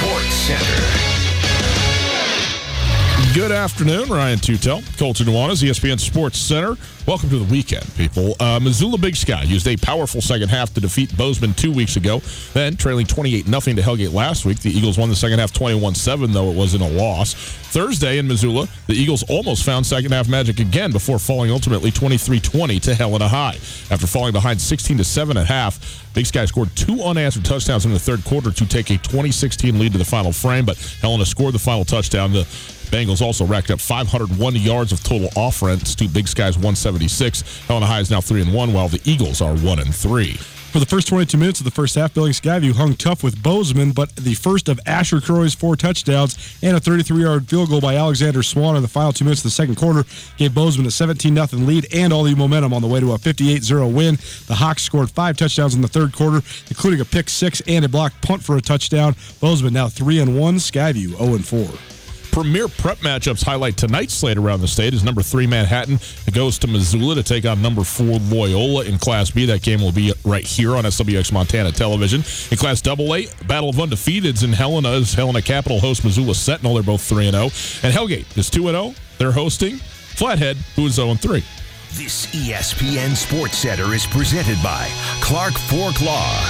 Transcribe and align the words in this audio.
Sports 0.00 0.32
Center. 0.32 1.10
Good 3.34 3.52
afternoon, 3.52 4.08
Ryan 4.08 4.38
Tutel, 4.38 4.82
Colter 4.98 5.24
Nuanez, 5.24 5.62
ESPN 5.62 6.00
Sports 6.00 6.38
Center. 6.38 6.78
Welcome 7.06 7.28
to 7.28 7.38
the 7.38 7.44
weekend, 7.52 7.86
people. 7.96 8.34
Uh, 8.40 8.58
Missoula 8.60 8.96
Big 8.96 9.14
Sky 9.14 9.42
used 9.42 9.68
a 9.68 9.76
powerful 9.76 10.22
second 10.22 10.48
half 10.48 10.72
to 10.72 10.80
defeat 10.80 11.14
Bozeman 11.18 11.52
two 11.52 11.70
weeks 11.70 11.96
ago. 11.96 12.22
Then, 12.54 12.76
trailing 12.76 13.06
28 13.06 13.44
0 13.44 13.60
to 13.60 13.82
Hellgate 13.82 14.14
last 14.14 14.46
week, 14.46 14.60
the 14.60 14.70
Eagles 14.70 14.96
won 14.96 15.10
the 15.10 15.16
second 15.16 15.38
half 15.38 15.52
21 15.52 15.94
7, 15.94 16.32
though 16.32 16.50
it 16.50 16.56
wasn't 16.56 16.82
a 16.82 16.88
loss. 16.88 17.34
Thursday 17.70 18.18
in 18.18 18.26
Missoula, 18.26 18.66
the 18.88 18.94
Eagles 18.94 19.22
almost 19.30 19.64
found 19.64 19.86
second 19.86 20.10
half 20.10 20.28
magic 20.28 20.58
again 20.58 20.90
before 20.90 21.20
falling 21.20 21.52
ultimately 21.52 21.92
23 21.92 22.40
20 22.40 22.80
to 22.80 22.94
Helena 22.96 23.28
High. 23.28 23.58
After 23.92 24.08
falling 24.08 24.32
behind 24.32 24.60
16 24.60 25.04
7 25.04 25.36
at 25.36 25.46
half, 25.46 26.12
Big 26.12 26.26
Sky 26.26 26.46
scored 26.46 26.74
two 26.74 27.00
unanswered 27.00 27.44
touchdowns 27.44 27.86
in 27.86 27.92
the 27.92 27.98
third 27.98 28.24
quarter 28.24 28.50
to 28.50 28.66
take 28.66 28.90
a 28.90 28.98
2016 28.98 29.78
lead 29.78 29.92
to 29.92 29.98
the 29.98 30.04
final 30.04 30.32
frame, 30.32 30.64
but 30.64 30.76
Helena 31.00 31.24
scored 31.24 31.54
the 31.54 31.60
final 31.60 31.84
touchdown. 31.84 32.32
The 32.32 32.42
Bengals 32.90 33.22
also 33.22 33.46
racked 33.46 33.70
up 33.70 33.78
501 33.78 34.56
yards 34.56 34.90
of 34.90 35.04
total 35.04 35.28
offense 35.36 35.94
to 35.94 36.08
Big 36.08 36.26
Sky's 36.26 36.56
176. 36.56 37.66
Helena 37.68 37.86
High 37.86 38.00
is 38.00 38.10
now 38.10 38.20
3 38.20 38.42
and 38.42 38.52
1, 38.52 38.72
while 38.72 38.88
the 38.88 39.00
Eagles 39.04 39.40
are 39.40 39.54
1 39.54 39.78
and 39.78 39.94
3. 39.94 40.36
For 40.70 40.78
the 40.78 40.86
first 40.86 41.08
22 41.08 41.36
minutes 41.36 41.58
of 41.58 41.64
the 41.64 41.72
first 41.72 41.96
half, 41.96 42.14
Billings 42.14 42.40
Skyview 42.40 42.74
hung 42.74 42.94
tough 42.94 43.24
with 43.24 43.42
Bozeman, 43.42 43.90
but 43.90 44.14
the 44.14 44.34
first 44.34 44.68
of 44.68 44.78
Asher 44.86 45.20
Croy's 45.20 45.52
four 45.52 45.74
touchdowns 45.74 46.58
and 46.62 46.76
a 46.76 46.80
33-yard 46.80 47.48
field 47.48 47.70
goal 47.70 47.80
by 47.80 47.96
Alexander 47.96 48.40
Swan 48.44 48.76
in 48.76 48.82
the 48.82 48.86
final 48.86 49.12
two 49.12 49.24
minutes 49.24 49.40
of 49.40 49.44
the 49.44 49.50
second 49.50 49.74
quarter 49.74 50.04
gave 50.36 50.54
Bozeman 50.54 50.86
a 50.86 50.90
17-0 50.90 51.66
lead 51.66 51.92
and 51.92 52.12
all 52.12 52.22
the 52.22 52.36
momentum 52.36 52.72
on 52.72 52.82
the 52.82 52.88
way 52.88 53.00
to 53.00 53.14
a 53.14 53.18
58-0 53.18 53.92
win. 53.92 54.14
The 54.46 54.54
Hawks 54.54 54.84
scored 54.84 55.10
five 55.10 55.36
touchdowns 55.36 55.74
in 55.74 55.80
the 55.80 55.88
third 55.88 56.12
quarter, 56.12 56.40
including 56.68 57.00
a 57.00 57.04
pick 57.04 57.28
six 57.28 57.60
and 57.66 57.84
a 57.84 57.88
blocked 57.88 58.22
punt 58.22 58.44
for 58.44 58.56
a 58.56 58.60
touchdown. 58.60 59.16
Bozeman 59.40 59.72
now 59.72 59.88
3 59.88 60.20
and 60.20 60.38
1, 60.38 60.54
Skyview 60.54 61.18
0 61.18 61.34
and 61.34 61.44
4. 61.44 61.99
Premier 62.40 62.68
prep 62.68 62.96
matchups 63.00 63.44
highlight 63.44 63.76
tonight's 63.76 64.14
slate 64.14 64.38
around 64.38 64.62
the 64.62 64.66
state 64.66 64.94
is 64.94 65.04
number 65.04 65.20
three 65.20 65.46
Manhattan 65.46 65.98
It 66.26 66.32
goes 66.32 66.58
to 66.60 66.66
Missoula 66.66 67.14
to 67.16 67.22
take 67.22 67.44
on 67.44 67.60
number 67.60 67.84
four 67.84 68.18
Loyola 68.18 68.84
in 68.86 68.96
Class 68.96 69.30
B. 69.30 69.44
That 69.44 69.60
game 69.60 69.82
will 69.82 69.92
be 69.92 70.14
right 70.24 70.42
here 70.42 70.74
on 70.74 70.84
SWX 70.84 71.34
Montana 71.34 71.70
Television. 71.70 72.24
In 72.50 72.56
Class 72.56 72.80
Double 72.80 73.14
A, 73.14 73.26
Battle 73.46 73.68
of 73.68 73.76
Undefeateds 73.76 74.42
in 74.42 74.54
Helena 74.54 74.88
is 74.92 75.12
Helena 75.12 75.42
Capital 75.42 75.80
hosts 75.80 76.02
Missoula 76.02 76.34
Sentinel. 76.34 76.72
They're 76.72 76.82
both 76.82 77.02
3 77.02 77.30
0. 77.30 77.42
And 77.42 77.94
Hellgate 77.94 78.38
is 78.38 78.48
2 78.48 78.62
0. 78.62 78.94
They're 79.18 79.32
hosting 79.32 79.76
Flathead, 79.76 80.56
who 80.76 80.86
is 80.86 80.94
0 80.94 81.10
and 81.10 81.20
3. 81.20 81.44
This 81.92 82.24
ESPN 82.28 83.14
Sports 83.16 83.58
Center 83.58 83.92
is 83.92 84.06
presented 84.06 84.56
by 84.62 84.88
Clark 85.20 85.52
Fork 85.52 86.00
Law. 86.00 86.42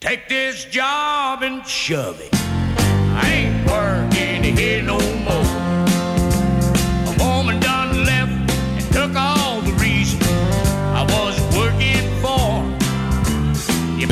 Take 0.00 0.28
this 0.28 0.66
job 0.66 1.42
and 1.42 1.66
shove 1.66 2.20
it. 2.20 2.39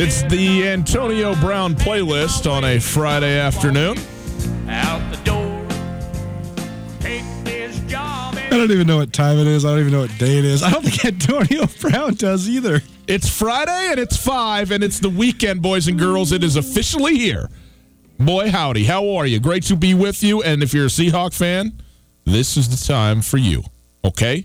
It's 0.00 0.22
the 0.22 0.66
Antonio 0.66 1.34
Brown 1.34 1.74
playlist 1.74 2.50
on 2.50 2.64
a 2.64 2.78
Friday 2.78 3.38
afternoon. 3.38 3.98
out 4.66 5.10
the 5.10 5.18
door. 5.22 5.66
Take 7.00 7.24
this 7.44 7.78
job 7.80 8.34
I 8.36 8.48
don't 8.48 8.70
even 8.70 8.86
know 8.86 8.96
what 8.96 9.12
time 9.12 9.36
it 9.38 9.46
is. 9.46 9.66
I 9.66 9.70
don't 9.70 9.80
even 9.80 9.92
know 9.92 10.00
what 10.00 10.16
day 10.16 10.38
it 10.38 10.46
is. 10.46 10.62
I 10.62 10.70
don't 10.70 10.82
think 10.82 11.04
Antonio 11.04 11.66
Brown 11.80 12.14
does 12.14 12.48
either. 12.48 12.80
It's 13.06 13.28
Friday 13.28 13.88
and 13.90 14.00
it's 14.00 14.16
five 14.16 14.70
and 14.70 14.82
it's 14.82 14.98
the 14.98 15.10
weekend, 15.10 15.60
boys 15.60 15.88
and 15.88 15.98
girls. 15.98 16.32
It 16.32 16.42
is 16.42 16.56
officially 16.56 17.18
here. 17.18 17.50
Boy, 18.18 18.50
howdy. 18.50 18.82
How 18.82 19.10
are 19.10 19.26
you? 19.26 19.38
Great 19.38 19.62
to 19.64 19.76
be 19.76 19.94
with 19.94 20.24
you. 20.24 20.42
And 20.42 20.60
if 20.60 20.74
you're 20.74 20.86
a 20.86 20.88
Seahawk 20.88 21.32
fan, 21.32 21.80
this 22.24 22.56
is 22.56 22.68
the 22.68 22.92
time 22.92 23.22
for 23.22 23.36
you. 23.36 23.62
Okay? 24.04 24.44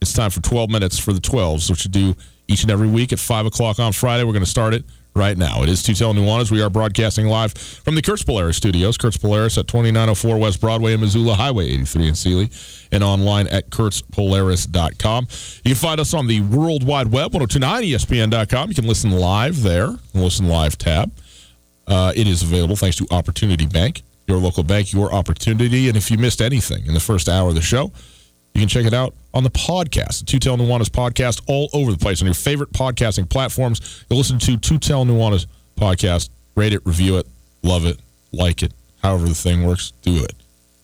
It's 0.00 0.14
time 0.14 0.30
for 0.30 0.40
12 0.40 0.70
minutes 0.70 0.98
for 0.98 1.12
the 1.12 1.20
12s, 1.20 1.68
which 1.68 1.84
we 1.84 1.90
do 1.90 2.16
each 2.48 2.62
and 2.62 2.70
every 2.70 2.88
week 2.88 3.12
at 3.12 3.18
5 3.18 3.44
o'clock 3.44 3.78
on 3.78 3.92
Friday. 3.92 4.24
We're 4.24 4.32
going 4.32 4.44
to 4.44 4.50
start 4.50 4.72
it 4.72 4.84
right 5.14 5.36
now. 5.36 5.62
It 5.62 5.68
is 5.68 5.82
Tutel 5.82 6.14
Nuanez. 6.14 6.50
We 6.50 6.62
are 6.62 6.70
broadcasting 6.70 7.26
live 7.26 7.52
from 7.52 7.94
the 7.94 8.00
Kurtz 8.00 8.22
Polaris 8.22 8.56
studios. 8.56 8.96
Kurtz 8.96 9.18
Polaris 9.18 9.58
at 9.58 9.68
2904 9.68 10.38
West 10.38 10.58
Broadway 10.58 10.94
in 10.94 11.00
Missoula, 11.00 11.34
Highway 11.34 11.66
83 11.66 12.08
in 12.08 12.14
Seeley, 12.14 12.50
and 12.90 13.04
online 13.04 13.48
at 13.48 13.68
kurtzpolaris.com. 13.68 15.26
You 15.64 15.74
can 15.74 15.74
find 15.74 16.00
us 16.00 16.14
on 16.14 16.26
the 16.26 16.40
World 16.40 16.84
Wide 16.84 17.08
Web, 17.08 17.32
1029ESPN.com. 17.32 18.70
You 18.70 18.74
can 18.74 18.86
listen 18.86 19.10
live 19.10 19.62
there, 19.62 19.96
listen 20.14 20.48
live 20.48 20.78
tab. 20.78 21.12
Uh, 21.90 22.12
it 22.14 22.28
is 22.28 22.42
available 22.42 22.76
thanks 22.76 22.96
to 22.96 23.06
Opportunity 23.10 23.66
Bank, 23.66 24.02
your 24.28 24.38
local 24.38 24.62
bank, 24.62 24.92
your 24.92 25.12
opportunity. 25.12 25.88
And 25.88 25.96
if 25.96 26.08
you 26.10 26.18
missed 26.18 26.40
anything 26.40 26.86
in 26.86 26.94
the 26.94 27.00
first 27.00 27.28
hour 27.28 27.48
of 27.48 27.56
the 27.56 27.60
show, 27.60 27.90
you 28.54 28.60
can 28.60 28.68
check 28.68 28.86
it 28.86 28.94
out 28.94 29.12
on 29.34 29.42
the 29.42 29.50
podcast, 29.50 30.20
the 30.20 30.38
Tutel 30.38 30.56
Nuanez 30.56 30.88
podcast, 30.88 31.42
all 31.48 31.68
over 31.72 31.90
the 31.90 31.98
place 31.98 32.22
on 32.22 32.26
your 32.26 32.34
favorite 32.34 32.72
podcasting 32.72 33.28
platforms. 33.28 34.04
You'll 34.08 34.18
listen 34.18 34.38
to 34.38 34.52
Tutel 34.52 35.04
Nuanez 35.04 35.46
podcast, 35.76 36.30
rate 36.54 36.72
it, 36.72 36.80
review 36.84 37.18
it, 37.18 37.26
love 37.62 37.84
it, 37.84 37.98
like 38.32 38.62
it, 38.62 38.72
however 39.02 39.26
the 39.26 39.34
thing 39.34 39.66
works, 39.66 39.92
do 40.02 40.22
it. 40.22 40.34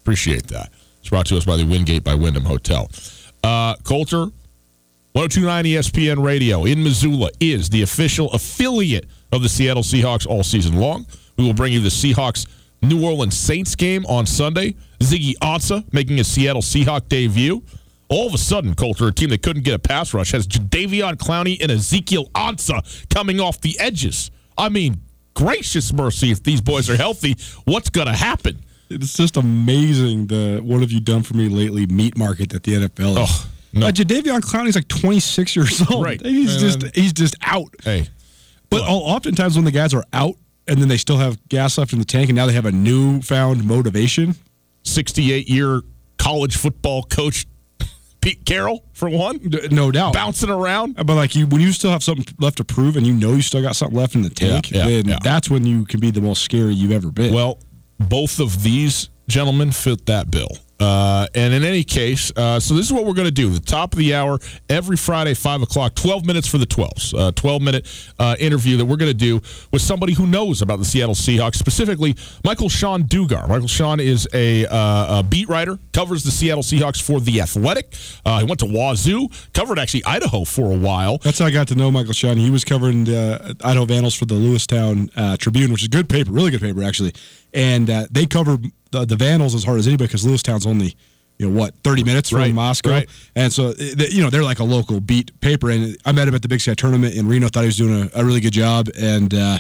Appreciate 0.02 0.48
that. 0.48 0.70
It's 1.00 1.10
brought 1.10 1.26
to 1.26 1.36
us 1.36 1.44
by 1.44 1.56
the 1.56 1.64
Wingate 1.64 2.02
by 2.02 2.14
Wyndham 2.14 2.44
Hotel. 2.44 2.90
Uh, 3.44 3.76
Colter, 3.84 4.26
1029 5.12 5.64
ESPN 5.64 6.24
Radio 6.24 6.64
in 6.64 6.82
Missoula 6.82 7.30
is 7.38 7.70
the 7.70 7.82
official 7.82 8.30
affiliate 8.32 9.06
of 9.32 9.42
the 9.42 9.48
Seattle 9.48 9.82
Seahawks 9.82 10.26
all 10.26 10.42
season 10.42 10.76
long. 10.76 11.06
We 11.36 11.44
will 11.44 11.54
bring 11.54 11.72
you 11.72 11.80
the 11.80 11.88
Seahawks 11.88 12.46
New 12.82 13.04
Orleans 13.04 13.36
Saints 13.36 13.74
game 13.74 14.04
on 14.06 14.26
Sunday. 14.26 14.74
Ziggy 15.00 15.34
Ansah 15.38 15.84
making 15.92 16.16
his 16.16 16.28
Seattle 16.28 16.62
Seahawk 16.62 17.08
debut. 17.08 17.62
All 18.08 18.28
of 18.28 18.34
a 18.34 18.38
sudden, 18.38 18.74
Colter, 18.74 19.08
a 19.08 19.12
team 19.12 19.30
that 19.30 19.42
couldn't 19.42 19.64
get 19.64 19.74
a 19.74 19.78
pass 19.80 20.14
rush, 20.14 20.30
has 20.30 20.46
Jadeveon 20.46 21.14
Clowney 21.16 21.60
and 21.60 21.72
Ezekiel 21.72 22.26
Ansah 22.34 23.08
coming 23.12 23.40
off 23.40 23.60
the 23.60 23.78
edges. 23.80 24.30
I 24.56 24.68
mean, 24.68 25.00
gracious 25.34 25.92
mercy, 25.92 26.30
if 26.30 26.42
these 26.42 26.60
boys 26.60 26.88
are 26.88 26.96
healthy, 26.96 27.36
what's 27.64 27.90
going 27.90 28.06
to 28.06 28.12
happen? 28.12 28.60
It's 28.88 29.14
just 29.16 29.36
amazing 29.36 30.28
the 30.28 30.60
what 30.62 30.80
have 30.80 30.92
you 30.92 31.00
done 31.00 31.24
for 31.24 31.34
me 31.34 31.48
lately 31.48 31.86
meat 31.86 32.16
market 32.16 32.50
that 32.50 32.62
the 32.62 32.74
NFL 32.74 33.22
is. 33.22 33.30
Oh, 33.30 33.50
no. 33.72 33.88
Uh, 33.88 33.90
Jadeveon 33.90 34.40
Clowney's 34.40 34.76
like 34.76 34.86
26 34.88 35.56
years 35.56 35.82
old. 35.90 36.04
Right. 36.04 36.24
He's 36.24 36.52
And 36.52 36.60
just 36.82 36.94
he's 36.96 37.12
just 37.12 37.34
out. 37.42 37.74
Hey, 37.82 38.06
But 38.70 38.82
oftentimes 38.82 39.56
when 39.56 39.64
the 39.64 39.70
guys 39.70 39.94
are 39.94 40.04
out 40.12 40.34
and 40.68 40.80
then 40.80 40.88
they 40.88 40.96
still 40.96 41.18
have 41.18 41.38
gas 41.48 41.78
left 41.78 41.92
in 41.92 41.98
the 41.98 42.04
tank 42.04 42.28
and 42.28 42.36
now 42.36 42.46
they 42.46 42.52
have 42.52 42.66
a 42.66 42.72
newfound 42.72 43.64
motivation. 43.64 44.34
68 44.82 45.48
year 45.48 45.82
college 46.18 46.56
football 46.56 47.02
coach 47.04 47.46
Pete 48.20 48.44
Carroll, 48.44 48.84
for 48.92 49.08
one, 49.08 49.38
No 49.70 49.92
doubt. 49.92 50.12
bouncing 50.12 50.50
around. 50.50 50.98
Uh, 50.98 51.04
but 51.04 51.14
like 51.14 51.36
you, 51.36 51.46
when 51.46 51.60
you 51.60 51.70
still 51.70 51.92
have 51.92 52.02
something 52.02 52.26
left 52.40 52.56
to 52.56 52.64
prove, 52.64 52.96
and 52.96 53.06
you 53.06 53.12
know 53.14 53.34
you 53.34 53.42
still 53.42 53.62
got 53.62 53.76
something 53.76 53.96
left 53.96 54.16
in 54.16 54.22
the 54.22 54.30
tank, 54.30 54.72
Yeah, 54.72 54.78
yeah, 54.78 54.96
then 55.02 55.08
yeah. 55.10 55.18
that's 55.22 55.48
when 55.48 55.64
you 55.64 55.84
can 55.84 56.00
be 56.00 56.10
the 56.10 56.20
most 56.20 56.42
scary 56.42 56.74
you've 56.74 56.90
ever 56.90 57.12
been. 57.12 57.32
Well, 57.32 57.60
both 58.00 58.40
of 58.40 58.64
these 58.64 59.10
gentlemen 59.28 59.70
fit 59.70 60.06
that 60.06 60.28
bill. 60.32 60.48
Uh, 60.78 61.26
and 61.34 61.54
in 61.54 61.64
any 61.64 61.82
case, 61.82 62.30
uh, 62.36 62.60
so 62.60 62.74
this 62.74 62.86
is 62.86 62.92
what 62.92 63.06
we're 63.06 63.14
going 63.14 63.26
to 63.26 63.30
do. 63.30 63.48
The 63.48 63.60
top 63.60 63.92
of 63.92 63.98
the 63.98 64.14
hour, 64.14 64.38
every 64.68 64.96
Friday, 64.96 65.34
5 65.34 65.62
o'clock, 65.62 65.94
12 65.94 66.26
minutes 66.26 66.46
for 66.46 66.58
the 66.58 66.66
12s. 66.66 67.18
Uh, 67.18 67.32
12 67.32 67.62
minute 67.62 68.12
uh, 68.18 68.36
interview 68.38 68.76
that 68.76 68.84
we're 68.84 68.96
going 68.96 69.10
to 69.10 69.14
do 69.16 69.40
with 69.72 69.80
somebody 69.80 70.12
who 70.12 70.26
knows 70.26 70.60
about 70.60 70.78
the 70.78 70.84
Seattle 70.84 71.14
Seahawks, 71.14 71.56
specifically 71.56 72.14
Michael 72.44 72.68
Sean 72.68 73.04
Dugar. 73.04 73.48
Michael 73.48 73.68
Sean 73.68 74.00
is 74.00 74.28
a, 74.34 74.66
uh, 74.66 75.20
a 75.20 75.22
beat 75.22 75.48
writer, 75.48 75.78
covers 75.92 76.24
the 76.24 76.30
Seattle 76.30 76.62
Seahawks 76.62 77.02
for 77.02 77.20
The 77.20 77.40
Athletic. 77.40 77.94
He 77.94 78.44
went 78.44 78.60
to 78.60 78.66
Wazzu, 78.66 79.32
covered 79.54 79.78
actually 79.78 80.04
Idaho 80.04 80.44
for 80.44 80.72
a 80.72 80.76
while. 80.76 81.18
That's 81.18 81.38
how 81.38 81.46
I 81.46 81.50
got 81.50 81.68
to 81.68 81.74
know 81.74 81.90
Michael 81.90 82.12
Sean. 82.12 82.36
He 82.36 82.50
was 82.50 82.64
covering 82.64 83.04
the 83.04 83.56
Idaho 83.64 83.86
Vandals 83.86 84.14
for 84.14 84.26
the 84.26 84.34
Lewiston 84.34 85.08
Tribune, 85.38 85.72
which 85.72 85.82
is 85.82 85.88
good 85.88 86.08
paper, 86.08 86.32
really 86.32 86.50
good 86.50 86.60
paper 86.60 86.82
actually. 86.82 87.14
And 87.54 87.88
they 88.10 88.26
cover 88.26 88.58
the, 89.00 89.06
the 89.06 89.16
Vandals 89.16 89.54
as 89.54 89.64
hard 89.64 89.78
as 89.78 89.86
anybody 89.86 90.06
because 90.08 90.24
Lewiston's 90.24 90.66
only, 90.66 90.94
you 91.38 91.48
know, 91.48 91.58
what 91.58 91.74
thirty 91.84 92.02
minutes 92.04 92.30
from 92.30 92.38
Right, 92.40 92.54
Moscow, 92.54 92.90
right. 92.90 93.08
and 93.34 93.52
so 93.52 93.70
eh, 93.78 94.06
you 94.10 94.22
know 94.22 94.30
they're 94.30 94.44
like 94.44 94.58
a 94.60 94.64
local 94.64 95.00
beat 95.00 95.38
paper. 95.40 95.70
And 95.70 95.96
I 96.04 96.12
met 96.12 96.28
him 96.28 96.34
at 96.34 96.42
the 96.42 96.48
Big 96.48 96.60
Sky 96.60 96.74
tournament 96.74 97.14
in 97.14 97.26
Reno. 97.28 97.48
Thought 97.48 97.60
he 97.62 97.66
was 97.66 97.76
doing 97.76 98.10
a, 98.14 98.20
a 98.20 98.24
really 98.24 98.40
good 98.40 98.52
job, 98.52 98.88
and 98.98 99.32
uh, 99.34 99.58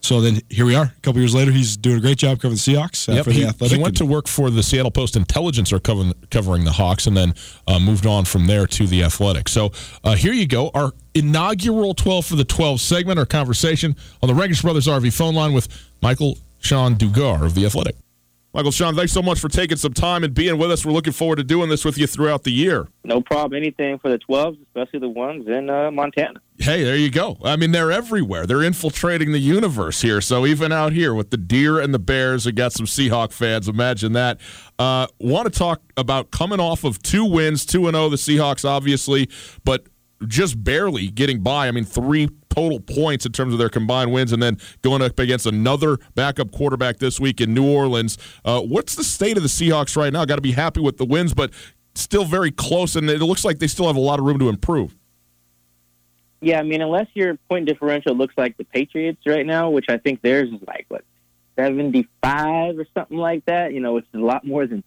so 0.00 0.20
then 0.20 0.40
here 0.50 0.64
we 0.66 0.74
are. 0.74 0.86
A 0.96 1.00
couple 1.02 1.20
years 1.20 1.32
later, 1.34 1.52
he's 1.52 1.76
doing 1.76 1.98
a 1.98 2.00
great 2.00 2.18
job 2.18 2.38
covering 2.40 2.54
the 2.54 2.60
Seahawks 2.60 3.08
uh, 3.08 3.12
Yep, 3.12 3.24
for 3.24 3.30
the 3.30 3.36
he, 3.36 3.44
Athletic. 3.46 3.76
he 3.76 3.82
went 3.82 3.96
to 3.98 4.04
work 4.06 4.26
for 4.26 4.50
the 4.50 4.60
Seattle 4.62 4.90
Post 4.90 5.14
Intelligencer 5.14 5.78
covering, 5.78 6.12
covering 6.30 6.64
the 6.64 6.72
Hawks 6.72 7.06
and 7.06 7.16
then 7.16 7.34
uh, 7.68 7.78
moved 7.78 8.04
on 8.04 8.24
from 8.24 8.46
there 8.48 8.66
to 8.66 8.86
the 8.88 9.04
Athletic. 9.04 9.48
So 9.48 9.70
uh, 10.02 10.16
here 10.16 10.32
you 10.32 10.48
go, 10.48 10.70
our 10.74 10.90
inaugural 11.14 11.94
12 11.94 12.26
for 12.26 12.34
the 12.36 12.44
12 12.44 12.80
segment, 12.80 13.18
our 13.20 13.26
conversation 13.26 13.94
on 14.22 14.26
the 14.28 14.34
Regis 14.34 14.62
Brothers 14.62 14.88
RV 14.88 15.12
phone 15.12 15.34
line 15.36 15.52
with 15.52 15.68
Michael 16.02 16.36
Sean 16.58 16.96
Dugar 16.96 17.44
of 17.44 17.54
the 17.54 17.64
Athletic. 17.64 17.94
Michael 18.54 18.70
Sean, 18.70 18.94
thanks 18.94 19.12
so 19.12 19.22
much 19.22 19.40
for 19.40 19.48
taking 19.48 19.78
some 19.78 19.94
time 19.94 20.24
and 20.24 20.34
being 20.34 20.58
with 20.58 20.70
us. 20.70 20.84
We're 20.84 20.92
looking 20.92 21.14
forward 21.14 21.36
to 21.36 21.44
doing 21.44 21.70
this 21.70 21.86
with 21.86 21.96
you 21.96 22.06
throughout 22.06 22.42
the 22.44 22.52
year. 22.52 22.86
No 23.02 23.22
problem. 23.22 23.56
Anything 23.56 23.98
for 23.98 24.10
the 24.10 24.18
12s, 24.18 24.60
especially 24.66 25.00
the 25.00 25.08
ones 25.08 25.48
in 25.48 25.70
uh, 25.70 25.90
Montana. 25.90 26.38
Hey, 26.58 26.84
there 26.84 26.94
you 26.96 27.10
go. 27.10 27.38
I 27.42 27.56
mean, 27.56 27.72
they're 27.72 27.90
everywhere. 27.90 28.46
They're 28.46 28.62
infiltrating 28.62 29.32
the 29.32 29.38
universe 29.38 30.02
here. 30.02 30.20
So 30.20 30.44
even 30.44 30.70
out 30.70 30.92
here 30.92 31.14
with 31.14 31.30
the 31.30 31.38
deer 31.38 31.80
and 31.80 31.94
the 31.94 31.98
bears, 31.98 32.44
we 32.44 32.52
got 32.52 32.72
some 32.72 32.84
Seahawk 32.84 33.32
fans. 33.32 33.68
Imagine 33.68 34.12
that. 34.12 34.38
Uh, 34.78 35.06
Want 35.18 35.50
to 35.50 35.58
talk 35.58 35.80
about 35.96 36.30
coming 36.30 36.60
off 36.60 36.84
of 36.84 37.02
two 37.02 37.24
wins, 37.24 37.64
two 37.64 37.88
and 37.88 37.94
zero. 37.96 38.10
The 38.10 38.16
Seahawks, 38.16 38.68
obviously, 38.68 39.30
but 39.64 39.86
just 40.26 40.62
barely 40.62 41.08
getting 41.08 41.42
by. 41.42 41.68
I 41.68 41.70
mean, 41.70 41.84
three 41.84 42.28
total 42.48 42.80
points 42.80 43.26
in 43.26 43.32
terms 43.32 43.52
of 43.52 43.58
their 43.58 43.68
combined 43.68 44.12
wins, 44.12 44.32
and 44.32 44.42
then 44.42 44.58
going 44.82 45.02
up 45.02 45.18
against 45.18 45.46
another 45.46 45.98
backup 46.14 46.52
quarterback 46.52 46.98
this 46.98 47.18
week 47.18 47.40
in 47.40 47.54
New 47.54 47.70
Orleans. 47.70 48.18
Uh, 48.44 48.60
what's 48.60 48.94
the 48.94 49.04
state 49.04 49.36
of 49.36 49.42
the 49.42 49.48
Seahawks 49.48 49.96
right 49.96 50.12
now? 50.12 50.24
Got 50.24 50.36
to 50.36 50.42
be 50.42 50.52
happy 50.52 50.80
with 50.80 50.98
the 50.98 51.04
wins, 51.04 51.34
but 51.34 51.52
still 51.94 52.24
very 52.24 52.50
close, 52.50 52.96
and 52.96 53.08
it 53.08 53.20
looks 53.20 53.44
like 53.44 53.58
they 53.58 53.66
still 53.66 53.86
have 53.86 53.96
a 53.96 54.00
lot 54.00 54.18
of 54.18 54.24
room 54.24 54.38
to 54.38 54.48
improve. 54.48 54.96
Yeah, 56.40 56.58
I 56.58 56.64
mean, 56.64 56.82
unless 56.82 57.06
your 57.14 57.36
point 57.48 57.66
differential 57.66 58.16
looks 58.16 58.34
like 58.36 58.56
the 58.56 58.64
Patriots 58.64 59.20
right 59.26 59.46
now, 59.46 59.70
which 59.70 59.86
I 59.88 59.98
think 59.98 60.22
theirs 60.22 60.50
is 60.52 60.60
like, 60.66 60.86
what, 60.88 61.04
75 61.56 62.78
or 62.78 62.86
something 62.94 63.16
like 63.16 63.44
that, 63.44 63.72
you 63.72 63.80
know, 63.80 63.94
which 63.94 64.06
is 64.12 64.20
a 64.20 64.24
lot 64.24 64.44
more 64.44 64.66
than 64.66 64.82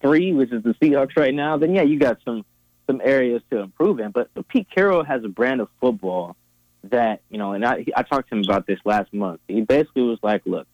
three, 0.00 0.32
which 0.32 0.52
is 0.52 0.62
the 0.64 0.74
Seahawks 0.74 1.16
right 1.16 1.32
now, 1.32 1.56
then 1.58 1.74
yeah, 1.74 1.82
you 1.82 1.98
got 1.98 2.18
some 2.24 2.44
some 2.86 3.00
areas 3.02 3.42
to 3.50 3.58
improve 3.58 4.00
in. 4.00 4.10
But, 4.10 4.30
but 4.34 4.48
Pete 4.48 4.68
Carroll 4.72 5.04
has 5.04 5.24
a 5.24 5.28
brand 5.28 5.60
of 5.60 5.68
football 5.80 6.36
that, 6.84 7.20
you 7.30 7.38
know, 7.38 7.52
and 7.52 7.64
I, 7.64 7.84
I 7.96 8.02
talked 8.02 8.28
to 8.30 8.36
him 8.36 8.42
about 8.44 8.66
this 8.66 8.78
last 8.84 9.12
month. 9.12 9.40
He 9.48 9.60
basically 9.60 10.02
was 10.02 10.18
like, 10.22 10.42
look, 10.46 10.66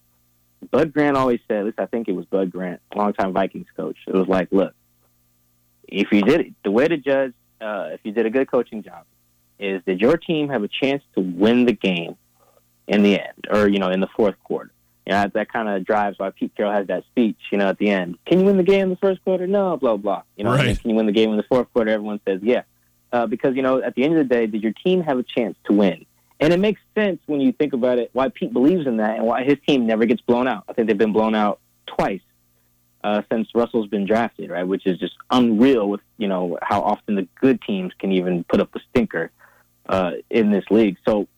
Bud 0.70 0.92
Grant 0.92 1.16
always 1.16 1.40
said, 1.48 1.58
at 1.58 1.64
least 1.64 1.80
I 1.80 1.86
think 1.86 2.08
it 2.08 2.12
was 2.12 2.26
Bud 2.26 2.50
Grant, 2.50 2.80
longtime 2.94 3.32
Vikings 3.32 3.66
coach. 3.76 3.96
It 4.06 4.14
was 4.14 4.28
like, 4.28 4.48
look, 4.52 4.74
if 5.88 6.12
you 6.12 6.22
did 6.22 6.40
it, 6.40 6.54
the 6.62 6.70
way 6.70 6.86
to 6.86 6.96
judge 6.96 7.34
uh, 7.60 7.90
if 7.92 8.00
you 8.04 8.12
did 8.12 8.26
a 8.26 8.30
good 8.30 8.50
coaching 8.50 8.82
job 8.82 9.04
is 9.58 9.82
did 9.84 10.00
your 10.00 10.16
team 10.16 10.48
have 10.48 10.62
a 10.62 10.68
chance 10.68 11.02
to 11.14 11.20
win 11.20 11.64
the 11.64 11.72
game 11.72 12.16
in 12.88 13.02
the 13.02 13.20
end 13.20 13.46
or, 13.50 13.68
you 13.68 13.78
know, 13.78 13.90
in 13.90 14.00
the 14.00 14.08
fourth 14.16 14.34
quarter? 14.42 14.72
You 15.06 15.12
know, 15.12 15.22
that, 15.22 15.32
that 15.34 15.52
kind 15.52 15.68
of 15.68 15.84
drives 15.84 16.18
why 16.18 16.30
Pete 16.30 16.54
Carroll 16.56 16.72
has 16.72 16.86
that 16.86 17.04
speech, 17.06 17.36
you 17.50 17.58
know, 17.58 17.68
at 17.68 17.78
the 17.78 17.90
end. 17.90 18.18
Can 18.24 18.40
you 18.40 18.46
win 18.46 18.56
the 18.56 18.62
game 18.62 18.82
in 18.84 18.90
the 18.90 18.96
first 18.96 19.22
quarter? 19.24 19.46
No, 19.46 19.76
blah, 19.76 19.96
blah. 19.96 20.22
You 20.36 20.44
know, 20.44 20.52
Right. 20.52 20.78
can 20.80 20.90
you 20.90 20.96
win 20.96 21.06
the 21.06 21.12
game 21.12 21.30
in 21.30 21.36
the 21.36 21.42
fourth 21.44 21.72
quarter? 21.72 21.90
Everyone 21.90 22.20
says, 22.26 22.40
yeah. 22.42 22.62
Uh, 23.12 23.26
because, 23.26 23.56
you 23.56 23.62
know, 23.62 23.82
at 23.82 23.94
the 23.94 24.04
end 24.04 24.16
of 24.16 24.26
the 24.28 24.34
day, 24.34 24.46
did 24.46 24.62
your 24.62 24.72
team 24.84 25.02
have 25.02 25.18
a 25.18 25.22
chance 25.22 25.56
to 25.64 25.72
win? 25.72 26.06
And 26.40 26.52
it 26.52 26.58
makes 26.60 26.80
sense 26.94 27.20
when 27.26 27.40
you 27.40 27.52
think 27.52 27.72
about 27.72 27.98
it 27.98 28.10
why 28.12 28.28
Pete 28.28 28.52
believes 28.52 28.86
in 28.86 28.96
that 28.98 29.16
and 29.18 29.26
why 29.26 29.44
his 29.44 29.58
team 29.66 29.86
never 29.86 30.06
gets 30.06 30.20
blown 30.22 30.48
out. 30.48 30.64
I 30.68 30.72
think 30.72 30.88
they've 30.88 30.96
been 30.98 31.12
blown 31.12 31.34
out 31.34 31.60
twice 31.86 32.20
uh, 33.04 33.22
since 33.30 33.48
Russell's 33.54 33.88
been 33.88 34.06
drafted, 34.06 34.50
right? 34.50 34.64
Which 34.64 34.86
is 34.86 34.98
just 34.98 35.14
unreal 35.30 35.88
with 35.88 36.00
you 36.18 36.26
know 36.28 36.58
how 36.62 36.80
often 36.80 37.14
the 37.16 37.28
good 37.40 37.60
teams 37.62 37.92
can 37.98 38.10
even 38.12 38.42
put 38.44 38.60
up 38.60 38.74
a 38.74 38.80
stinker 38.90 39.30
uh, 39.88 40.12
in 40.30 40.50
this 40.50 40.64
league. 40.70 40.96
So 41.06 41.28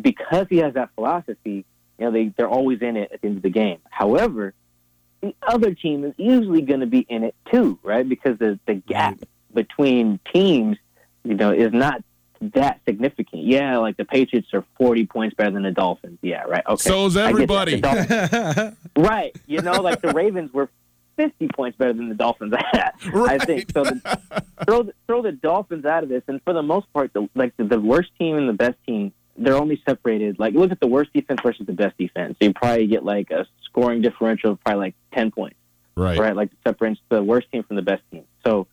because 0.00 0.46
he 0.48 0.58
has 0.58 0.74
that 0.74 0.90
philosophy, 0.94 1.66
you 1.98 2.06
know 2.06 2.10
they 2.10 2.28
they're 2.36 2.48
always 2.48 2.82
in 2.82 2.96
it 2.96 3.12
at 3.12 3.20
the 3.20 3.28
end 3.28 3.36
of 3.38 3.42
the 3.42 3.50
game. 3.50 3.78
However, 3.90 4.54
the 5.20 5.34
other 5.46 5.74
team 5.74 6.04
is 6.04 6.14
usually 6.16 6.62
going 6.62 6.80
to 6.80 6.86
be 6.86 7.00
in 7.08 7.24
it 7.24 7.34
too, 7.50 7.78
right? 7.82 8.08
Because 8.08 8.38
the 8.38 8.58
the 8.66 8.74
gap 8.74 9.18
between 9.52 10.18
teams, 10.32 10.76
you 11.24 11.34
know, 11.34 11.52
is 11.52 11.72
not 11.72 12.02
that 12.52 12.80
significant. 12.86 13.44
Yeah, 13.44 13.78
like 13.78 13.96
the 13.96 14.04
Patriots 14.04 14.48
are 14.52 14.64
40 14.78 15.06
points 15.06 15.34
better 15.34 15.50
than 15.50 15.62
the 15.62 15.70
Dolphins. 15.70 16.18
Yeah, 16.22 16.42
right. 16.42 16.64
Okay. 16.66 16.88
So 16.88 17.06
is 17.06 17.16
I 17.16 17.32
get 17.32 17.48
that. 17.48 18.10
everybody. 18.10 18.76
Right. 18.96 19.34
You 19.46 19.60
know, 19.60 19.80
like 19.80 20.00
the 20.00 20.12
Ravens 20.12 20.52
were 20.52 20.68
50 21.16 21.48
points 21.48 21.76
better 21.76 21.92
than 21.92 22.08
the 22.08 22.14
Dolphins. 22.14 22.54
I 22.56 23.38
think 23.38 23.70
so. 23.72 23.84
The, 23.84 24.20
throw 24.64 24.82
the, 24.84 24.94
throw 25.06 25.22
the 25.22 25.32
Dolphins 25.32 25.84
out 25.84 26.02
of 26.02 26.08
this, 26.08 26.22
and 26.28 26.40
for 26.42 26.52
the 26.52 26.62
most 26.62 26.92
part, 26.92 27.12
the, 27.12 27.28
like 27.34 27.56
the, 27.56 27.64
the 27.64 27.80
worst 27.80 28.10
team 28.18 28.36
and 28.36 28.48
the 28.48 28.52
best 28.52 28.76
team, 28.86 29.12
they're 29.36 29.56
only 29.56 29.82
separated. 29.86 30.38
Like 30.38 30.54
look 30.54 30.70
at 30.70 30.80
the 30.80 30.86
worst 30.86 31.12
defense 31.12 31.40
versus 31.42 31.66
the 31.66 31.72
best 31.72 31.96
defense. 31.98 32.36
So 32.40 32.46
you 32.48 32.54
probably 32.54 32.86
get 32.86 33.04
like 33.04 33.30
a 33.30 33.46
scoring 33.64 34.02
differential 34.02 34.52
of 34.52 34.60
probably 34.64 34.86
like 34.86 34.94
10 35.12 35.30
points 35.30 35.56
Right. 35.96 36.18
right? 36.18 36.34
Like 36.34 36.50
the 36.50 36.56
separates 36.66 37.00
the 37.08 37.22
worst 37.22 37.50
team 37.52 37.62
from 37.62 37.76
the 37.76 37.82
best 37.82 38.02
team. 38.10 38.24
So 38.44 38.66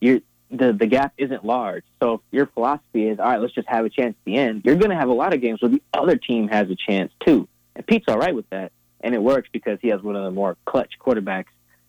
you're 0.00 0.20
the 0.50 0.72
the 0.72 0.86
gap 0.86 1.12
isn't 1.16 1.44
large. 1.44 1.84
So 2.02 2.14
if 2.14 2.20
your 2.32 2.46
philosophy 2.46 3.08
is 3.08 3.18
all 3.18 3.26
right, 3.26 3.40
let's 3.40 3.54
just 3.54 3.68
have 3.68 3.84
a 3.84 3.88
chance 3.90 4.16
at 4.18 4.24
the 4.24 4.36
end. 4.36 4.62
You're 4.64 4.76
going 4.76 4.90
to 4.90 4.96
have 4.96 5.08
a 5.08 5.12
lot 5.14 5.32
of 5.34 5.40
games 5.40 5.62
where 5.62 5.68
the 5.70 5.82
other 5.94 6.16
team 6.16 6.48
has 6.48 6.68
a 6.70 6.76
chance 6.76 7.12
too, 7.24 7.48
and 7.76 7.86
Pete's 7.86 8.06
all 8.08 8.18
right 8.18 8.34
with 8.34 8.48
that, 8.50 8.72
and 9.00 9.14
it 9.14 9.22
works 9.22 9.48
because 9.52 9.78
he 9.80 9.88
has 9.88 10.02
one 10.02 10.16
of 10.16 10.24
the 10.24 10.30
more 10.30 10.56
clutch 10.64 10.92
quarterbacks, 11.00 11.46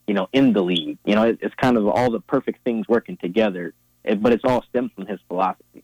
you 0.08 0.14
know, 0.14 0.30
in 0.34 0.54
the 0.54 0.62
league. 0.62 0.98
You 1.06 1.16
know, 1.16 1.24
it, 1.24 1.40
it's 1.42 1.56
kind 1.56 1.78
of 1.78 1.88
all 1.88 2.12
the 2.12 2.20
perfect 2.20 2.64
things 2.64 2.88
working 2.88 3.18
together, 3.18 3.74
it, 4.04 4.22
but 4.22 4.32
it's 4.34 4.44
all 4.46 4.64
stems 4.70 4.92
from 4.96 5.08
his 5.08 5.20
philosophy. 5.28 5.84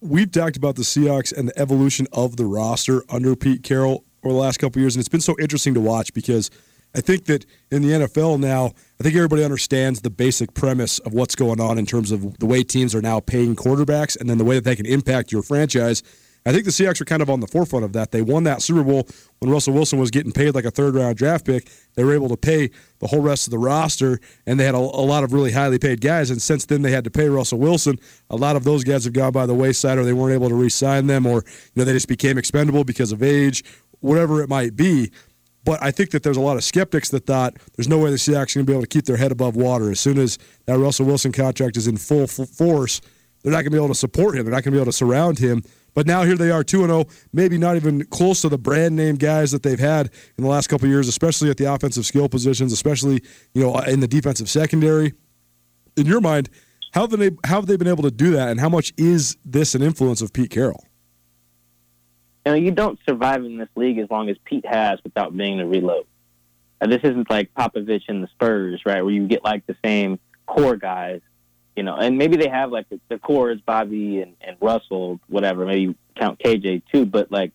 We've 0.00 0.30
talked 0.30 0.56
about 0.56 0.76
the 0.76 0.82
Seahawks 0.82 1.36
and 1.36 1.48
the 1.48 1.58
evolution 1.58 2.06
of 2.12 2.36
the 2.36 2.44
roster 2.44 3.02
under 3.08 3.34
Pete 3.36 3.62
Carroll 3.62 4.04
over 4.22 4.32
the 4.32 4.40
last 4.40 4.58
couple 4.58 4.80
years, 4.80 4.94
and 4.96 5.00
it's 5.00 5.08
been 5.08 5.20
so 5.20 5.36
interesting 5.38 5.74
to 5.74 5.80
watch 5.80 6.12
because 6.12 6.50
I 6.94 7.00
think 7.00 7.26
that 7.26 7.44
in 7.70 7.82
the 7.82 7.88
NFL 7.88 8.40
now, 8.40 8.72
I 8.98 9.02
think 9.02 9.14
everybody 9.14 9.44
understands 9.44 10.00
the 10.00 10.10
basic 10.10 10.54
premise 10.54 10.98
of 11.00 11.12
what's 11.12 11.34
going 11.34 11.60
on 11.60 11.78
in 11.78 11.86
terms 11.86 12.10
of 12.10 12.38
the 12.38 12.46
way 12.46 12.62
teams 12.62 12.94
are 12.94 13.02
now 13.02 13.20
paying 13.20 13.54
quarterbacks 13.54 14.18
and 14.18 14.28
then 14.28 14.38
the 14.38 14.44
way 14.44 14.54
that 14.54 14.64
they 14.64 14.76
can 14.76 14.86
impact 14.86 15.30
your 15.30 15.42
franchise. 15.42 16.02
I 16.48 16.52
think 16.52 16.64
the 16.64 16.70
Seahawks 16.70 16.98
are 16.98 17.04
kind 17.04 17.20
of 17.20 17.28
on 17.28 17.40
the 17.40 17.46
forefront 17.46 17.84
of 17.84 17.92
that. 17.92 18.10
They 18.10 18.22
won 18.22 18.44
that 18.44 18.62
Super 18.62 18.82
Bowl 18.82 19.06
when 19.40 19.50
Russell 19.50 19.74
Wilson 19.74 19.98
was 19.98 20.10
getting 20.10 20.32
paid 20.32 20.54
like 20.54 20.64
a 20.64 20.70
third 20.70 20.94
round 20.94 21.18
draft 21.18 21.44
pick. 21.44 21.68
They 21.94 22.04
were 22.04 22.14
able 22.14 22.30
to 22.30 22.38
pay 22.38 22.70
the 23.00 23.06
whole 23.06 23.20
rest 23.20 23.46
of 23.46 23.50
the 23.50 23.58
roster, 23.58 24.18
and 24.46 24.58
they 24.58 24.64
had 24.64 24.74
a, 24.74 24.78
a 24.78 24.78
lot 24.78 25.24
of 25.24 25.34
really 25.34 25.52
highly 25.52 25.78
paid 25.78 26.00
guys. 26.00 26.30
And 26.30 26.40
since 26.40 26.64
then, 26.64 26.80
they 26.80 26.90
had 26.90 27.04
to 27.04 27.10
pay 27.10 27.28
Russell 27.28 27.58
Wilson. 27.58 27.98
A 28.30 28.36
lot 28.36 28.56
of 28.56 28.64
those 28.64 28.82
guys 28.82 29.04
have 29.04 29.12
gone 29.12 29.32
by 29.32 29.44
the 29.44 29.52
wayside, 29.52 29.98
or 29.98 30.04
they 30.04 30.14
weren't 30.14 30.32
able 30.32 30.48
to 30.48 30.54
re-sign 30.54 31.06
them, 31.06 31.26
or 31.26 31.44
you 31.44 31.72
know 31.76 31.84
they 31.84 31.92
just 31.92 32.08
became 32.08 32.38
expendable 32.38 32.82
because 32.82 33.12
of 33.12 33.22
age, 33.22 33.62
whatever 34.00 34.42
it 34.42 34.48
might 34.48 34.74
be. 34.74 35.10
But 35.64 35.82
I 35.82 35.90
think 35.90 36.12
that 36.12 36.22
there's 36.22 36.38
a 36.38 36.40
lot 36.40 36.56
of 36.56 36.64
skeptics 36.64 37.10
that 37.10 37.26
thought 37.26 37.58
there's 37.76 37.88
no 37.88 37.98
way 37.98 38.08
the 38.08 38.16
Seahawks 38.16 38.56
are 38.56 38.60
going 38.60 38.64
to 38.64 38.64
be 38.64 38.72
able 38.72 38.82
to 38.84 38.86
keep 38.86 39.04
their 39.04 39.18
head 39.18 39.32
above 39.32 39.54
water. 39.54 39.90
As 39.90 40.00
soon 40.00 40.16
as 40.16 40.38
that 40.64 40.78
Russell 40.78 41.04
Wilson 41.04 41.30
contract 41.30 41.76
is 41.76 41.86
in 41.86 41.98
full, 41.98 42.26
full 42.26 42.46
force, 42.46 43.02
they're 43.42 43.52
not 43.52 43.58
going 43.58 43.66
to 43.66 43.70
be 43.70 43.76
able 43.76 43.88
to 43.88 43.94
support 43.94 44.36
him. 44.36 44.44
They're 44.44 44.54
not 44.54 44.64
going 44.64 44.72
to 44.72 44.76
be 44.76 44.78
able 44.78 44.86
to 44.86 44.96
surround 44.96 45.38
him. 45.38 45.62
But 45.94 46.06
now 46.06 46.22
here 46.22 46.36
they 46.36 46.50
are, 46.50 46.62
2 46.62 46.86
0, 46.86 47.06
maybe 47.32 47.58
not 47.58 47.76
even 47.76 48.04
close 48.04 48.42
to 48.42 48.48
the 48.48 48.58
brand 48.58 48.94
name 48.94 49.16
guys 49.16 49.50
that 49.50 49.62
they've 49.62 49.78
had 49.78 50.10
in 50.36 50.44
the 50.44 50.50
last 50.50 50.68
couple 50.68 50.86
of 50.86 50.90
years, 50.90 51.08
especially 51.08 51.50
at 51.50 51.56
the 51.56 51.64
offensive 51.64 52.06
skill 52.06 52.28
positions, 52.28 52.72
especially 52.72 53.22
you 53.52 53.62
know 53.62 53.76
in 53.80 54.00
the 54.00 54.08
defensive 54.08 54.48
secondary. 54.48 55.12
In 55.96 56.06
your 56.06 56.20
mind, 56.20 56.50
how 56.92 57.08
have 57.08 57.10
they 57.10 57.30
how 57.44 57.56
have 57.56 57.66
they 57.66 57.76
been 57.76 57.88
able 57.88 58.04
to 58.04 58.10
do 58.10 58.30
that, 58.32 58.48
and 58.48 58.60
how 58.60 58.68
much 58.68 58.92
is 58.96 59.36
this 59.44 59.74
an 59.74 59.82
influence 59.82 60.22
of 60.22 60.32
Pete 60.32 60.50
Carroll? 60.50 60.84
You 62.46 62.52
know, 62.52 62.58
you 62.58 62.70
don't 62.70 62.98
survive 63.06 63.44
in 63.44 63.58
this 63.58 63.68
league 63.74 63.98
as 63.98 64.08
long 64.08 64.28
as 64.28 64.36
Pete 64.44 64.66
has 64.66 65.00
without 65.02 65.36
being 65.36 65.58
to 65.58 65.66
reload. 65.66 66.06
Uh, 66.80 66.86
this 66.86 67.00
isn't 67.02 67.28
like 67.28 67.52
Popovich 67.54 68.04
and 68.08 68.22
the 68.22 68.28
Spurs, 68.28 68.82
right, 68.86 69.02
where 69.02 69.12
you 69.12 69.26
get 69.26 69.44
like 69.44 69.66
the 69.66 69.76
same 69.84 70.18
core 70.46 70.76
guys, 70.76 71.20
you 71.78 71.84
know, 71.84 71.94
and 71.94 72.18
maybe 72.18 72.36
they 72.36 72.48
have 72.48 72.72
like 72.72 72.86
the, 73.08 73.18
core 73.20 73.52
is 73.52 73.60
Bobby 73.60 74.20
and, 74.20 74.34
and 74.40 74.56
Russell, 74.60 75.20
whatever. 75.28 75.64
Maybe 75.64 75.94
count 76.16 76.40
KJ 76.40 76.82
too, 76.92 77.06
but 77.06 77.30
like 77.30 77.52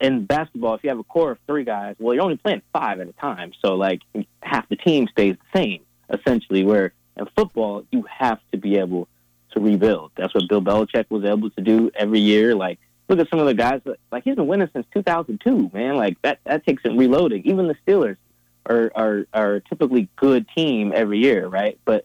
in 0.00 0.24
basketball, 0.24 0.74
if 0.74 0.82
you 0.82 0.88
have 0.88 0.98
a 0.98 1.04
core 1.04 1.32
of 1.32 1.38
three 1.46 1.64
guys, 1.64 1.96
well, 1.98 2.14
you're 2.14 2.22
only 2.22 2.38
playing 2.38 2.62
five 2.72 2.98
at 2.98 3.08
a 3.08 3.12
time, 3.12 3.52
so 3.60 3.74
like 3.74 4.00
half 4.40 4.66
the 4.70 4.76
team 4.76 5.06
stays 5.08 5.36
the 5.36 5.58
same 5.58 5.82
essentially. 6.08 6.64
Where 6.64 6.94
in 7.14 7.26
football, 7.36 7.84
you 7.90 8.06
have 8.08 8.38
to 8.52 8.56
be 8.56 8.78
able 8.78 9.06
to 9.50 9.60
rebuild. 9.60 10.12
That's 10.16 10.34
what 10.34 10.48
Bill 10.48 10.62
Belichick 10.62 11.04
was 11.10 11.26
able 11.26 11.50
to 11.50 11.60
do 11.60 11.90
every 11.94 12.20
year. 12.20 12.54
Like 12.54 12.78
look 13.10 13.18
at 13.18 13.28
some 13.28 13.38
of 13.38 13.44
the 13.44 13.52
guys 13.52 13.82
like 14.10 14.24
he's 14.24 14.36
been 14.36 14.46
winning 14.46 14.70
since 14.72 14.86
2002 14.94 15.70
man 15.74 15.94
like 15.94 16.20
that 16.22 16.40
that 16.44 16.64
takes 16.66 16.82
some 16.82 16.96
reloading 16.96 17.42
even 17.44 17.68
the 17.68 17.76
steelers 17.86 18.16
are 18.64 18.90
are 18.96 19.26
are 19.32 19.54
a 19.56 19.60
typically 19.60 20.08
good 20.16 20.44
team 20.56 20.92
every 20.92 21.18
year 21.18 21.46
right 21.46 21.78
but 21.84 22.04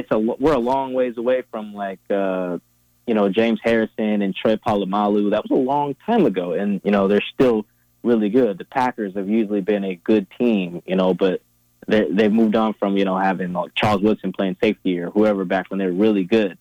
it's 0.00 0.10
a 0.10 0.18
we're 0.18 0.54
a 0.54 0.58
long 0.58 0.92
ways 0.92 1.16
away 1.16 1.42
from 1.50 1.74
like 1.74 2.00
uh 2.10 2.58
you 3.06 3.14
know 3.14 3.28
james 3.28 3.60
harrison 3.62 4.22
and 4.22 4.34
troy 4.34 4.56
polamalu 4.56 5.30
that 5.30 5.42
was 5.48 5.50
a 5.50 5.62
long 5.62 5.94
time 6.06 6.26
ago 6.26 6.52
and 6.52 6.80
you 6.84 6.90
know 6.90 7.08
they're 7.08 7.24
still 7.34 7.64
really 8.02 8.28
good 8.28 8.58
the 8.58 8.64
packers 8.64 9.14
have 9.14 9.28
usually 9.28 9.60
been 9.60 9.84
a 9.84 9.94
good 9.94 10.26
team 10.38 10.82
you 10.86 10.96
know 10.96 11.14
but 11.14 11.40
they 11.86 12.06
they've 12.10 12.32
moved 12.32 12.56
on 12.56 12.74
from 12.74 12.96
you 12.96 13.04
know 13.04 13.16
having 13.16 13.52
like 13.52 13.74
charles 13.74 14.02
woodson 14.02 14.32
playing 14.32 14.56
safety 14.60 14.98
or 14.98 15.10
whoever 15.10 15.44
back 15.44 15.70
when 15.70 15.78
they're 15.78 15.92
really 15.92 16.24
good 16.24 16.58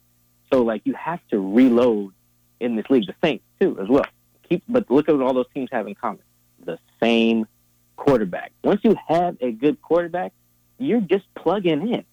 so 0.52 0.64
like 0.64 0.82
you 0.86 0.94
have 0.94 1.20
to 1.30 1.40
reload 1.40 2.14
in 2.60 2.76
this 2.76 2.86
league. 2.90 3.08
The 3.08 3.16
Saints 3.24 3.44
too, 3.60 3.80
as 3.80 3.88
well. 3.88 4.06
Keep, 4.48 4.64
but 4.68 4.90
look 4.90 5.10
at 5.10 5.16
what 5.16 5.26
all 5.26 5.34
those 5.34 5.50
teams 5.54 5.70
have 5.72 5.88
in 5.88 5.96
common: 5.96 6.22
the 6.66 6.80
same 7.02 7.48
quarterback. 7.96 8.52
Once 8.64 8.82
you 8.84 8.96
have 9.08 9.38
a 9.42 9.52
good 9.52 9.82
quarterback, 9.82 10.34
you're 10.78 11.02
just 11.02 11.26
plugging 11.36 11.92
in 11.92 12.04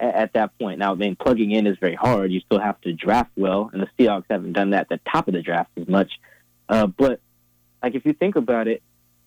at, 0.00 0.14
at 0.14 0.32
that 0.32 0.58
point. 0.58 0.78
Now, 0.78 0.92
I 0.92 0.94
mean, 0.96 1.16
plugging 1.16 1.52
in 1.52 1.66
is 1.66 1.78
very 1.78 1.94
hard. 1.94 2.32
You 2.32 2.40
still 2.40 2.58
have 2.58 2.80
to 2.82 2.92
draft 2.92 3.30
well, 3.36 3.70
and 3.72 3.82
the 3.82 3.88
Seahawks 3.98 4.24
haven't 4.30 4.54
done 4.54 4.70
that 4.70 4.82
at 4.82 4.88
the 4.88 5.00
top 5.10 5.28
of 5.28 5.34
the 5.34 5.42
draft 5.42 5.70
as 5.76 5.86
much. 5.86 6.12
Uh, 6.68 6.86
but 6.86 7.20
like, 7.82 7.94
if 7.94 8.04
you 8.06 8.12
think 8.12 8.36
about 8.36 8.68
it, 8.68 8.82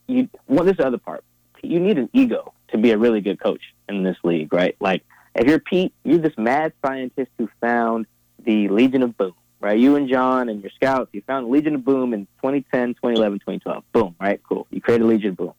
you 0.07 0.29
well, 0.47 0.65
this 0.65 0.73
is 0.73 0.77
the 0.77 0.87
other 0.87 0.97
part. 0.97 1.23
You 1.61 1.79
need 1.79 1.97
an 1.97 2.09
ego 2.11 2.53
to 2.69 2.77
be 2.77 2.91
a 2.91 2.97
really 2.97 3.21
good 3.21 3.39
coach 3.39 3.61
in 3.87 4.03
this 4.03 4.17
league, 4.23 4.51
right? 4.51 4.75
Like, 4.79 5.03
if 5.35 5.47
you're 5.47 5.59
Pete, 5.59 5.93
you're 6.03 6.17
this 6.17 6.37
mad 6.37 6.73
scientist 6.85 7.31
who 7.37 7.49
found 7.61 8.05
the 8.43 8.67
Legion 8.67 9.03
of 9.03 9.17
Boom 9.17 9.33
right? 9.63 9.79
You 9.79 9.95
and 9.95 10.09
John 10.09 10.49
and 10.49 10.61
your 10.61 10.71
scouts, 10.75 11.09
you 11.13 11.21
found 11.25 11.47
the 11.47 11.49
Legion 11.49 11.75
of 11.75 11.85
Boom 11.85 12.13
in 12.13 12.25
2010, 12.41 12.95
2011, 12.95 13.39
2012. 13.39 13.83
Boom, 13.93 14.15
right? 14.19 14.41
Cool. 14.47 14.67
You 14.69 14.81
created 14.81 15.07
Legion 15.07 15.31
of 15.31 15.37
Boom. 15.37 15.53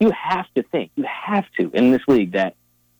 You 0.00 0.10
have 0.10 0.46
to 0.54 0.62
think, 0.62 0.90
you 0.96 1.04
have 1.04 1.44
to 1.60 1.70
in 1.72 1.90
this 1.90 2.00
league 2.08 2.32
that 2.32 2.56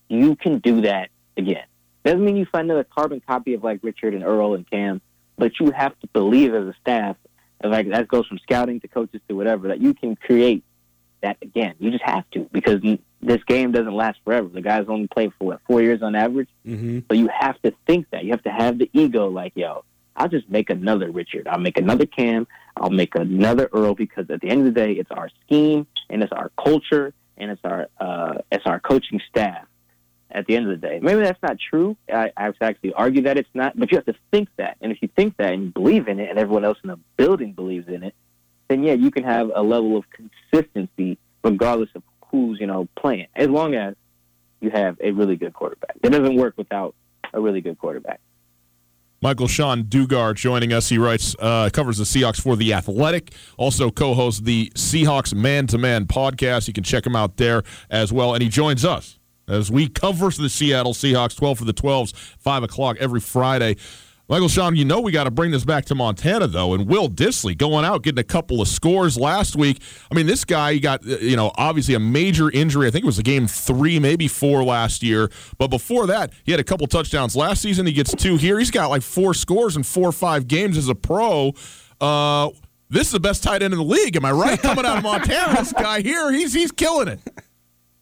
you 0.08 0.36
can 0.36 0.58
do 0.58 0.82
that 0.82 1.08
again. 1.36 1.64
Doesn't 2.04 2.24
mean 2.24 2.36
you 2.36 2.46
find 2.46 2.70
another 2.70 2.84
carbon 2.84 3.22
copy 3.26 3.54
of 3.54 3.64
like 3.64 3.80
Richard 3.82 4.14
and 4.14 4.24
Earl 4.24 4.54
and 4.54 4.68
Cam, 4.68 5.00
but 5.36 5.58
you 5.58 5.70
have 5.70 5.98
to 6.00 6.06
believe 6.08 6.54
as 6.54 6.66
a 6.66 6.74
staff, 6.80 7.16
like 7.62 7.88
that 7.90 8.08
goes 8.08 8.26
from 8.26 8.38
scouting 8.38 8.80
to 8.80 8.88
coaches 8.88 9.20
to 9.28 9.34
whatever, 9.34 9.68
that 9.68 9.80
you 9.80 9.94
can 9.94 10.16
create 10.16 10.64
that 11.22 11.38
again. 11.40 11.74
You 11.78 11.90
just 11.90 12.04
have 12.04 12.28
to 12.32 12.48
because 12.52 12.82
this 13.22 13.42
game 13.44 13.72
doesn't 13.72 13.94
last 13.94 14.18
forever. 14.24 14.48
The 14.48 14.60
guys 14.60 14.84
only 14.88 15.08
play 15.08 15.32
for 15.38 15.46
what 15.46 15.60
four 15.66 15.80
years 15.82 16.02
on 16.02 16.14
average. 16.14 16.48
Mm-hmm. 16.66 17.00
So 17.10 17.14
you 17.14 17.28
have 17.28 17.60
to 17.62 17.72
think 17.86 18.10
that. 18.10 18.24
You 18.24 18.32
have 18.32 18.42
to 18.44 18.52
have 18.52 18.78
the 18.78 18.90
ego, 18.92 19.28
like 19.28 19.52
yo, 19.56 19.84
I'll 20.16 20.28
just 20.28 20.48
make 20.48 20.70
another 20.70 21.10
Richard. 21.10 21.48
I'll 21.48 21.58
make 21.58 21.78
another 21.78 22.06
Cam. 22.06 22.46
I'll 22.76 22.90
make 22.90 23.14
another 23.14 23.68
Earl 23.72 23.94
because 23.94 24.28
at 24.30 24.40
the 24.40 24.48
end 24.48 24.66
of 24.66 24.74
the 24.74 24.80
day, 24.80 24.92
it's 24.92 25.10
our 25.10 25.30
scheme 25.44 25.86
and 26.10 26.22
it's 26.22 26.32
our 26.32 26.50
culture 26.62 27.14
and 27.36 27.50
it's 27.50 27.64
our 27.64 27.88
uh, 27.98 28.34
it's 28.52 28.66
our 28.66 28.78
coaching 28.78 29.20
staff. 29.28 29.66
At 30.34 30.46
the 30.46 30.56
end 30.56 30.68
of 30.68 30.80
the 30.80 30.84
day, 30.84 30.98
maybe 31.00 31.20
that's 31.20 31.40
not 31.44 31.58
true. 31.60 31.96
I, 32.12 32.32
I 32.36 32.42
have 32.42 32.58
to 32.58 32.64
actually 32.64 32.92
argue 32.94 33.22
that 33.22 33.38
it's 33.38 33.48
not, 33.54 33.78
but 33.78 33.92
you 33.92 33.98
have 33.98 34.06
to 34.06 34.16
think 34.32 34.48
that. 34.56 34.76
And 34.80 34.90
if 34.90 35.00
you 35.00 35.08
think 35.14 35.36
that 35.36 35.52
and 35.52 35.66
you 35.66 35.70
believe 35.70 36.08
in 36.08 36.18
it, 36.18 36.28
and 36.28 36.40
everyone 36.40 36.64
else 36.64 36.76
in 36.82 36.90
the 36.90 36.98
building 37.16 37.52
believes 37.52 37.86
in 37.86 38.02
it, 38.02 38.14
then 38.68 38.82
yeah, 38.82 38.94
you 38.94 39.12
can 39.12 39.22
have 39.22 39.52
a 39.54 39.62
level 39.62 39.96
of 39.96 40.04
consistency 40.10 41.18
regardless 41.44 41.90
of 41.94 42.02
who's 42.26 42.58
you 42.58 42.66
know 42.66 42.88
playing, 42.96 43.28
as 43.36 43.48
long 43.48 43.74
as 43.74 43.94
you 44.60 44.70
have 44.70 44.96
a 45.00 45.12
really 45.12 45.36
good 45.36 45.52
quarterback. 45.52 45.96
It 46.02 46.10
doesn't 46.10 46.34
work 46.34 46.54
without 46.56 46.96
a 47.32 47.40
really 47.40 47.60
good 47.60 47.78
quarterback. 47.78 48.20
Michael 49.24 49.48
Sean 49.48 49.84
Dugar 49.84 50.34
joining 50.34 50.72
us. 50.72 50.90
He 50.90 50.98
writes, 50.98 51.34
uh, 51.38 51.70
covers 51.72 51.96
the 51.96 52.04
Seahawks 52.04 52.38
for 52.38 52.56
The 52.56 52.74
Athletic. 52.74 53.32
Also 53.56 53.90
co 53.90 54.12
hosts 54.12 54.40
the 54.42 54.70
Seahawks 54.74 55.32
Man 55.32 55.66
to 55.68 55.78
Man 55.78 56.06
podcast. 56.06 56.66
You 56.68 56.74
can 56.74 56.84
check 56.84 57.06
him 57.06 57.16
out 57.16 57.38
there 57.38 57.62
as 57.88 58.12
well. 58.12 58.34
And 58.34 58.42
he 58.42 58.50
joins 58.50 58.84
us 58.84 59.18
as 59.48 59.70
we 59.70 59.88
cover 59.88 60.30
the 60.30 60.48
Seattle 60.48 60.94
Seahawks 60.94 61.36
12 61.36 61.58
for 61.58 61.64
the 61.64 61.74
12s, 61.74 62.14
5 62.14 62.62
o'clock 62.62 62.96
every 63.00 63.20
Friday. 63.20 63.76
Michael 64.26 64.48
Sean, 64.48 64.74
you 64.74 64.86
know 64.86 65.00
we 65.00 65.12
got 65.12 65.24
to 65.24 65.30
bring 65.30 65.50
this 65.50 65.66
back 65.66 65.84
to 65.86 65.94
Montana 65.94 66.46
though, 66.46 66.72
and 66.72 66.86
Will 66.88 67.10
Dissly 67.10 67.56
going 67.56 67.84
out 67.84 68.02
getting 68.02 68.20
a 68.20 68.24
couple 68.24 68.62
of 68.62 68.68
scores 68.68 69.18
last 69.18 69.54
week. 69.54 69.82
I 70.10 70.14
mean, 70.14 70.26
this 70.26 70.46
guy 70.46 70.78
got 70.78 71.04
you 71.04 71.36
know 71.36 71.52
obviously 71.56 71.94
a 71.94 72.00
major 72.00 72.50
injury. 72.50 72.86
I 72.86 72.90
think 72.90 73.04
it 73.04 73.06
was 73.06 73.18
a 73.18 73.22
game 73.22 73.46
three, 73.46 74.00
maybe 74.00 74.26
four 74.26 74.64
last 74.64 75.02
year, 75.02 75.30
but 75.58 75.68
before 75.68 76.06
that 76.06 76.32
he 76.44 76.52
had 76.52 76.60
a 76.60 76.64
couple 76.64 76.86
touchdowns 76.86 77.36
last 77.36 77.60
season. 77.60 77.84
He 77.84 77.92
gets 77.92 78.14
two 78.14 78.36
here. 78.36 78.58
He's 78.58 78.70
got 78.70 78.88
like 78.88 79.02
four 79.02 79.34
scores 79.34 79.76
in 79.76 79.82
four 79.82 80.08
or 80.08 80.12
five 80.12 80.48
games 80.48 80.78
as 80.78 80.88
a 80.88 80.94
pro. 80.94 81.52
Uh, 82.00 82.48
this 82.88 83.08
is 83.08 83.12
the 83.12 83.20
best 83.20 83.42
tight 83.42 83.62
end 83.62 83.74
in 83.74 83.78
the 83.78 83.84
league. 83.84 84.16
Am 84.16 84.24
I 84.24 84.32
right? 84.32 84.58
Coming 84.58 84.86
out 84.86 84.96
of 84.96 85.02
Montana, 85.02 85.56
this 85.58 85.74
guy 85.74 86.00
here, 86.00 86.32
he's 86.32 86.54
he's 86.54 86.72
killing 86.72 87.08
it. 87.08 87.20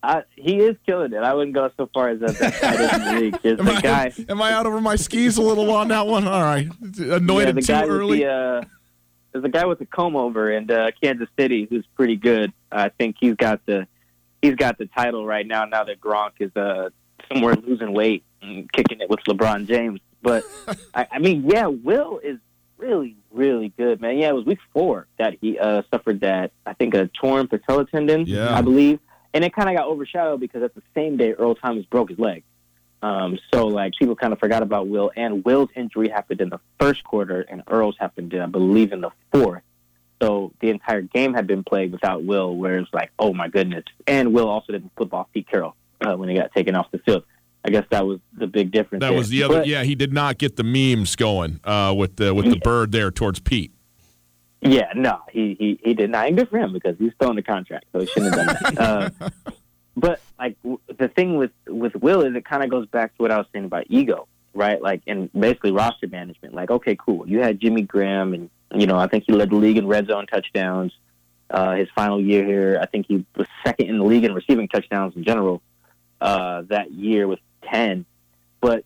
I, 0.05 0.23
he 0.35 0.59
is 0.59 0.75
killing 0.85 1.13
it. 1.13 1.23
I 1.23 1.33
wouldn't 1.33 1.55
go 1.55 1.71
so 1.77 1.89
far 1.93 2.09
as 2.09 2.19
that 2.19 2.37
best 2.37 2.61
tight 2.61 2.79
end 2.79 3.03
in 3.03 3.15
the 3.15 3.21
league. 3.21 3.59
Am 3.59 3.65
the 3.65 3.71
I, 3.71 3.81
guy. 3.81 4.13
am 4.27 4.41
I 4.41 4.51
out 4.51 4.65
over 4.65 4.81
my 4.81 4.97
skis 4.97 5.37
a 5.37 5.41
little 5.41 5.71
on 5.71 5.87
that 5.87 6.05
one? 6.05 6.27
All 6.27 6.41
right, 6.41 6.67
anointed 6.81 7.29
yeah, 7.47 7.51
the 7.53 7.61
too 7.61 7.67
guy 7.67 7.85
early. 7.85 8.19
The, 8.19 8.27
uh, 8.29 8.61
there's 9.31 9.45
a 9.45 9.49
guy 9.49 9.65
with 9.65 9.79
a 9.81 9.85
comb 9.85 10.15
over 10.17 10.51
in 10.51 10.69
uh, 10.69 10.91
Kansas 11.01 11.29
City 11.39 11.67
who's 11.69 11.85
pretty 11.95 12.17
good. 12.17 12.51
I 12.71 12.89
think 12.89 13.15
he's 13.19 13.35
got 13.35 13.65
the 13.65 13.87
he's 14.41 14.55
got 14.55 14.77
the 14.77 14.87
title 14.87 15.25
right 15.25 15.47
now. 15.47 15.63
Now 15.65 15.85
that 15.85 16.01
Gronk 16.01 16.31
is 16.39 16.55
uh, 16.55 16.89
somewhere 17.31 17.55
losing 17.55 17.93
weight 17.93 18.23
and 18.41 18.69
kicking 18.73 18.99
it 18.99 19.09
with 19.09 19.21
LeBron 19.21 19.67
James. 19.67 20.01
But 20.21 20.43
I, 20.93 21.07
I 21.13 21.19
mean, 21.19 21.49
yeah, 21.49 21.67
Will 21.67 22.19
is 22.19 22.39
really 22.77 23.15
really 23.31 23.69
good, 23.77 24.01
man. 24.01 24.17
Yeah, 24.17 24.29
it 24.29 24.35
was 24.35 24.45
week 24.45 24.59
four 24.73 25.07
that 25.17 25.37
he 25.39 25.57
uh, 25.57 25.83
suffered 25.89 26.19
that 26.19 26.51
I 26.65 26.73
think 26.73 26.93
a 26.93 27.07
torn 27.07 27.47
patella 27.47 27.85
tendon, 27.85 28.25
Yeah. 28.27 28.53
I 28.53 28.61
believe, 28.61 28.99
and 29.33 29.43
it 29.43 29.53
kind 29.53 29.69
of 29.69 29.75
got 29.75 29.87
overshadowed 29.87 30.39
because 30.39 30.63
at 30.63 30.75
the 30.75 30.81
same 30.95 31.17
day 31.17 31.33
Earl 31.33 31.55
Thomas 31.55 31.85
broke 31.85 32.09
his 32.09 32.19
leg. 32.19 32.43
Um, 33.01 33.37
so 33.53 33.67
like 33.67 33.93
people 33.99 34.15
kind 34.15 34.31
of 34.31 34.39
forgot 34.39 34.63
about 34.63 34.87
Will, 34.87 35.11
and 35.15 35.43
Will's 35.43 35.69
injury 35.75 36.07
happened 36.07 36.39
in 36.39 36.49
the 36.49 36.59
first 36.79 37.03
quarter, 37.03 37.41
and 37.41 37.61
Earl's 37.67 37.97
happened, 37.99 38.33
I 38.33 38.45
believe, 38.45 38.93
in 38.93 39.01
the 39.01 39.11
fourth. 39.31 39.61
So 40.21 40.53
the 40.61 40.69
entire 40.69 41.01
game 41.01 41.33
had 41.33 41.45
been 41.45 41.65
played 41.65 41.91
without 41.91 42.23
Will, 42.23 42.55
where 42.55 42.77
it's 42.77 42.93
like, 42.93 43.11
oh 43.19 43.33
my 43.33 43.49
goodness. 43.49 43.83
And 44.07 44.33
Will 44.33 44.47
also 44.47 44.71
didn't 44.71 44.91
flip 44.95 45.13
off 45.13 45.27
Pete 45.33 45.49
Carroll 45.49 45.75
uh, 45.99 46.15
when 46.15 46.29
he 46.29 46.35
got 46.35 46.53
taken 46.53 46.75
off 46.75 46.89
the 46.91 46.99
field. 46.99 47.25
I 47.65 47.71
guess 47.71 47.83
that 47.91 48.05
was 48.05 48.19
the 48.37 48.47
big 48.47 48.71
difference. 48.71 49.01
That 49.01 49.09
there. 49.09 49.17
was 49.17 49.27
the 49.29 49.43
other. 49.43 49.59
But- 49.59 49.67
yeah, 49.67 49.83
he 49.83 49.95
did 49.95 50.13
not 50.13 50.37
get 50.37 50.55
the 50.55 50.63
memes 50.63 51.17
going 51.17 51.59
uh, 51.65 51.93
with 51.97 52.15
the 52.15 52.33
with 52.33 52.49
the 52.49 52.59
bird 52.59 52.93
there 52.93 53.11
towards 53.11 53.41
Pete. 53.41 53.72
Yeah, 54.63 54.91
no, 54.95 55.19
he, 55.31 55.55
he, 55.59 55.79
he 55.83 55.93
did 55.93 56.09
not. 56.09 56.27
And 56.27 56.37
good 56.37 56.49
for 56.49 56.57
him 56.57 56.73
because 56.73 56.97
he's 56.97 57.13
still 57.13 57.29
in 57.29 57.35
the 57.35 57.41
contract, 57.41 57.85
so 57.91 57.99
he 57.99 58.05
shouldn't 58.07 58.35
have 58.35 58.45
done 58.45 58.75
that. 58.75 58.79
uh, 59.21 59.29
but 59.95 60.21
like 60.39 60.57
w- 60.63 60.79
the 60.97 61.07
thing 61.07 61.37
with 61.37 61.51
with 61.67 61.95
Will 61.95 62.21
is 62.21 62.35
it 62.35 62.45
kind 62.45 62.63
of 62.63 62.69
goes 62.69 62.87
back 62.87 63.15
to 63.15 63.21
what 63.21 63.31
I 63.31 63.37
was 63.37 63.47
saying 63.53 63.65
about 63.65 63.85
ego, 63.89 64.27
right? 64.53 64.81
Like 64.81 65.01
and 65.07 65.31
basically 65.33 65.71
roster 65.71 66.07
management. 66.07 66.53
Like, 66.53 66.71
okay, 66.71 66.95
cool, 66.95 67.27
you 67.27 67.39
had 67.39 67.59
Jimmy 67.59 67.81
Graham 67.83 68.33
and 68.33 68.49
You 68.73 68.87
know, 68.87 68.97
I 68.97 69.07
think 69.07 69.25
he 69.27 69.33
led 69.33 69.49
the 69.49 69.55
league 69.55 69.77
in 69.77 69.87
red 69.87 70.07
zone 70.07 70.25
touchdowns. 70.27 70.93
Uh, 71.49 71.75
his 71.75 71.87
final 71.93 72.19
year 72.19 72.43
here, 72.45 72.79
I 72.81 72.87
think 72.87 73.05
he 73.07 73.25
was 73.35 73.47
second 73.63 73.87
in 73.87 73.99
the 73.99 74.05
league 74.05 74.23
in 74.23 74.33
receiving 74.33 74.67
touchdowns 74.67 75.15
in 75.15 75.23
general 75.23 75.61
uh, 76.19 76.63
that 76.69 76.91
year 76.91 77.27
with 77.27 77.39
10. 77.69 78.05
But 78.59 78.85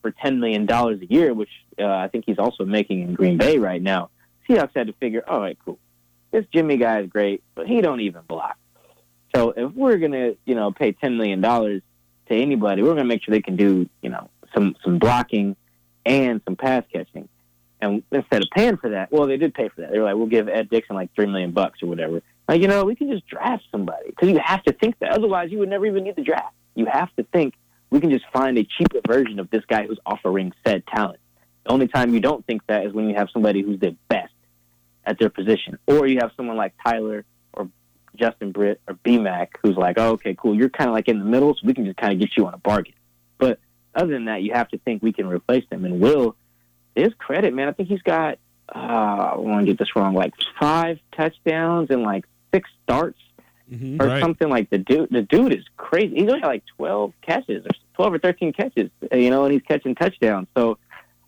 for 0.00 0.12
$10 0.12 0.38
million 0.38 0.70
a 0.70 0.94
year, 1.12 1.34
which 1.34 1.50
uh, 1.78 1.84
I 1.84 2.08
think 2.08 2.24
he's 2.26 2.38
also 2.38 2.64
making 2.64 3.02
in 3.02 3.14
Green 3.14 3.36
Bay 3.36 3.58
right 3.58 3.82
now, 3.82 4.08
Seahawks 4.48 4.70
had 4.74 4.86
to 4.86 4.92
figure, 4.94 5.22
all 5.26 5.40
right, 5.40 5.58
cool. 5.64 5.78
This 6.30 6.44
Jimmy 6.52 6.76
guy 6.76 7.00
is 7.00 7.08
great, 7.08 7.42
but 7.54 7.66
he 7.66 7.80
don't 7.80 8.00
even 8.00 8.22
block. 8.28 8.56
So 9.34 9.52
if 9.56 9.72
we're 9.72 9.98
to, 9.98 10.36
you 10.44 10.54
know, 10.54 10.72
pay 10.72 10.92
$10 10.92 11.16
million 11.16 11.42
to 11.42 11.82
anybody, 12.30 12.82
we're 12.82 12.94
to 12.94 13.04
make 13.04 13.22
sure 13.22 13.32
they 13.32 13.42
can 13.42 13.56
do, 13.56 13.88
you 14.02 14.10
know, 14.10 14.30
some, 14.54 14.76
some 14.84 14.98
blocking 14.98 15.56
and 16.04 16.40
some 16.44 16.56
pass 16.56 16.84
catching. 16.92 17.28
And 17.80 18.02
instead 18.10 18.42
of 18.42 18.48
paying 18.54 18.76
for 18.78 18.90
that, 18.90 19.12
well, 19.12 19.26
they 19.26 19.36
did 19.36 19.54
pay 19.54 19.68
for 19.68 19.82
that. 19.82 19.92
They 19.92 19.98
were 19.98 20.04
like, 20.04 20.16
we'll 20.16 20.26
give 20.26 20.48
Ed 20.48 20.70
Dickson 20.70 20.96
like 20.96 21.14
three 21.14 21.26
million 21.26 21.52
bucks 21.52 21.82
or 21.82 21.86
whatever. 21.86 22.22
Like, 22.48 22.62
you 22.62 22.68
know, 22.68 22.84
we 22.84 22.94
can 22.94 23.10
just 23.10 23.26
draft 23.26 23.64
somebody 23.70 24.06
because 24.06 24.28
you 24.28 24.38
have 24.42 24.62
to 24.64 24.72
think 24.72 24.98
that. 25.00 25.10
Otherwise, 25.10 25.50
you 25.50 25.58
would 25.58 25.68
never 25.68 25.84
even 25.84 26.04
need 26.04 26.16
the 26.16 26.22
draft. 26.22 26.54
You 26.74 26.86
have 26.86 27.14
to 27.16 27.24
think 27.24 27.54
we 27.90 28.00
can 28.00 28.10
just 28.10 28.24
find 28.32 28.56
a 28.56 28.64
cheaper 28.64 29.00
version 29.06 29.38
of 29.38 29.50
this 29.50 29.64
guy 29.66 29.86
who's 29.86 29.98
offering 30.06 30.52
said 30.66 30.86
talent. 30.86 31.18
The 31.64 31.72
only 31.72 31.88
time 31.88 32.14
you 32.14 32.20
don't 32.20 32.46
think 32.46 32.62
that 32.68 32.86
is 32.86 32.92
when 32.92 33.08
you 33.08 33.16
have 33.16 33.28
somebody 33.32 33.62
who's 33.62 33.80
the 33.80 33.96
best 34.08 34.32
at 35.06 35.18
their 35.18 35.30
position, 35.30 35.78
or 35.86 36.06
you 36.06 36.18
have 36.20 36.32
someone 36.36 36.56
like 36.56 36.74
Tyler 36.84 37.24
or 37.52 37.68
Justin 38.16 38.50
Britt 38.52 38.80
or 38.88 38.94
BMAC 38.94 39.48
who's 39.62 39.76
like, 39.76 39.98
oh, 39.98 40.10
okay, 40.12 40.34
cool, 40.34 40.54
you're 40.54 40.68
kind 40.68 40.88
of 40.90 40.94
like 40.94 41.08
in 41.08 41.18
the 41.18 41.24
middle, 41.24 41.54
so 41.54 41.60
we 41.64 41.72
can 41.74 41.84
just 41.84 41.96
kind 41.96 42.12
of 42.12 42.18
get 42.18 42.36
you 42.36 42.46
on 42.46 42.52
a 42.54 42.58
bargain. 42.58 42.94
But 43.38 43.58
other 43.94 44.12
than 44.12 44.24
that, 44.26 44.42
you 44.42 44.52
have 44.52 44.68
to 44.70 44.78
think 44.78 45.02
we 45.02 45.12
can 45.12 45.26
replace 45.28 45.64
them. 45.70 45.84
And 45.84 46.00
Will 46.00 46.36
his 46.94 47.12
credit, 47.18 47.52
man, 47.54 47.68
I 47.68 47.72
think 47.72 47.88
he's 47.90 48.02
got, 48.02 48.38
uh, 48.74 48.78
I 48.78 49.36
want 49.36 49.66
to 49.66 49.72
get 49.72 49.78
this 49.78 49.94
wrong, 49.94 50.14
like 50.14 50.32
five 50.58 50.98
touchdowns 51.12 51.90
and 51.90 52.02
like 52.02 52.24
six 52.52 52.68
starts 52.82 53.18
Mhm. 53.70 54.00
or 54.00 54.06
Right. 54.06 54.20
something 54.22 54.48
like 54.48 54.70
the 54.70 54.78
dude. 54.78 55.10
The 55.10 55.22
dude 55.22 55.52
is 55.52 55.64
crazy. 55.76 56.14
He's 56.16 56.28
only 56.28 56.40
got 56.40 56.48
like 56.48 56.64
twelve 56.76 57.12
catches 57.20 57.66
or 57.66 57.70
twelve 57.94 58.14
or 58.14 58.18
thirteen 58.18 58.52
catches, 58.52 58.90
uh, 59.12 59.16
you 59.16 59.28
know, 59.28 59.44
and 59.44 59.52
he's 59.52 59.62
catching 59.62 59.94
touchdowns. 59.94 60.46
So, 60.56 60.78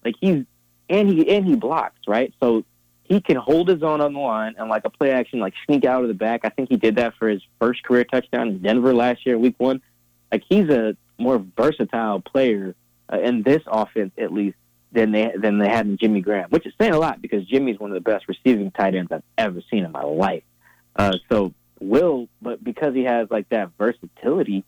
like 0.05 0.15
he's 0.21 0.45
and 0.89 1.09
he 1.11 1.29
and 1.29 1.45
he 1.45 1.55
blocks 1.57 2.01
right. 2.07 2.33
So 2.41 2.65
he 3.09 3.21
can 3.21 3.37
hold 3.37 3.69
his 3.69 3.83
own 3.83 4.01
on 4.01 4.13
the 4.13 4.19
line 4.19 4.55
and 4.59 4.69
like 4.69 4.85
a 4.85 4.91
play 4.91 5.11
action, 5.11 5.41
like 5.41 5.55
sneak 5.65 5.85
out 5.85 6.03
of 6.03 6.09
the 6.09 6.15
back. 6.15 6.43
I 6.45 6.51
think 6.51 6.69
he 6.69 6.77
did 6.77 6.97
that 6.97 7.15
for 7.15 7.29
his 7.29 7.43
first 7.59 7.83
career 7.83 8.05
touchdown 8.05 8.49
in 8.49 8.63
Denver 8.63 8.95
last 8.95 9.25
year, 9.25 9.39
week 9.39 9.55
one. 9.59 9.81
Like 10.31 10.43
he's 10.49 10.69
a 10.69 10.97
more 11.17 11.43
versatile 11.57 12.21
player 12.21 12.75
uh, 13.11 13.21
in 13.21 13.43
this 13.43 13.63
offense, 13.67 14.13
at 14.19 14.33
least 14.33 14.57
than 14.93 15.13
they 15.13 15.33
than 15.37 15.59
they 15.59 15.69
had 15.69 15.87
in 15.87 15.97
Jimmy 15.97 16.21
Graham, 16.21 16.51
which 16.51 16.67
is 16.67 16.75
saying 16.79 16.93
a 16.93 16.99
lot 16.99 17.23
because 17.23 17.47
Jimmy's 17.47 17.79
one 17.79 17.91
of 17.91 17.95
the 17.95 18.01
best 18.01 18.27
receiving 18.29 18.71
tight 18.71 18.95
ends 18.95 19.11
I've 19.11 19.23
ever 19.37 19.63
seen 19.71 19.85
in 19.85 19.93
my 19.93 20.03
life. 20.03 20.45
Uh, 20.95 21.15
so 21.31 21.53
Will, 21.81 22.29
but 22.43 22.63
because 22.63 22.95
he 22.95 23.05
has 23.05 23.31
like 23.31 23.49
that 23.51 23.71
versatility, 23.79 24.65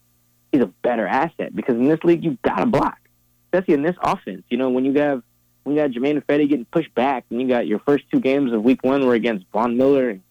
he's 0.51 0.63
a 0.63 0.67
better 0.67 1.07
asset 1.07 1.55
because 1.55 1.75
in 1.75 1.89
this 1.89 2.03
league 2.05 2.25
you 2.25 2.39
got 2.43 2.57
to 2.57 2.67
block, 2.67 2.99
especially 3.47 3.75
in 3.75 3.83
this 3.83 3.97
offense. 4.03 4.45
You 4.49 4.57
know 4.57 4.71
when 4.71 4.87
you 4.87 4.95
have 4.95 5.23
you 5.67 5.75
got 5.75 5.91
Germain 5.91 6.21
Ifedi 6.21 6.49
getting 6.49 6.65
pushed 6.67 6.95
back, 6.95 7.25
and 7.31 7.41
you 7.41 7.49
got 7.49 7.67
your 7.67 7.79
first 7.81 8.05
two 8.11 8.21
games 8.21 8.53
of 8.53 8.63
Week 8.63 8.83
One 8.83 9.07
were 9.07 9.15
against 9.15 9.47
Von 9.53 9.77
Miller 9.77 10.11
and 10.11 10.23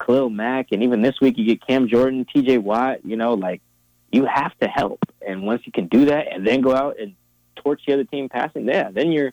Khalil 0.00 0.30
Mack, 0.30 0.68
and 0.72 0.82
even 0.82 1.02
this 1.02 1.20
week 1.20 1.38
you 1.38 1.44
get 1.44 1.66
Cam 1.66 1.88
Jordan, 1.88 2.26
T.J. 2.32 2.58
Watt. 2.58 3.04
You 3.04 3.16
know, 3.16 3.34
like 3.34 3.60
you 4.10 4.26
have 4.26 4.56
to 4.58 4.68
help, 4.68 5.00
and 5.26 5.44
once 5.44 5.62
you 5.64 5.72
can 5.72 5.86
do 5.86 6.06
that, 6.06 6.32
and 6.32 6.46
then 6.46 6.60
go 6.60 6.74
out 6.74 6.98
and 6.98 7.14
torch 7.56 7.82
the 7.86 7.94
other 7.94 8.04
team 8.04 8.28
passing, 8.28 8.66
yeah, 8.66 8.90
then 8.90 9.12
you're 9.12 9.32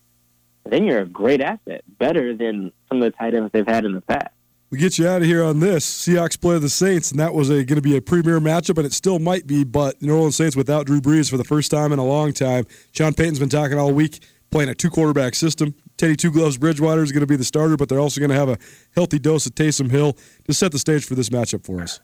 then 0.66 0.86
you're 0.86 1.02
a 1.02 1.06
great 1.06 1.42
asset, 1.42 1.84
better 1.98 2.36
than 2.36 2.72
some 2.88 3.02
of 3.02 3.12
the 3.12 3.18
tight 3.18 3.34
ends 3.34 3.50
they've 3.52 3.68
had 3.68 3.86
in 3.86 3.94
the 3.94 4.02
past. 4.02 4.30
We 4.70 4.78
get 4.78 5.00
you 5.00 5.08
out 5.08 5.24
of 5.24 5.28
here 5.28 5.44
on 5.44 5.62
this. 5.62 5.84
Seahawks 5.84 6.40
play 6.40 6.60
the 6.60 6.70
Saints, 6.70 7.10
and 7.10 7.20
that 7.20 7.34
was 7.34 7.50
going 7.50 7.66
to 7.66 7.82
be 7.82 7.98
a 7.98 8.02
premier 8.02 8.40
matchup, 8.40 8.78
and 8.78 8.86
it 8.86 8.94
still 8.94 9.18
might 9.18 9.48
be. 9.48 9.64
But 9.64 10.00
New 10.00 10.14
Orleans 10.14 10.36
Saints 10.36 10.56
without 10.56 10.86
Drew 10.86 11.02
Brees 11.02 11.28
for 11.28 11.38
the 11.38 11.44
first 11.44 11.72
time 11.72 11.92
in 11.92 11.98
a 11.98 12.06
long 12.06 12.34
time. 12.34 12.68
Sean 12.92 13.16
Payton's 13.16 13.40
been 13.40 13.50
talking 13.50 13.80
all 13.80 13.92
week, 13.92 14.20
playing 14.52 14.70
a 14.70 14.76
two 14.76 14.90
quarterback 14.90 15.36
system. 15.36 15.74
Teddy 15.98 16.16
Two 16.16 16.32
Gloves 16.32 16.58
Bridgewater 16.58 17.04
is 17.04 17.12
going 17.12 17.22
to 17.22 17.28
be 17.28 17.36
the 17.36 17.44
starter, 17.44 17.78
but 17.78 17.90
they're 17.90 18.00
also 18.00 18.20
going 18.20 18.30
to 18.32 18.36
have 18.38 18.50
a 18.50 18.58
healthy 18.96 19.20
dose 19.20 19.46
of 19.46 19.54
Taysom 19.56 19.92
Hill 19.92 20.16
to 20.46 20.54
set 20.54 20.72
the 20.72 20.80
stage 20.80 21.06
for 21.06 21.16
this 21.16 21.30
matchup 21.30 21.66
for 21.66 21.82
us. 21.82 22.00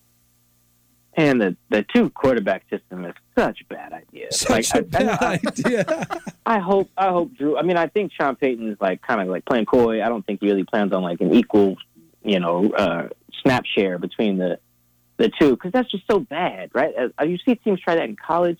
And 1.17 1.39
the 1.39 1.55
the 1.69 1.85
two 1.95 2.09
quarterback 2.09 2.63
system 2.69 3.05
is 3.05 3.13
such 3.37 3.61
a 3.61 3.73
bad 3.73 3.93
idea. 3.93 4.31
Such 4.33 4.49
Like, 4.49 4.65
a 4.75 4.77
I- 4.77 4.81
bad 4.81 5.23
I, 5.23 5.33
idea. 5.47 6.07
I 6.45 6.59
hope 6.59 6.89
I 6.97 7.07
hope 7.09 7.33
Drew. 7.35 7.57
I 7.57 7.61
mean, 7.61 7.77
I 7.77 7.87
think 7.87 8.11
Sean 8.11 8.35
Payton 8.35 8.69
is 8.69 8.77
like 8.81 9.01
kind 9.01 9.21
of 9.21 9.27
like 9.27 9.45
playing 9.45 9.65
coy. 9.65 10.03
I 10.03 10.09
don't 10.09 10.25
think 10.25 10.41
he 10.41 10.47
really 10.47 10.65
plans 10.65 10.91
on 10.91 11.03
like 11.03 11.21
an 11.21 11.33
equal, 11.33 11.77
you 12.23 12.39
know, 12.41 12.69
uh, 12.71 13.07
snap 13.43 13.63
share 13.65 13.97
between 13.97 14.37
the 14.37 14.59
the 15.15 15.31
two 15.39 15.51
because 15.51 15.71
that's 15.71 15.89
just 15.89 16.03
so 16.11 16.19
bad, 16.19 16.69
right? 16.73 16.93
As, 16.93 17.11
uh, 17.17 17.23
you 17.23 17.37
see 17.37 17.55
teams 17.55 17.79
try 17.79 17.95
that 17.95 18.03
in 18.09 18.17
college, 18.17 18.59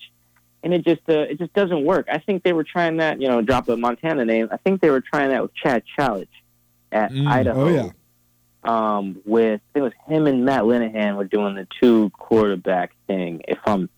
and 0.66 0.74
it 0.74 0.84
just 0.84 1.02
uh, 1.08 1.14
it 1.22 1.38
just 1.40 1.54
doesn't 1.54 1.86
work. 1.86 2.08
I 2.12 2.18
think 2.18 2.44
they 2.44 2.52
were 2.52 2.66
trying 2.66 2.98
that. 2.98 3.22
You 3.22 3.30
know, 3.30 3.42
drop 3.42 3.70
a 3.70 3.78
Montana 3.78 4.26
name. 4.26 4.50
I 4.52 4.58
think 4.58 4.82
they 4.82 4.90
were 4.90 5.00
trying 5.02 5.30
that 5.30 5.42
with 5.42 5.56
Chad 5.56 5.84
Chalich 5.98 6.28
at 6.92 7.12
Mm. 7.12 7.28
Idaho. 7.28 7.66
Oh, 7.66 7.70
yeah. 7.70 7.90
Um, 8.64 9.22
with 9.26 9.62
I 9.62 9.74
think 9.74 9.76
it 9.76 9.82
was 9.82 9.94
him 10.08 10.26
and 10.28 10.44
Matt 10.44 10.64
Linehan 10.64 11.16
were 11.16 11.24
doing 11.26 11.54
the 11.56 11.68
two 11.80 12.10
quarterback 12.18 12.94
thing. 13.08 13.42
If 13.48 13.60
I'm 13.66 13.84
if 13.84 13.90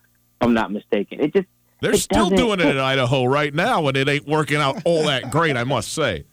I'm 0.41 0.53
not 0.53 0.71
mistaken, 0.71 1.21
it 1.21 1.33
just 1.33 1.47
They're 1.81 1.93
It 1.93 1.99
still 1.99 2.29
doing 2.29 2.59
it 2.59 2.65
in 2.67 2.77
Idaho 2.77 3.23
right 3.25 3.53
now, 3.53 3.87
and 3.87 3.95
it 3.95 4.09
ain't 4.09 4.27
working 4.27 4.57
out 4.57 4.81
all 4.85 5.03
that 5.05 5.31
great, 5.31 5.55
I 5.55 5.63
must 5.63 5.93
say. 5.93 6.25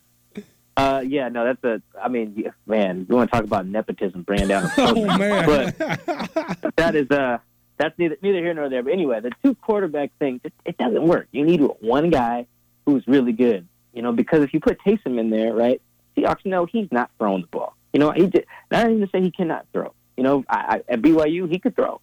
Uh, 0.76 1.04
yeah, 1.06 1.28
no, 1.28 1.44
that's 1.44 1.62
a. 1.62 1.80
I 2.02 2.08
mean, 2.08 2.50
man, 2.66 3.06
you 3.08 3.14
want 3.14 3.30
to 3.30 3.36
talk 3.36 3.44
about 3.44 3.66
nepotism, 3.66 4.22
bringing 4.22 4.48
down. 4.48 4.68
Oh, 4.78 5.16
man. 5.16 5.72
but 5.78 6.74
that 6.76 6.96
is 6.96 7.08
uh, 7.12 7.38
that's 7.76 7.98
neither 7.98 8.16
neither 8.22 8.38
here 8.38 8.54
nor 8.54 8.68
there. 8.68 8.82
But 8.82 8.92
anyway, 8.92 9.20
the 9.20 9.32
two 9.42 9.54
quarterback 9.54 10.10
thing, 10.18 10.40
it, 10.44 10.52
it 10.64 10.78
doesn't 10.78 11.02
work. 11.02 11.28
You 11.32 11.44
need 11.44 11.60
one 11.80 12.10
guy 12.10 12.46
who's 12.86 13.06
really 13.06 13.32
good, 13.32 13.66
you 13.92 14.02
know, 14.02 14.12
because 14.12 14.42
if 14.42 14.54
you 14.54 14.60
put 14.60 14.80
Taysom 14.80 15.18
in 15.18 15.30
there, 15.30 15.54
right, 15.54 15.80
Seahawks 16.16 16.44
know 16.44 16.66
he's 16.66 16.88
not 16.90 17.10
throwing 17.18 17.42
the 17.42 17.48
ball. 17.48 17.74
You 17.92 18.00
know, 18.00 18.10
he 18.10 18.26
did 18.26 18.46
not 18.70 18.86
even 18.86 19.00
to 19.00 19.08
say 19.10 19.20
he 19.20 19.30
cannot 19.30 19.66
throw. 19.72 19.94
You 20.16 20.22
know, 20.22 20.44
I, 20.48 20.82
I, 20.88 20.92
at 20.92 21.02
BYU 21.02 21.50
he 21.50 21.58
could 21.58 21.74
throw, 21.74 22.00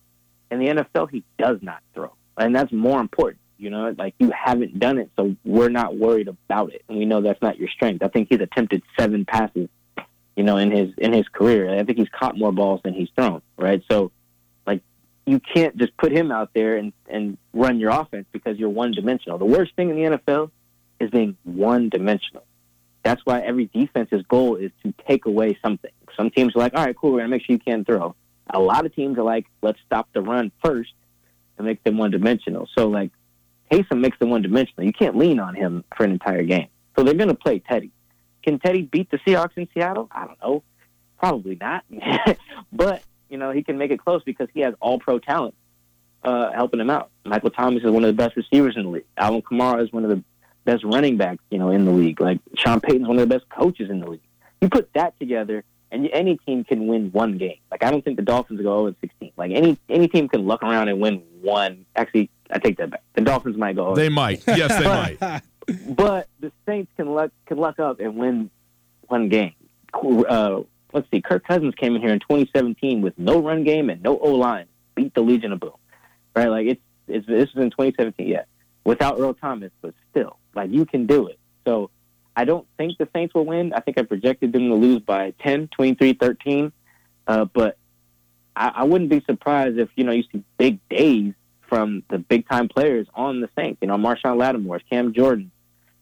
in 0.50 0.60
the 0.60 0.68
NFL 0.68 1.10
he 1.10 1.24
does 1.38 1.60
not 1.62 1.82
throw, 1.94 2.14
and 2.38 2.56
that's 2.56 2.72
more 2.72 3.00
important. 3.00 3.40
You 3.58 3.70
know, 3.70 3.94
like 3.98 4.16
you 4.20 4.32
haven't 4.32 4.80
done 4.80 4.98
it, 4.98 5.12
so 5.16 5.36
we're 5.46 5.70
not 5.70 5.96
worried 5.96 6.28
about 6.28 6.74
it, 6.74 6.84
and 6.90 6.98
we 6.98 7.06
know 7.06 7.22
that's 7.22 7.42
not 7.42 7.58
your 7.58 7.70
strength. 7.70 8.04
I 8.04 8.08
think 8.08 8.28
he's 8.30 8.40
attempted 8.40 8.82
seven 9.00 9.24
passes, 9.24 9.70
you 10.36 10.44
know, 10.44 10.58
in 10.58 10.72
his 10.72 10.94
in 10.98 11.14
his 11.14 11.28
career. 11.28 11.70
I 11.70 11.84
think 11.84 12.00
he's 12.00 12.10
caught 12.10 12.38
more 12.38 12.52
balls 12.52 12.82
than 12.84 12.94
he's 12.94 13.10
thrown. 13.16 13.42
Right, 13.58 13.84
so 13.90 14.12
you 15.26 15.40
can't 15.40 15.78
just 15.78 15.96
put 15.98 16.12
him 16.12 16.32
out 16.32 16.50
there 16.54 16.78
and 16.78 16.94
and 17.08 17.38
run 17.54 17.80
your 17.80 17.92
offense 17.92 18.26
because 18.32 18.58
you're 18.58 18.70
one 18.70 18.92
dimensional. 18.92 19.38
The 19.38 19.46
worst 19.46 19.76
thing 19.76 19.90
in 19.90 19.96
the 19.96 20.18
NFL 20.18 20.52
is 21.00 21.10
being 21.10 21.38
one 21.44 21.90
dimensional. 21.90 22.44
That's 23.04 23.22
why 23.26 23.42
every 23.42 23.66
defense's 23.66 24.24
goal 24.28 24.56
is 24.56 24.72
to 24.84 24.94
take 25.08 25.26
away 25.26 25.58
something. 25.64 25.92
Some 26.16 26.30
teams 26.30 26.56
are 26.56 26.60
like, 26.60 26.74
all 26.76 26.86
right, 26.86 26.96
cool, 26.96 27.14
we're 27.14 27.20
gonna 27.20 27.30
make 27.30 27.44
sure 27.46 27.54
you 27.54 27.60
can't 27.60 27.86
throw. 27.86 28.16
A 28.50 28.60
lot 28.60 28.86
of 28.86 28.94
teams 28.94 29.18
are 29.18 29.24
like, 29.24 29.46
let's 29.62 29.80
stop 29.86 30.10
the 30.14 30.22
run 30.22 30.52
first 30.64 30.94
and 31.58 31.66
make 31.66 31.84
them 31.84 31.98
one 31.98 32.12
dimensional. 32.12 32.68
So 32.76 32.90
like 32.90 33.12
Taysom 33.72 34.00
makes 34.00 34.20
them 34.20 34.30
one 34.30 34.42
dimensional. 34.42 34.86
You 34.86 34.94
can't 34.94 35.18
lean 35.18 35.40
on 35.40 35.56
him 35.56 35.84
for 35.96 36.04
an 36.04 36.12
entire 36.12 36.44
game. 36.44 36.68
So 36.96 37.04
they're 37.04 37.14
gonna 37.14 37.34
play 37.34 37.60
Teddy. 37.60 37.92
Can 38.44 38.60
Teddy 38.60 38.82
beat 38.82 39.10
the 39.12 39.18
Seahawks 39.20 39.56
in 39.56 39.68
Seattle? 39.74 40.08
I 40.12 40.26
don't 40.26 40.42
know. 40.42 40.64
Probably 41.20 41.58
not. 41.60 41.86
but, 42.74 43.04
you 43.32 43.38
know, 43.38 43.52
he 43.52 43.64
can 43.64 43.78
make 43.78 43.92
it 43.92 44.00
close 44.00 44.22
because 44.24 44.50
he 44.54 44.60
has 44.60 44.76
all 44.82 45.00
pro 45.00 45.18
talent 45.18 45.56
uh, 46.24 46.52
helping 46.52 46.80
him 46.80 46.90
out. 46.90 47.10
Michael 47.26 47.50
Thomas 47.50 47.84
is 47.84 47.90
one 47.90 48.04
of 48.04 48.16
the 48.16 48.22
best 48.22 48.36
receivers 48.36 48.76
in 48.76 48.84
the 48.84 48.90
league. 48.90 49.06
Alvin 49.18 49.42
Kamara 49.42 49.82
is 49.84 49.92
one 49.92 50.04
of 50.04 50.10
the 50.10 50.22
best 50.66 50.84
running 50.84 51.18
backs, 51.18 51.44
you 51.50 51.58
know, 51.58 51.70
in 51.70 51.86
the 51.86 51.92
league. 51.92 52.20
Like 52.20 52.40
Sean 52.56 52.80
Payton's 52.82 53.08
one 53.08 53.18
of 53.18 53.28
the 53.28 53.34
best 53.34 53.50
coaches 53.50 53.90
in 53.90 54.02
the 54.02 54.10
league. 54.10 54.22
You 54.60 54.70
put 54.70 54.92
that 54.94 55.18
together, 55.18 55.64
and 55.92 56.08
any 56.12 56.38
team 56.46 56.64
can 56.64 56.88
win 56.88 57.12
one 57.12 57.38
game. 57.38 57.58
Like 57.72 57.84
I 57.84 57.90
don't 57.90 58.04
think 58.04 58.18
the 58.18 58.24
Dolphins 58.24 58.62
go 58.62 58.84
0 58.84 58.96
16. 59.02 59.32
Like 59.38 59.52
any 59.52 59.78
any 59.90 60.08
team 60.08 60.28
can 60.28 60.46
luck 60.46 60.62
around 60.62 60.90
and 60.90 61.00
win 61.00 61.24
one. 61.42 61.86
Actually, 61.96 62.30
I 62.52 62.60
take 62.60 62.78
that 62.78 62.92
back. 62.92 63.04
The 63.14 63.22
Dolphins 63.22 63.58
might 63.58 63.76
go. 63.76 63.86
0 63.86 63.96
They 63.96 64.10
might. 64.10 64.44
Yes, 64.48 64.78
they 64.78 64.86
might. 64.86 65.42
but 65.96 66.28
the 66.40 66.52
Saints 66.66 66.92
can 66.98 67.14
luck 67.14 67.32
can 67.46 67.58
luck 67.58 67.80
up 67.80 68.00
and 68.00 68.18
win 68.18 68.50
one 69.08 69.30
game. 69.30 69.54
Uh, 69.94 70.62
let's 70.94 71.10
see. 71.12 71.22
Kirk 71.22 71.46
Cousins 71.46 71.74
came 71.76 71.96
in 71.96 72.02
here 72.02 72.12
in 72.12 72.20
2017 72.20 73.02
with 73.02 73.18
no 73.18 73.40
run 73.40 73.64
game 73.64 73.90
and 73.90 74.02
no 74.02 74.18
O 74.20 74.34
line, 74.34 74.66
beat 74.96 75.14
the 75.14 75.22
Legion 75.22 75.52
of 75.52 75.60
Boom. 75.60 75.74
Right? 76.36 76.48
Like 76.48 76.68
it's, 76.68 76.82
it's 77.08 77.28
this 77.28 77.54
was 77.54 77.64
in 77.64 77.72
2017. 77.72 78.28
Yeah, 78.28 78.44
without 78.84 79.20
Earl 79.20 79.34
Thomas, 79.34 79.72
but 79.82 79.94
still, 80.10 80.38
like 80.56 80.72
you 80.72 80.86
can 80.86 81.06
do 81.06 81.28
it. 81.28 81.40
So 81.66 81.90
I 82.36 82.46
don't 82.46 82.68
think 82.78 82.98
the 82.98 83.08
Saints 83.14 83.34
will 83.34 83.46
win. 83.46 83.74
I 83.74 83.82
think 83.82 83.98
I 83.98 84.04
projected 84.04 84.54
them 84.54 84.70
to 84.70 84.76
lose 84.76 85.02
by 85.02 85.32
10, 85.44 85.70
23-13. 85.78 86.72
Uh, 87.28 87.46
but 87.46 87.78
I, 88.56 88.72
I 88.76 88.84
wouldn't 88.84 89.10
be 89.10 89.22
surprised 89.26 89.78
if 89.78 89.90
you 89.96 90.04
know 90.04 90.12
you 90.12 90.24
see 90.32 90.44
big 90.58 90.80
days 90.90 91.34
from 91.68 92.04
the 92.10 92.18
big 92.18 92.48
time 92.50 92.68
players 92.68 93.08
on 93.14 93.42
the 93.42 93.50
Saints. 93.56 93.80
You 93.82 93.88
know, 93.88 93.98
Marshon 93.98 94.38
Lattimore's, 94.38 94.84
Cam 94.90 95.14
Jordan, 95.14 95.52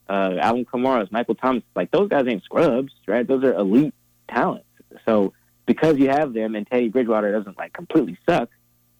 uh, 0.08 0.36
Alvin 0.40 0.66
Kamara's, 0.66 1.12
Michael 1.12 1.36
Thomas. 1.36 1.64
Like 1.76 1.92
those 1.92 2.10
guys 2.10 2.26
ain't 2.28 2.44
scrubs, 2.44 2.94
right? 3.08 3.28
Those 3.28 3.44
are 3.44 3.54
elite 3.54 3.94
talent. 4.28 4.66
So 5.06 5.34
because 5.66 5.98
you 5.98 6.10
have 6.10 6.34
them 6.34 6.56
and 6.56 6.68
Teddy 6.68 6.90
Bridgewater 6.90 7.32
doesn't 7.32 7.58
like 7.58 7.74
completely 7.74 8.18
suck, 8.28 8.50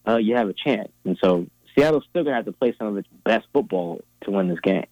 uh, 0.06 0.16
you 0.16 0.36
have 0.36 0.48
a 0.48 0.52
chance. 0.52 0.90
And 1.04 1.18
so 1.22 1.46
Seattle's 1.74 2.04
still 2.10 2.24
gonna 2.24 2.36
have 2.36 2.44
to 2.46 2.52
play 2.52 2.74
some 2.78 2.88
of 2.88 2.96
its 2.96 3.08
best 3.24 3.46
football 3.52 4.00
to 4.22 4.30
win 4.30 4.48
this 4.48 4.60
game. 4.60 4.86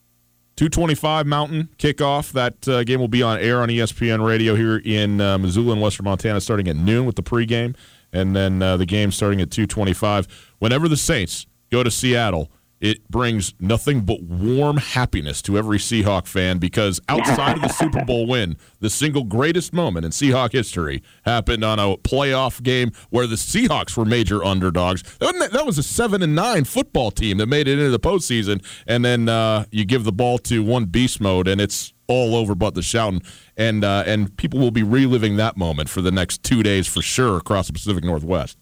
225 0.57 1.27
Mountain 1.27 1.69
kickoff. 1.79 2.33
That 2.33 2.67
uh, 2.67 2.83
game 2.83 2.99
will 2.99 3.07
be 3.07 3.23
on 3.23 3.39
air 3.39 3.63
on 3.63 3.69
ESPN 3.69 4.27
radio 4.27 4.57
here 4.57 4.79
in 4.79 5.21
uh, 5.21 5.39
Missoula 5.39 5.75
and 5.75 5.81
Western 5.81 6.05
Montana 6.05 6.41
starting 6.41 6.67
at 6.67 6.75
noon 6.75 7.07
with 7.07 7.15
the 7.15 7.23
pregame, 7.23 7.77
and 8.13 8.35
then 8.35 8.61
uh, 8.61 8.77
the 8.77 8.87
game 8.87 9.13
starting 9.13 9.41
at 9.41 9.53
225. 9.53 10.55
Whenever 10.59 10.89
the 10.89 10.97
Saints 10.97 11.47
go 11.71 11.85
to 11.85 11.93
Seattle, 11.93 12.51
it 12.81 13.09
brings 13.09 13.55
nothing 13.61 14.03
but 14.03 14.23
warm 14.23 14.77
happiness 14.77 15.43
to 15.43 15.59
every 15.59 15.79
Seahawk 15.79 16.27
fan 16.27 16.59
because 16.59 17.01
outside 17.09 17.57
of 17.57 17.63
the 17.63 17.69
Super 17.69 18.05
Bowl 18.05 18.27
win, 18.27 18.57
the 18.81 18.91
single 18.91 19.25
greatest 19.25 19.73
moment 19.73 20.05
in 20.05 20.13
Seahawk 20.13 20.53
history 20.53 21.03
happened 21.25 21.65
on 21.65 21.79
a 21.79 21.97
playoff 21.97 22.63
game 22.63 22.93
where 23.11 23.27
the 23.27 23.37
Seahawks 23.37 23.97
were 23.97 24.05
major 24.05 24.45
underdogs. 24.45 25.03
That 25.19 25.65
was 25.67 25.79
a 25.79 25.83
seven 25.83 26.23
and 26.23 26.35
nine 26.35 26.65
football 26.65 27.11
team 27.11 27.39
that 27.39 27.47
made 27.47 27.69
it 27.69 27.79
into 27.79 27.91
the 27.91 28.01
postseason, 28.01 28.65
and 28.87 29.05
then 29.05 29.29
uh, 29.29 29.65
you 29.71 29.85
give 29.85 30.05
the 30.05 30.13
ball 30.13 30.39
to 30.39 30.63
one 30.63 30.87
beast 30.87 31.21
mode, 31.21 31.49
and 31.49 31.61
it's 31.61 31.93
all 32.07 32.35
over 32.35 32.55
but 32.55 32.75
the 32.75 32.83
shouting, 32.83 33.23
and 33.57 33.85
uh, 33.85 34.03
and 34.07 34.37
people 34.37 34.59
will 34.59 34.71
be 34.71 34.83
reliving 34.83 35.37
that 35.37 35.57
moment 35.57 35.89
for 35.89 36.01
the 36.01 36.11
next 36.11 36.43
two 36.43 36.63
days 36.63 36.87
for 36.87 37.03
sure 37.03 37.37
across 37.37 37.67
the 37.67 37.73
Pacific 37.73 38.03
Northwest. 38.03 38.59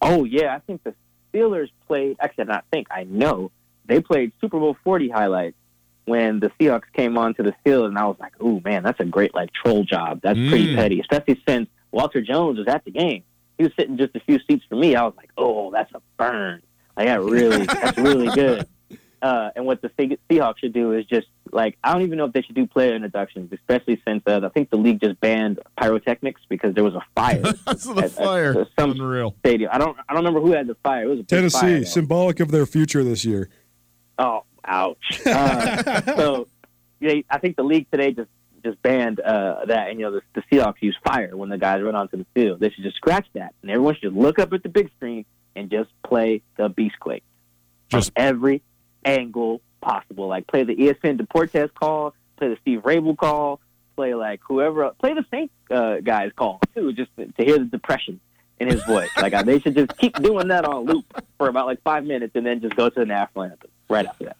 Oh 0.00 0.24
yeah, 0.24 0.56
I 0.56 0.58
think 0.60 0.82
the 0.82 0.94
Steelers 1.32 1.70
played. 1.86 2.16
Actually, 2.20 2.44
not 2.44 2.64
think. 2.70 2.86
I 2.90 3.04
know 3.04 3.50
they 3.86 4.00
played 4.00 4.32
Super 4.40 4.58
Bowl 4.58 4.76
Forty 4.84 5.08
highlights 5.08 5.56
when 6.06 6.40
the 6.40 6.50
Seahawks 6.58 6.92
came 6.92 7.16
on 7.18 7.34
to 7.34 7.42
the 7.42 7.54
field, 7.64 7.86
and 7.86 7.98
I 7.98 8.04
was 8.06 8.16
like, 8.18 8.32
"Oh 8.40 8.60
man, 8.64 8.82
that's 8.82 9.00
a 9.00 9.04
great 9.04 9.34
like 9.34 9.50
troll 9.52 9.84
job. 9.84 10.20
That's 10.22 10.38
pretty 10.38 10.68
Mm. 10.72 10.76
petty." 10.76 11.00
Especially 11.00 11.40
since 11.46 11.68
Walter 11.92 12.20
Jones 12.20 12.58
was 12.58 12.68
at 12.68 12.84
the 12.84 12.90
game. 12.90 13.22
He 13.58 13.64
was 13.64 13.72
sitting 13.78 13.96
just 13.98 14.14
a 14.16 14.20
few 14.20 14.38
seats 14.48 14.64
from 14.68 14.80
me. 14.80 14.94
I 14.96 15.02
was 15.04 15.14
like, 15.16 15.30
"Oh, 15.36 15.70
that's 15.70 15.92
a 15.94 16.00
burn. 16.16 16.62
Like 16.96 17.06
that 17.06 17.20
really, 17.22 17.66
that's 17.66 17.98
really 17.98 18.28
good." 18.34 18.66
Uh, 19.22 19.50
and 19.54 19.66
what 19.66 19.82
the 19.82 19.90
Seahawks 20.30 20.58
should 20.58 20.72
do 20.72 20.92
is 20.92 21.04
just 21.04 21.26
like 21.52 21.78
I 21.84 21.92
don't 21.92 22.02
even 22.02 22.18
know 22.18 22.24
if 22.26 22.32
they 22.32 22.42
should 22.42 22.54
do 22.54 22.66
player 22.66 22.94
introductions, 22.94 23.52
especially 23.52 24.00
since 24.06 24.22
uh, 24.26 24.40
I 24.44 24.48
think 24.50 24.70
the 24.70 24.76
league 24.76 25.00
just 25.00 25.20
banned 25.20 25.60
pyrotechnics 25.78 26.40
because 26.48 26.74
there 26.74 26.84
was 26.84 26.94
a 26.94 27.02
fire. 27.14 27.40
That's 27.66 27.84
the 27.84 27.94
at- 27.96 28.04
at 28.04 28.10
fire. 28.12 28.66
some 28.78 28.92
Unreal. 28.92 29.34
stadium. 29.40 29.70
I 29.72 29.78
don't 29.78 29.96
I 30.08 30.12
don't 30.14 30.24
remember 30.24 30.40
who 30.40 30.52
had 30.52 30.66
the 30.66 30.76
fire. 30.82 31.04
It 31.04 31.08
was 31.08 31.18
a 31.20 31.22
big 31.22 31.28
Tennessee, 31.28 31.58
fire, 31.58 31.84
symbolic 31.84 32.40
of 32.40 32.50
their 32.50 32.66
future 32.66 33.02
this 33.04 33.24
year. 33.24 33.48
Oh, 34.18 34.44
ouch. 34.64 35.20
Uh, 35.26 36.16
so, 36.16 36.48
yeah, 37.00 37.14
I 37.30 37.38
think 37.38 37.56
the 37.56 37.62
league 37.62 37.90
today 37.90 38.12
just 38.12 38.28
just 38.62 38.80
banned 38.82 39.20
uh, 39.20 39.64
that, 39.66 39.88
and 39.88 39.98
you 39.98 40.04
know 40.04 40.12
the, 40.12 40.22
the 40.34 40.42
Seahawks 40.52 40.82
use 40.82 40.96
fire 41.04 41.34
when 41.36 41.48
the 41.48 41.56
guys 41.58 41.82
run 41.82 41.94
onto 41.94 42.18
the 42.18 42.26
field. 42.34 42.60
They 42.60 42.68
should 42.70 42.84
just 42.84 42.96
scratch 42.96 43.26
that, 43.34 43.54
and 43.62 43.70
everyone 43.70 43.96
should 44.00 44.14
look 44.14 44.38
up 44.38 44.52
at 44.52 44.62
the 44.62 44.68
big 44.68 44.90
screen 44.96 45.24
and 45.56 45.70
just 45.70 45.88
play 46.04 46.42
the 46.58 46.68
Beastquake 46.68 47.22
Just- 47.88 48.12
every 48.14 48.62
angle 49.04 49.62
possible. 49.80 50.28
Like 50.28 50.46
play 50.46 50.64
the 50.64 50.74
ESPN 50.74 51.20
Deportes 51.20 51.72
call, 51.74 52.14
play 52.36 52.48
the 52.48 52.56
Steve 52.62 52.80
Raible 52.82 53.16
call, 53.16 53.60
play 53.96 54.14
like 54.14 54.40
whoever, 54.46 54.90
play 54.98 55.14
the 55.14 55.24
Saint 55.30 55.50
uh, 55.70 56.00
guys 56.00 56.32
call 56.36 56.60
too, 56.74 56.92
just 56.92 57.14
to, 57.16 57.26
to 57.26 57.44
hear 57.44 57.58
the 57.58 57.64
depression 57.64 58.20
in 58.58 58.68
his 58.68 58.82
voice. 58.84 59.10
like 59.16 59.44
they 59.44 59.58
should 59.58 59.74
just 59.74 59.96
keep 59.96 60.14
doing 60.22 60.48
that 60.48 60.64
on 60.64 60.84
loop 60.84 61.04
for 61.38 61.48
about 61.48 61.66
like 61.66 61.82
five 61.82 62.04
minutes, 62.04 62.32
and 62.34 62.46
then 62.46 62.60
just 62.60 62.76
go 62.76 62.88
to 62.88 63.00
the 63.00 63.06
national 63.06 63.44
anthem 63.44 63.70
right 63.88 64.06
after 64.06 64.24
that. 64.24 64.36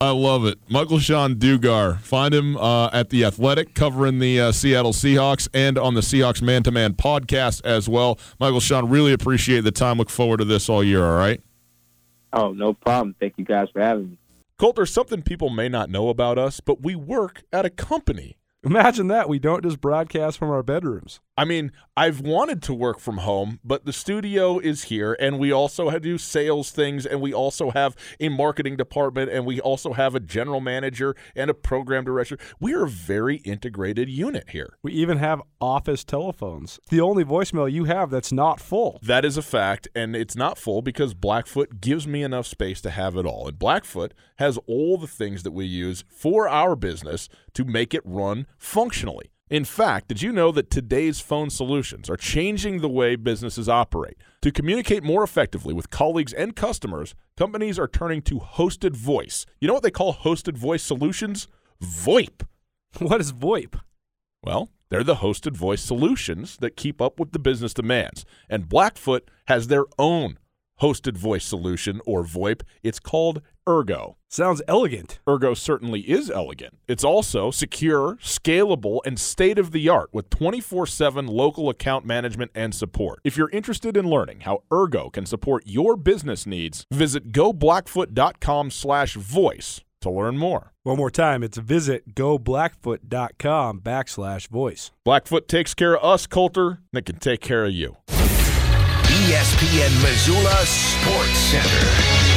I 0.00 0.10
love 0.10 0.44
it. 0.44 0.58
Michael 0.68 1.00
Sean 1.00 1.34
Dugar. 1.34 1.98
Find 1.98 2.32
him 2.32 2.56
uh, 2.56 2.88
at 2.92 3.10
The 3.10 3.24
Athletic, 3.24 3.74
covering 3.74 4.20
the 4.20 4.40
uh, 4.40 4.52
Seattle 4.52 4.92
Seahawks, 4.92 5.48
and 5.52 5.76
on 5.76 5.94
the 5.94 6.02
Seahawks 6.02 6.40
Man 6.40 6.62
to 6.62 6.70
Man 6.70 6.94
podcast 6.94 7.64
as 7.64 7.88
well. 7.88 8.16
Michael 8.38 8.60
Sean, 8.60 8.88
really 8.88 9.12
appreciate 9.12 9.62
the 9.62 9.72
time. 9.72 9.98
Look 9.98 10.08
forward 10.08 10.36
to 10.36 10.44
this 10.44 10.68
all 10.68 10.84
year, 10.84 11.04
all 11.04 11.18
right? 11.18 11.42
Oh, 12.32 12.52
no 12.52 12.74
problem. 12.74 13.16
Thank 13.18 13.34
you 13.38 13.44
guys 13.44 13.70
for 13.72 13.80
having 13.80 14.10
me. 14.10 14.18
Colt, 14.58 14.74
there's 14.74 14.92
something 14.92 15.22
people 15.22 15.50
may 15.50 15.68
not 15.68 15.88
know 15.88 16.08
about 16.08 16.36
us, 16.36 16.58
but 16.58 16.82
we 16.82 16.96
work 16.96 17.44
at 17.52 17.64
a 17.64 17.70
company. 17.70 18.38
Imagine 18.64 19.06
that. 19.06 19.28
We 19.28 19.38
don't 19.38 19.62
just 19.62 19.80
broadcast 19.80 20.36
from 20.36 20.50
our 20.50 20.64
bedrooms. 20.64 21.20
I 21.36 21.44
mean, 21.44 21.70
I've 21.96 22.20
wanted 22.20 22.60
to 22.64 22.74
work 22.74 22.98
from 22.98 23.18
home, 23.18 23.60
but 23.62 23.84
the 23.84 23.92
studio 23.92 24.58
is 24.58 24.84
here, 24.84 25.16
and 25.20 25.38
we 25.38 25.52
also 25.52 25.90
have 25.90 26.02
to 26.02 26.08
do 26.08 26.18
sales 26.18 26.72
things, 26.72 27.06
and 27.06 27.20
we 27.20 27.32
also 27.32 27.70
have 27.70 27.94
a 28.18 28.28
marketing 28.28 28.76
department, 28.76 29.30
and 29.30 29.46
we 29.46 29.60
also 29.60 29.92
have 29.92 30.16
a 30.16 30.20
general 30.20 30.60
manager 30.60 31.14
and 31.36 31.48
a 31.48 31.54
program 31.54 32.04
director. 32.04 32.36
We 32.58 32.74
are 32.74 32.84
a 32.84 32.88
very 32.88 33.36
integrated 33.36 34.08
unit 34.08 34.50
here. 34.50 34.76
We 34.82 34.92
even 34.94 35.18
have 35.18 35.40
office 35.60 36.02
telephones. 36.02 36.80
The 36.90 37.00
only 37.00 37.24
voicemail 37.24 37.70
you 37.70 37.84
have 37.84 38.10
that's 38.10 38.32
not 38.32 38.58
full. 38.58 38.98
That 39.02 39.24
is 39.24 39.36
a 39.36 39.42
fact, 39.42 39.86
and 39.94 40.16
it's 40.16 40.34
not 40.34 40.58
full 40.58 40.82
because 40.82 41.14
Blackfoot 41.14 41.80
gives 41.80 42.08
me 42.08 42.24
enough 42.24 42.48
space 42.48 42.80
to 42.80 42.90
have 42.90 43.16
it 43.16 43.26
all. 43.26 43.46
And 43.46 43.56
Blackfoot 43.56 44.12
has 44.38 44.58
all 44.66 44.98
the 44.98 45.06
things 45.06 45.44
that 45.44 45.52
we 45.52 45.66
use 45.66 46.02
for 46.08 46.48
our 46.48 46.74
business 46.74 47.28
to 47.54 47.64
make 47.64 47.94
it 47.94 48.02
run 48.04 48.46
functionally. 48.58 49.30
In 49.50 49.64
fact, 49.64 50.08
did 50.08 50.20
you 50.20 50.30
know 50.30 50.52
that 50.52 50.70
today's 50.70 51.20
phone 51.20 51.48
solutions 51.48 52.10
are 52.10 52.18
changing 52.18 52.80
the 52.80 52.88
way 52.88 53.16
businesses 53.16 53.68
operate? 53.68 54.18
To 54.42 54.52
communicate 54.52 55.02
more 55.02 55.22
effectively 55.22 55.72
with 55.72 55.88
colleagues 55.88 56.34
and 56.34 56.54
customers, 56.54 57.14
companies 57.36 57.78
are 57.78 57.88
turning 57.88 58.20
to 58.22 58.40
hosted 58.40 58.94
voice. 58.94 59.46
You 59.58 59.68
know 59.68 59.74
what 59.74 59.82
they 59.82 59.90
call 59.90 60.12
hosted 60.12 60.58
voice 60.58 60.82
solutions? 60.82 61.48
VoIP. 61.82 62.42
What 62.98 63.20
is 63.20 63.32
VoIP? 63.32 63.78
Well, 64.42 64.70
they're 64.88 65.04
the 65.04 65.16
hosted 65.16 65.56
voice 65.56 65.82
solutions 65.82 66.56
that 66.58 66.76
keep 66.76 67.00
up 67.00 67.20
with 67.20 67.32
the 67.32 67.38
business 67.38 67.74
demands. 67.74 68.24
And 68.48 68.68
Blackfoot 68.68 69.30
has 69.46 69.68
their 69.68 69.84
own 69.98 70.38
hosted 70.80 71.16
voice 71.16 71.44
solution, 71.44 72.00
or 72.06 72.24
VoIP. 72.24 72.62
It's 72.82 73.00
called 73.00 73.42
Ergo. 73.68 74.16
Sounds 74.28 74.62
elegant. 74.66 75.18
Ergo 75.28 75.54
certainly 75.54 76.00
is 76.00 76.30
elegant. 76.30 76.78
It's 76.86 77.04
also 77.04 77.50
secure, 77.50 78.16
scalable, 78.16 79.00
and 79.04 79.18
state 79.18 79.58
of 79.58 79.72
the 79.72 79.88
art 79.88 80.08
with 80.12 80.30
24 80.30 80.86
7 80.86 81.26
local 81.26 81.68
account 81.68 82.06
management 82.06 82.50
and 82.54 82.74
support. 82.74 83.20
If 83.24 83.36
you're 83.36 83.50
interested 83.50 83.96
in 83.96 84.08
learning 84.08 84.40
how 84.40 84.62
Ergo 84.72 85.10
can 85.10 85.26
support 85.26 85.64
your 85.66 85.96
business 85.96 86.46
needs, 86.46 86.86
visit 86.90 87.32
goblackfoot.com 87.32 88.70
slash 88.70 89.14
voice 89.14 89.82
to 90.00 90.10
learn 90.10 90.38
more. 90.38 90.72
One 90.82 90.96
more 90.96 91.10
time, 91.10 91.42
it's 91.42 91.58
visit 91.58 92.14
goblackfoot.com 92.14 93.80
backslash 93.80 94.48
voice. 94.48 94.90
Blackfoot 95.04 95.48
takes 95.48 95.74
care 95.74 95.96
of 95.96 96.04
us, 96.04 96.26
Colter, 96.26 96.80
and 96.92 96.98
it 96.98 97.04
can 97.04 97.18
take 97.18 97.40
care 97.40 97.64
of 97.64 97.72
you. 97.72 97.96
ESPN 99.28 99.92
Missoula 100.02 100.56
Sports 100.64 101.38
Center. 101.38 102.28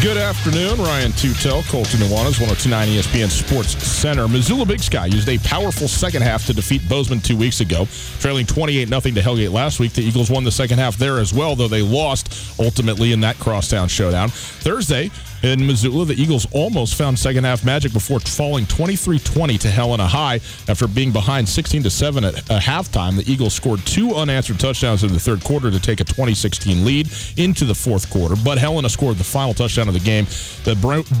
Good 0.00 0.16
afternoon, 0.16 0.80
Ryan 0.80 1.12
Tutel, 1.12 1.62
Colter 1.68 1.98
Nuanez, 1.98 2.40
1029 2.40 2.88
ESPN 2.88 3.28
Sports 3.28 3.72
Center. 3.86 4.26
Missoula 4.26 4.64
Big 4.64 4.80
Sky 4.80 5.04
used 5.04 5.28
a 5.28 5.36
powerful 5.40 5.88
second 5.88 6.22
half 6.22 6.46
to 6.46 6.54
defeat 6.54 6.88
Bozeman 6.88 7.20
two 7.20 7.36
weeks 7.36 7.60
ago, 7.60 7.86
trailing 8.18 8.46
28 8.46 8.88
0 8.88 9.00
to 9.00 9.10
Hellgate 9.10 9.52
last 9.52 9.78
week. 9.78 9.92
The 9.92 10.02
Eagles 10.02 10.30
won 10.30 10.42
the 10.42 10.50
second 10.50 10.78
half 10.78 10.96
there 10.96 11.18
as 11.18 11.34
well, 11.34 11.54
though 11.54 11.68
they 11.68 11.82
lost 11.82 12.58
ultimately 12.58 13.12
in 13.12 13.20
that 13.20 13.38
crosstown 13.38 13.88
showdown. 13.88 14.30
Thursday, 14.30 15.10
in 15.42 15.66
Missoula, 15.66 16.04
the 16.04 16.20
Eagles 16.20 16.46
almost 16.52 16.94
found 16.94 17.18
second 17.18 17.44
half 17.44 17.64
magic 17.64 17.92
before 17.92 18.20
falling 18.20 18.66
23 18.66 19.18
20 19.18 19.58
to 19.58 19.70
Helena 19.70 20.06
High. 20.06 20.40
After 20.68 20.88
being 20.88 21.12
behind 21.12 21.48
16 21.48 21.88
7 21.88 22.24
at 22.24 22.34
halftime, 22.34 23.16
the 23.16 23.30
Eagles 23.30 23.54
scored 23.54 23.80
two 23.86 24.14
unanswered 24.14 24.58
touchdowns 24.58 25.04
in 25.04 25.12
the 25.12 25.20
third 25.20 25.42
quarter 25.44 25.70
to 25.70 25.80
take 25.80 26.00
a 26.00 26.04
2016 26.04 26.84
lead 26.84 27.08
into 27.36 27.64
the 27.64 27.74
fourth 27.74 28.10
quarter. 28.10 28.34
But 28.44 28.58
Helena 28.58 28.88
scored 28.88 29.16
the 29.16 29.24
final 29.24 29.54
touchdown 29.54 29.88
of 29.88 29.94
the 29.94 30.00
game. 30.00 30.24
The, 30.64 30.74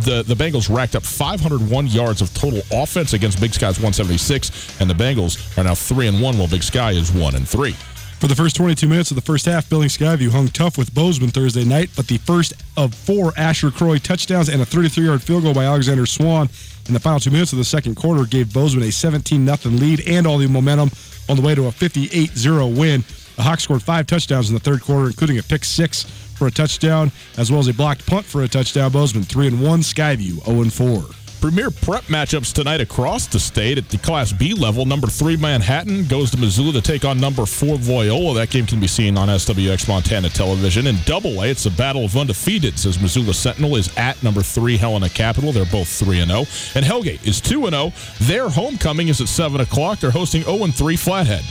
the, 0.04 0.24
the 0.26 0.34
Bengals 0.34 0.74
racked 0.74 0.96
up 0.96 1.04
501 1.04 1.86
yards 1.86 2.20
of 2.20 2.32
total 2.34 2.62
offense 2.72 3.12
against 3.12 3.40
Big 3.40 3.54
Sky's 3.54 3.78
176, 3.78 4.80
and 4.80 4.90
the 4.90 4.94
Bengals 4.94 5.56
are 5.58 5.64
now 5.64 5.74
3 5.74 6.08
and 6.08 6.20
1, 6.20 6.38
while 6.38 6.48
Big 6.48 6.62
Sky 6.62 6.92
is 6.92 7.12
1 7.12 7.34
and 7.34 7.48
3. 7.48 7.74
For 8.18 8.26
the 8.26 8.34
first 8.34 8.56
22 8.56 8.88
minutes 8.88 9.12
of 9.12 9.14
the 9.14 9.22
first 9.22 9.46
half, 9.46 9.70
Billings 9.70 9.96
Skyview 9.96 10.30
hung 10.30 10.48
tough 10.48 10.76
with 10.76 10.92
Bozeman 10.92 11.30
Thursday 11.30 11.64
night, 11.64 11.90
but 11.94 12.08
the 12.08 12.18
first 12.18 12.52
of 12.76 12.92
four 12.92 13.32
Asher 13.36 13.70
Croy 13.70 13.98
touchdowns 13.98 14.48
and 14.48 14.60
a 14.60 14.64
33-yard 14.64 15.22
field 15.22 15.44
goal 15.44 15.54
by 15.54 15.64
Alexander 15.64 16.04
Swan 16.04 16.48
in 16.88 16.94
the 16.94 16.98
final 16.98 17.20
two 17.20 17.30
minutes 17.30 17.52
of 17.52 17.58
the 17.58 17.64
second 17.64 17.94
quarter 17.94 18.24
gave 18.24 18.52
Bozeman 18.52 18.82
a 18.88 18.90
17-0 18.90 19.78
lead 19.78 20.08
and 20.08 20.26
all 20.26 20.38
the 20.38 20.48
momentum 20.48 20.90
on 21.28 21.36
the 21.36 21.42
way 21.42 21.54
to 21.54 21.68
a 21.68 21.70
58-0 21.70 22.76
win. 22.76 23.04
The 23.36 23.42
Hawks 23.44 23.62
scored 23.62 23.84
five 23.84 24.08
touchdowns 24.08 24.48
in 24.48 24.54
the 24.54 24.60
third 24.60 24.82
quarter, 24.82 25.06
including 25.06 25.38
a 25.38 25.42
pick 25.44 25.64
six 25.64 26.02
for 26.02 26.48
a 26.48 26.50
touchdown, 26.50 27.12
as 27.36 27.52
well 27.52 27.60
as 27.60 27.68
a 27.68 27.74
blocked 27.74 28.04
punt 28.04 28.26
for 28.26 28.42
a 28.42 28.48
touchdown. 28.48 28.90
Bozeman 28.90 29.22
3 29.22 29.46
and 29.46 29.62
1, 29.62 29.80
Skyview 29.80 30.44
0 30.44 30.62
and 30.62 30.72
4. 30.72 31.04
Premier 31.40 31.70
prep 31.70 32.02
matchups 32.04 32.52
tonight 32.52 32.80
across 32.80 33.26
the 33.26 33.38
state 33.38 33.78
at 33.78 33.88
the 33.88 33.98
Class 33.98 34.32
B 34.32 34.54
level. 34.54 34.84
Number 34.84 35.06
three 35.06 35.36
Manhattan 35.36 36.04
goes 36.06 36.32
to 36.32 36.36
Missoula 36.36 36.72
to 36.72 36.82
take 36.82 37.04
on 37.04 37.20
number 37.20 37.46
four 37.46 37.76
Loyola. 37.76 38.34
That 38.34 38.50
game 38.50 38.66
can 38.66 38.80
be 38.80 38.88
seen 38.88 39.16
on 39.16 39.28
SWX 39.28 39.88
Montana 39.88 40.28
television. 40.30 40.88
In 40.88 40.96
Double 41.04 41.42
A, 41.42 41.48
it's 41.48 41.66
a 41.66 41.70
battle 41.70 42.04
of 42.04 42.16
undefeated. 42.16 42.78
Says 42.78 43.00
Missoula 43.00 43.34
Sentinel 43.34 43.76
is 43.76 43.96
at 43.96 44.20
number 44.22 44.42
three 44.42 44.76
Helena 44.76 45.08
Capital. 45.08 45.52
They're 45.52 45.64
both 45.66 45.88
three 45.88 46.18
and 46.20 46.30
zero, 46.30 46.40
and 46.74 46.84
Hellgate 46.84 47.26
is 47.26 47.40
two 47.40 47.66
and 47.66 47.74
zero. 47.74 47.92
Their 48.20 48.48
homecoming 48.48 49.08
is 49.08 49.20
at 49.20 49.28
seven 49.28 49.60
o'clock. 49.60 50.00
They're 50.00 50.10
hosting 50.10 50.42
zero 50.42 50.64
and 50.64 50.74
three 50.74 50.96
Flathead. 50.96 51.44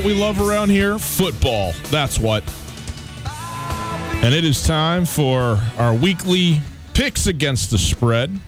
What 0.00 0.06
we 0.06 0.14
love 0.14 0.40
around 0.40 0.70
here? 0.70 0.98
Football. 0.98 1.74
That's 1.90 2.18
what. 2.18 2.42
And 4.24 4.34
it 4.34 4.44
is 4.44 4.62
time 4.66 5.04
for 5.04 5.58
our 5.76 5.94
weekly 5.94 6.62
picks 6.94 7.26
against 7.26 7.70
the 7.70 7.76
spread. 7.76 8.40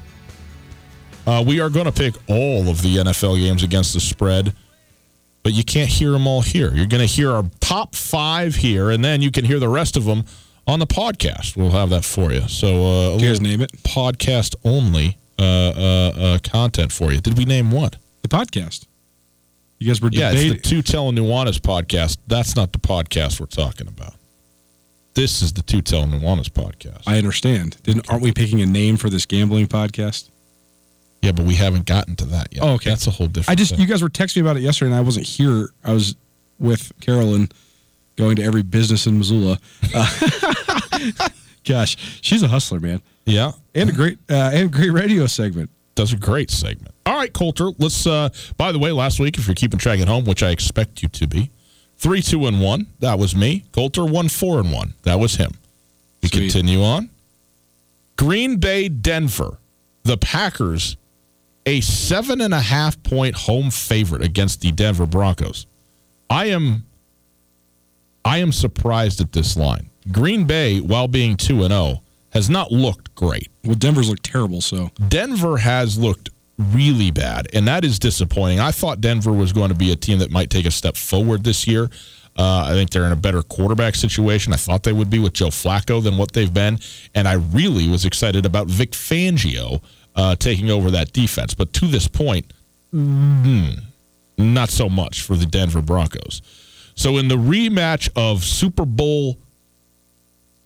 Uh, 1.26 1.44
we 1.46 1.60
are 1.60 1.68
going 1.68 1.84
to 1.84 1.92
pick 1.92 2.14
all 2.26 2.68
of 2.68 2.80
the 2.80 2.96
NFL 2.96 3.36
games 3.36 3.62
against 3.62 3.92
the 3.92 4.00
spread, 4.00 4.54
but 5.42 5.52
you 5.52 5.62
can't 5.62 5.90
hear 5.90 6.12
them 6.12 6.26
all 6.26 6.40
here. 6.40 6.72
You're 6.74 6.86
going 6.86 7.06
to 7.06 7.12
hear 7.12 7.30
our 7.30 7.44
top 7.60 7.94
five 7.94 8.54
here, 8.54 8.88
and 8.90 9.04
then 9.04 9.20
you 9.20 9.30
can 9.30 9.44
hear 9.44 9.58
the 9.58 9.68
rest 9.68 9.94
of 9.98 10.06
them 10.06 10.24
on 10.66 10.78
the 10.78 10.86
podcast. 10.86 11.54
We'll 11.54 11.70
have 11.72 11.90
that 11.90 12.06
for 12.06 12.32
you. 12.32 12.48
So, 12.48 12.68
uh, 12.68 13.14
a 13.14 13.18
Do 13.18 13.24
you 13.26 13.30
guys 13.30 13.42
name 13.42 13.60
it? 13.60 13.72
podcast 13.82 14.54
only 14.64 15.18
uh, 15.38 15.42
uh, 15.42 16.12
uh, 16.16 16.38
content 16.42 16.92
for 16.92 17.12
you. 17.12 17.20
Did 17.20 17.36
we 17.36 17.44
name 17.44 17.70
what? 17.70 17.96
The 18.22 18.28
podcast. 18.28 18.86
You 19.82 19.88
guys 19.88 20.00
were 20.00 20.10
Yeah, 20.12 20.30
it's 20.32 20.62
the 20.62 20.68
Two 20.68 20.80
Telling 20.80 21.16
Nuanez 21.16 21.58
podcast. 21.58 22.18
That's 22.28 22.54
not 22.54 22.72
the 22.72 22.78
podcast 22.78 23.40
we're 23.40 23.46
talking 23.46 23.88
about. 23.88 24.14
This 25.14 25.42
is 25.42 25.52
the 25.54 25.62
Two 25.62 25.82
Telling 25.82 26.12
Nuanez 26.12 26.48
podcast. 26.50 27.02
I 27.04 27.18
understand. 27.18 27.78
Didn't 27.82 28.08
aren't 28.08 28.22
we 28.22 28.30
picking 28.30 28.60
a 28.60 28.66
name 28.66 28.96
for 28.96 29.10
this 29.10 29.26
gambling 29.26 29.66
podcast? 29.66 30.30
yeah, 31.20 31.32
but 31.32 31.46
we 31.46 31.56
haven't 31.56 31.86
gotten 31.86 32.14
to 32.16 32.24
that 32.26 32.52
yet. 32.52 32.62
Oh, 32.62 32.74
okay. 32.74 32.90
That's 32.90 33.08
a 33.08 33.10
whole 33.10 33.26
different. 33.26 33.50
I 33.50 33.56
just 33.56 33.72
thing. 33.72 33.80
you 33.80 33.86
guys 33.86 34.02
were 34.02 34.08
texting 34.08 34.36
me 34.36 34.42
about 34.42 34.56
it 34.56 34.60
yesterday, 34.60 34.92
and 34.92 34.96
I 34.96 35.00
wasn't 35.00 35.26
here. 35.26 35.70
I 35.82 35.92
was 35.92 36.14
with 36.60 36.92
Carolyn, 37.00 37.48
going 38.14 38.36
to 38.36 38.44
every 38.44 38.62
business 38.62 39.08
in 39.08 39.18
Missoula. 39.18 39.58
Uh, 39.92 41.28
gosh, 41.64 41.96
she's 42.22 42.44
a 42.44 42.48
hustler, 42.48 42.78
man, 42.78 43.02
yeah, 43.24 43.50
and 43.74 43.90
a 43.90 43.92
great 43.92 44.18
uh, 44.30 44.52
and 44.54 44.72
great 44.72 44.92
radio 44.92 45.26
segment. 45.26 45.70
does 45.96 46.12
a 46.12 46.16
great 46.16 46.52
segment. 46.52 46.91
All 47.04 47.16
right, 47.16 47.32
Colter. 47.32 47.70
Let's. 47.78 48.06
uh 48.06 48.28
By 48.56 48.72
the 48.72 48.78
way, 48.78 48.92
last 48.92 49.18
week, 49.18 49.38
if 49.38 49.46
you're 49.46 49.54
keeping 49.54 49.78
track 49.78 50.00
at 50.00 50.08
home, 50.08 50.24
which 50.24 50.42
I 50.42 50.50
expect 50.50 51.02
you 51.02 51.08
to 51.10 51.26
be, 51.26 51.50
three, 51.96 52.22
two, 52.22 52.46
and 52.46 52.60
one. 52.60 52.86
That 53.00 53.18
was 53.18 53.34
me. 53.34 53.64
Colter 53.72 54.04
one, 54.04 54.28
four, 54.28 54.60
and 54.60 54.72
one. 54.72 54.94
That 55.02 55.18
was 55.18 55.36
him. 55.36 55.52
We 56.22 56.28
Sweet. 56.28 56.52
continue 56.52 56.82
on. 56.82 57.10
Green 58.16 58.56
Bay, 58.58 58.88
Denver. 58.88 59.58
The 60.04 60.16
Packers, 60.16 60.96
a 61.66 61.80
seven 61.80 62.40
and 62.40 62.52
a 62.54 62.60
half 62.60 63.00
point 63.02 63.34
home 63.36 63.70
favorite 63.70 64.22
against 64.22 64.60
the 64.60 64.72
Denver 64.72 65.06
Broncos. 65.06 65.66
I 66.30 66.46
am. 66.46 66.84
I 68.24 68.38
am 68.38 68.52
surprised 68.52 69.20
at 69.20 69.32
this 69.32 69.56
line. 69.56 69.90
Green 70.10 70.44
Bay, 70.44 70.80
while 70.80 71.08
being 71.08 71.36
two 71.36 71.62
and 71.64 71.70
zero, 71.72 72.02
has 72.30 72.48
not 72.48 72.70
looked 72.72 73.14
great. 73.14 73.48
Well, 73.64 73.74
Denver's 73.74 74.08
looked 74.08 74.24
terrible, 74.24 74.60
so 74.60 74.90
Denver 75.08 75.58
has 75.58 75.98
looked 75.98 76.30
really 76.58 77.10
bad, 77.10 77.48
and 77.52 77.66
that 77.68 77.84
is 77.84 77.98
disappointing. 77.98 78.60
I 78.60 78.70
thought 78.70 79.00
Denver 79.00 79.32
was 79.32 79.52
going 79.52 79.70
to 79.70 79.74
be 79.74 79.92
a 79.92 79.96
team 79.96 80.18
that 80.18 80.30
might 80.30 80.50
take 80.50 80.66
a 80.66 80.70
step 80.70 80.96
forward 80.96 81.44
this 81.44 81.66
year. 81.66 81.88
Uh, 82.36 82.64
I 82.68 82.72
think 82.72 82.90
they're 82.90 83.04
in 83.04 83.12
a 83.12 83.16
better 83.16 83.42
quarterback 83.42 83.94
situation. 83.94 84.52
I 84.52 84.56
thought 84.56 84.84
they 84.84 84.92
would 84.92 85.10
be 85.10 85.18
with 85.18 85.34
Joe 85.34 85.48
Flacco 85.48 86.02
than 86.02 86.16
what 86.16 86.32
they've 86.32 86.52
been, 86.52 86.78
and 87.14 87.28
I 87.28 87.34
really 87.34 87.88
was 87.88 88.04
excited 88.04 88.46
about 88.46 88.68
Vic 88.68 88.92
Fangio 88.92 89.82
uh, 90.16 90.36
taking 90.36 90.70
over 90.70 90.90
that 90.90 91.12
defense. 91.12 91.54
But 91.54 91.72
to 91.74 91.86
this 91.86 92.08
point, 92.08 92.52
mm, 92.92 93.80
not 94.38 94.70
so 94.70 94.88
much 94.88 95.22
for 95.22 95.36
the 95.36 95.46
Denver 95.46 95.82
Broncos. 95.82 96.42
So 96.94 97.18
in 97.18 97.28
the 97.28 97.36
rematch 97.36 98.08
of 98.16 98.44
Super 98.44 98.84
Bowl, 98.84 99.38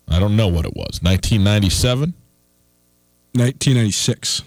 I 0.09 0.18
don't 0.18 0.37
know 0.37 0.49
what 0.49 0.64
it 0.64 0.75
was, 0.75 1.01
1997. 1.03 2.14
1996, 3.33 4.42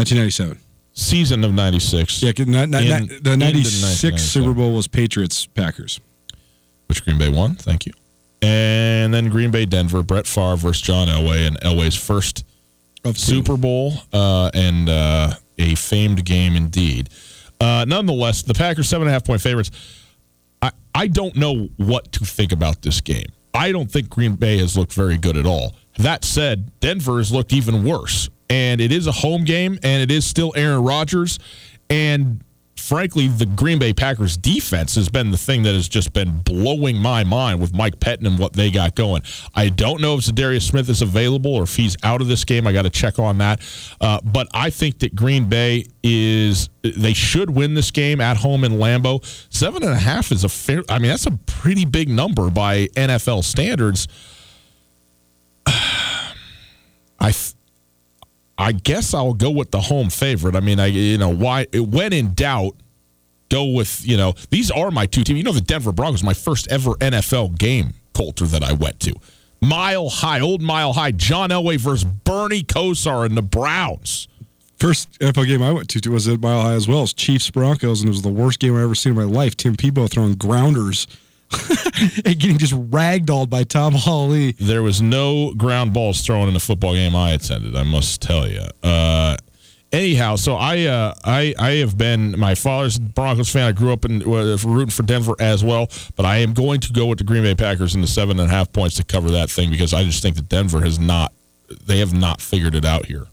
1997. 0.00 0.58
season 0.92 1.44
of 1.44 1.52
96 1.54 2.22
Yeah, 2.22 2.32
ni- 2.38 2.44
ni- 2.44 2.90
In- 2.90 3.06
ni- 3.06 3.18
the 3.20 3.36
96 3.36 4.22
Super 4.22 4.52
Bowl 4.52 4.72
was 4.74 4.88
Patriots 4.88 5.46
Packers. 5.46 6.00
which 6.88 7.04
green 7.04 7.18
bay 7.18 7.28
won? 7.28 7.54
Thank 7.54 7.86
you. 7.86 7.92
And 8.42 9.12
then 9.14 9.28
green 9.28 9.50
bay 9.50 9.66
denver 9.66 10.02
brett 10.02 10.26
Favre 10.26 10.56
versus 10.56 10.80
john 10.82 11.08
elway 11.08 11.46
and 11.46 11.60
elway's 11.60 11.94
first 11.96 12.44
Of 13.04 13.18
super 13.18 13.56
bowl 13.56 13.92
uh, 14.12 14.50
and 14.54 14.88
uh, 14.88 15.34
a 15.58 15.74
famed 15.74 16.24
game 16.24 16.56
indeed. 16.56 17.10
Uh, 17.60 17.84
nonetheless 17.86 18.42
the 18.42 18.54
packers 18.54 18.88
seven 18.88 19.06
and 19.06 19.10
a 19.10 19.12
half 19.12 19.24
point 19.24 19.40
favorites. 19.42 19.70
I, 20.62 20.70
I 20.94 21.06
don't 21.06 21.36
know 21.36 21.68
what 21.76 22.12
to 22.12 22.24
think 22.24 22.52
about 22.52 22.82
this 22.82 23.00
game. 23.00 23.26
I 23.54 23.72
don't 23.72 23.90
think 23.90 24.08
green 24.10 24.34
bay 24.36 24.58
has 24.58 24.76
looked 24.76 24.92
very 24.94 25.16
good 25.18 25.36
at 25.36 25.44
all. 25.46 25.74
That 25.98 26.24
said 26.24 26.72
denver 26.80 27.18
has 27.18 27.30
looked 27.30 27.52
even 27.52 27.84
worse 27.84 28.28
and 28.50 28.80
it 28.80 28.92
is 28.92 29.06
a 29.06 29.12
home 29.12 29.44
game 29.44 29.78
and 29.82 30.02
it 30.02 30.10
is 30.10 30.26
still 30.26 30.52
aaron 30.56 30.84
rodgers 30.84 31.38
and 31.88 32.44
frankly, 32.80 33.28
the 33.28 33.46
Green 33.46 33.78
Bay 33.78 33.92
Packers 33.92 34.36
defense 34.36 34.96
has 34.96 35.08
been 35.08 35.30
the 35.30 35.38
thing 35.38 35.62
that 35.62 35.74
has 35.74 35.88
just 35.88 36.12
been 36.12 36.40
blowing 36.40 36.96
my 36.96 37.22
mind 37.22 37.60
with 37.60 37.72
Mike 37.72 38.00
Pettine 38.00 38.26
and 38.26 38.36
what 38.36 38.54
they 38.54 38.68
got 38.68 38.96
going. 38.96 39.22
I 39.54 39.68
don't 39.68 40.00
know 40.00 40.14
if 40.14 40.22
Za'Darius 40.22 40.62
Smith 40.62 40.88
is 40.88 41.00
available 41.00 41.54
or 41.54 41.62
if 41.62 41.76
he's 41.76 41.96
out 42.02 42.20
of 42.20 42.26
this 42.26 42.44
game. 42.44 42.66
I 42.66 42.72
got 42.72 42.82
to 42.82 42.90
check 42.90 43.20
on 43.20 43.38
that. 43.38 43.60
Uh, 44.00 44.20
but 44.24 44.48
I 44.52 44.70
think 44.70 44.98
that 45.00 45.14
Green 45.14 45.48
Bay 45.48 45.86
is, 46.02 46.68
they 46.82 47.12
should 47.12 47.50
win 47.50 47.74
this 47.74 47.92
game 47.92 48.20
at 48.20 48.38
home 48.38 48.64
in 48.64 48.72
Lambeau. 48.72 49.24
Seven 49.54 49.84
and 49.84 49.92
a 49.92 49.98
half 49.98 50.32
is 50.32 50.42
a 50.42 50.48
fair, 50.48 50.82
I 50.88 50.98
mean, 50.98 51.10
that's 51.10 51.26
a 51.26 51.38
pretty 51.46 51.84
big 51.84 52.08
number 52.08 52.50
by 52.50 52.86
NFL 52.88 53.44
standards. 53.44 54.08
I, 55.66 57.30
th- 57.30 57.54
I 58.60 58.72
guess 58.72 59.14
I'll 59.14 59.32
go 59.32 59.50
with 59.50 59.70
the 59.70 59.80
home 59.80 60.10
favorite. 60.10 60.54
I 60.54 60.60
mean, 60.60 60.78
I 60.78 60.86
you 60.86 61.16
know 61.16 61.30
why 61.30 61.66
when 61.72 62.12
in 62.12 62.34
doubt, 62.34 62.76
go 63.48 63.64
with 63.64 64.06
you 64.06 64.18
know 64.18 64.34
these 64.50 64.70
are 64.70 64.90
my 64.90 65.06
two 65.06 65.24
teams. 65.24 65.38
You 65.38 65.44
know 65.44 65.52
the 65.52 65.62
Denver 65.62 65.92
Broncos, 65.92 66.22
my 66.22 66.34
first 66.34 66.68
ever 66.68 66.90
NFL 66.96 67.58
game, 67.58 67.94
Colter 68.12 68.44
that 68.46 68.62
I 68.62 68.74
went 68.74 69.00
to. 69.00 69.14
Mile 69.62 70.10
High, 70.10 70.40
old 70.40 70.60
Mile 70.60 70.92
High, 70.92 71.12
John 71.12 71.48
Elway 71.48 71.78
versus 71.78 72.04
Bernie 72.04 72.62
Kosar 72.62 73.24
and 73.24 73.36
the 73.36 73.42
Browns. 73.42 74.28
First 74.78 75.18
NFL 75.20 75.46
game 75.46 75.62
I 75.62 75.72
went 75.72 75.88
to 75.90 76.10
was 76.10 76.28
at 76.28 76.40
Mile 76.40 76.60
High 76.60 76.72
as 76.74 76.86
well. 76.86 77.00
Was 77.02 77.14
Chiefs 77.14 77.50
Broncos, 77.50 78.00
and 78.00 78.08
it 78.08 78.12
was 78.12 78.22
the 78.22 78.28
worst 78.28 78.60
game 78.60 78.76
I've 78.76 78.82
ever 78.82 78.94
seen 78.94 79.12
in 79.12 79.18
my 79.18 79.24
life. 79.24 79.56
Tim 79.56 79.74
Tebow 79.74 80.08
throwing 80.10 80.34
grounders 80.34 81.06
and 82.24 82.38
getting 82.38 82.58
just 82.58 82.72
ragdolled 82.72 83.50
by 83.50 83.64
Tamba 83.64 83.98
Hali. 83.98 84.52
There 84.52 84.82
was 84.82 85.02
no 85.02 85.52
ground 85.54 85.92
balls 85.92 86.20
thrown 86.20 86.48
in 86.48 86.54
the 86.54 86.60
football 86.60 86.94
game 86.94 87.16
I 87.16 87.32
attended. 87.32 87.74
I 87.74 87.82
must 87.82 88.22
tell 88.22 88.48
you. 88.48 88.62
Uh, 88.82 89.36
anyhow, 89.92 90.36
so 90.36 90.54
I 90.54 90.84
uh, 90.84 91.14
I 91.24 91.54
I 91.58 91.70
have 91.72 91.98
been 91.98 92.38
my 92.38 92.54
father's 92.54 92.98
Broncos 92.98 93.48
fan. 93.50 93.66
I 93.66 93.72
grew 93.72 93.92
up 93.92 94.04
in 94.04 94.22
uh, 94.22 94.56
rooting 94.64 94.90
for 94.90 95.02
Denver 95.02 95.34
as 95.40 95.64
well, 95.64 95.88
but 96.16 96.24
I 96.24 96.38
am 96.38 96.54
going 96.54 96.80
to 96.80 96.92
go 96.92 97.06
with 97.06 97.18
the 97.18 97.24
Green 97.24 97.42
Bay 97.42 97.54
Packers 97.54 97.94
in 97.94 98.00
the 98.00 98.06
seven 98.06 98.38
and 98.38 98.48
a 98.48 98.52
half 98.52 98.72
points 98.72 98.96
to 98.96 99.04
cover 99.04 99.30
that 99.30 99.50
thing 99.50 99.70
because 99.70 99.92
I 99.92 100.04
just 100.04 100.22
think 100.22 100.36
that 100.36 100.48
Denver 100.48 100.80
has 100.82 100.98
not 100.98 101.32
they 101.86 101.98
have 101.98 102.12
not 102.12 102.40
figured 102.40 102.74
it 102.74 102.84
out 102.84 103.06
here. 103.06 103.26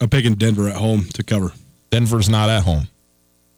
I'm 0.00 0.08
picking 0.08 0.34
Denver 0.34 0.68
at 0.68 0.76
home 0.76 1.04
to 1.14 1.22
cover. 1.22 1.52
Denver's 1.90 2.28
not 2.28 2.50
at 2.50 2.64
home; 2.64 2.88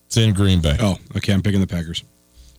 it's 0.06 0.16
in 0.18 0.34
Green 0.34 0.60
Bay. 0.60 0.76
Oh, 0.78 0.98
okay. 1.16 1.32
I'm 1.32 1.42
picking 1.42 1.60
the 1.60 1.66
Packers. 1.66 2.04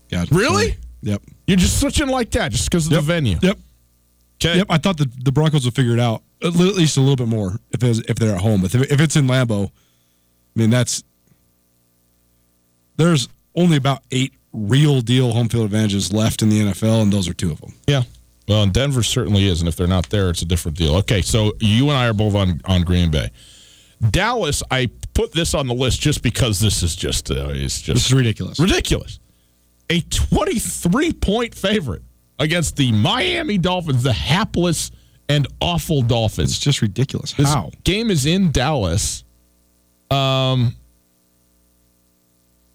God, 0.10 0.32
Really? 0.32 0.70
sorry. 0.70 0.78
Yep. 1.02 1.22
You're 1.48 1.58
just 1.58 1.80
switching 1.80 2.08
like 2.08 2.32
that 2.32 2.52
just 2.52 2.70
because 2.70 2.88
of 2.88 2.92
Yep. 2.94 3.02
the 3.02 3.06
venue. 3.06 3.38
Yep. 3.42 3.58
Okay. 4.44 4.58
Yep. 4.58 4.68
I 4.70 4.78
thought 4.78 4.98
the, 4.98 5.10
the 5.24 5.32
Broncos 5.32 5.66
would 5.66 5.76
figure 5.76 5.94
it 5.94 6.00
out 6.00 6.24
at 6.44 6.54
least 6.56 6.98
a 6.98 7.02
little 7.02 7.16
bit 7.16 7.28
more 7.28 7.58
if 7.72 7.84
it's, 7.84 8.00
if 8.10 8.18
they're 8.18 8.36
at 8.36 8.42
home. 8.42 8.62
But 8.62 8.74
if, 8.76 8.92
if 8.92 9.00
it's 9.02 9.16
in 9.16 9.26
Lambeau, 9.28 9.68
I 9.70 10.60
mean 10.60 10.70
that's 10.70 11.04
there's 12.98 13.28
only 13.56 13.78
about 13.78 14.04
eight 14.12 14.34
real 14.54 15.02
deal 15.02 15.32
home 15.32 15.50
field 15.50 15.66
advantages 15.66 16.12
left 16.14 16.42
in 16.42 16.50
the 16.50 16.60
NFL, 16.62 17.02
and 17.04 17.14
those 17.14 17.28
are 17.28 17.34
two 17.34 17.52
of 17.52 17.62
them. 17.62 17.74
Yeah. 17.88 18.04
Well, 18.48 18.64
and 18.64 18.74
Denver 18.74 19.04
certainly 19.04 19.46
is, 19.46 19.60
and 19.60 19.68
if 19.68 19.76
they're 19.76 19.88
not 19.88 20.10
there, 20.10 20.30
it's 20.30 20.42
a 20.42 20.46
different 20.46 20.78
deal. 20.78 20.96
Okay, 20.98 21.22
so 21.22 21.54
you 21.60 21.90
and 21.90 21.98
I 21.98 22.08
are 22.08 22.14
both 22.14 22.34
on 22.36 22.62
on 22.66 22.84
Green 22.84 23.12
Bay. 23.12 23.30
Dallas, 24.12 24.64
I 24.72 24.90
put 25.14 25.32
this 25.34 25.54
on 25.54 25.68
the 25.68 25.74
list 25.74 26.00
just 26.02 26.22
because 26.24 26.60
this 26.60 26.82
is 26.84 26.96
just 26.96 27.30
uh, 27.30 27.50
it's 27.50 27.82
just 27.82 27.96
This 27.96 28.06
is 28.08 28.14
ridiculous. 28.14 28.60
ridiculous. 28.60 29.20
A 29.90 30.02
23 30.02 31.14
point 31.14 31.56
favorite 31.56 32.04
against 32.40 32.76
the 32.76 32.92
Miami 32.92 33.58
Dolphins, 33.58 34.04
the 34.04 34.14
hapless 34.14 34.92
and 35.30 35.48
awful 35.62 36.02
Dolphins. 36.02 36.52
It's 36.52 36.60
just 36.60 36.82
ridiculous. 36.82 37.34
This 37.34 37.54
How? 37.54 37.72
game 37.84 38.12
is 38.12 38.26
in 38.26 38.52
Dallas. 38.52 39.24
Um, 40.10 40.76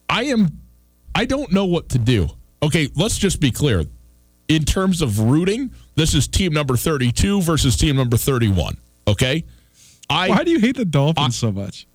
I 0.08 0.24
am. 0.24 0.60
I 1.14 1.24
don't 1.24 1.52
know 1.52 1.66
what 1.66 1.90
to 1.90 1.98
do. 1.98 2.28
Okay, 2.62 2.88
let's 2.94 3.18
just 3.18 3.40
be 3.40 3.50
clear. 3.50 3.84
In 4.48 4.64
terms 4.64 5.00
of 5.02 5.18
rooting, 5.18 5.70
this 5.94 6.14
is 6.14 6.28
team 6.28 6.52
number 6.52 6.76
32 6.76 7.42
versus 7.42 7.76
team 7.76 7.96
number 7.96 8.16
31. 8.16 8.76
Okay, 9.08 9.44
I. 10.10 10.28
Why 10.28 10.44
do 10.44 10.50
you 10.50 10.60
hate 10.60 10.76
the 10.76 10.84
Dolphins 10.84 11.36
so 11.36 11.52
much? 11.52 11.86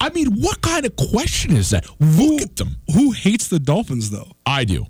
I 0.00 0.10
mean, 0.10 0.40
what 0.40 0.60
kind 0.62 0.86
of 0.86 0.94
question 0.96 1.56
is 1.56 1.70
that? 1.70 1.86
Look 2.00 2.40
at 2.42 2.56
them. 2.56 2.76
Who 2.94 3.10
hates 3.12 3.48
the 3.48 3.58
Dolphins 3.58 4.10
though? 4.10 4.30
I 4.46 4.64
do. 4.64 4.86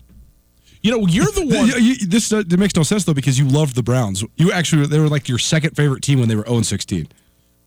You 0.83 0.93
know, 0.93 1.07
you're 1.07 1.25
the 1.33 1.47
one. 1.57 1.67
You- 1.67 1.77
you- 1.79 2.07
this 2.07 2.33
uh, 2.33 2.39
it 2.39 2.59
makes 2.59 2.77
no 2.77 2.83
sense 2.83 3.05
though 3.05 3.15
because 3.15 3.39
you 3.39 3.47
loved 3.47 3.75
the 3.75 3.83
Browns. 3.83 4.23
You 4.37 4.53
actually 4.53 4.87
they 4.87 4.99
were 4.99 5.09
like 5.09 5.29
your 5.29 5.39
second 5.39 5.77
favorite 5.77 6.03
team 6.03 6.21
when 6.21 6.29
they 6.29 6.37
were 6.37 6.47
0 6.47 6.63
16. 6.63 7.09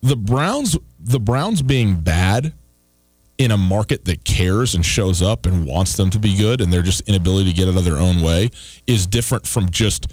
the 0.01 0.15
Browns 0.15 0.77
the 0.99 1.19
Browns 1.19 1.62
being 1.62 1.99
bad 1.99 2.54
in 3.38 3.49
a 3.49 3.58
market 3.58 4.06
that 4.06 4.23
cares 4.23 4.75
and 4.75 4.86
shows 4.86 5.21
up 5.23 5.47
and 5.47 5.65
wants 5.65 5.97
them 5.97 6.12
to 6.12 6.19
be 6.19 6.38
good 6.38 6.62
and 6.62 6.71
their 6.71 6.84
just 6.84 7.01
inability 7.10 7.49
to 7.51 7.56
get 7.58 7.67
out 7.67 7.75
of 7.75 7.84
their 7.86 7.97
own 7.97 8.21
way 8.21 8.51
is 8.86 9.08
different 9.08 9.47
from 9.47 9.67
just 9.71 10.06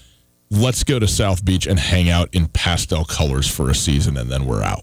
let's 0.50 0.82
go 0.82 0.98
to 0.98 1.06
South 1.06 1.44
Beach 1.44 1.66
and 1.66 1.78
hang 1.78 2.08
out 2.08 2.30
in 2.32 2.46
pastel 2.48 3.04
colors 3.04 3.46
for 3.46 3.68
a 3.68 3.74
season 3.74 4.16
and 4.16 4.30
then 4.30 4.46
we're 4.46 4.62
out. 4.62 4.82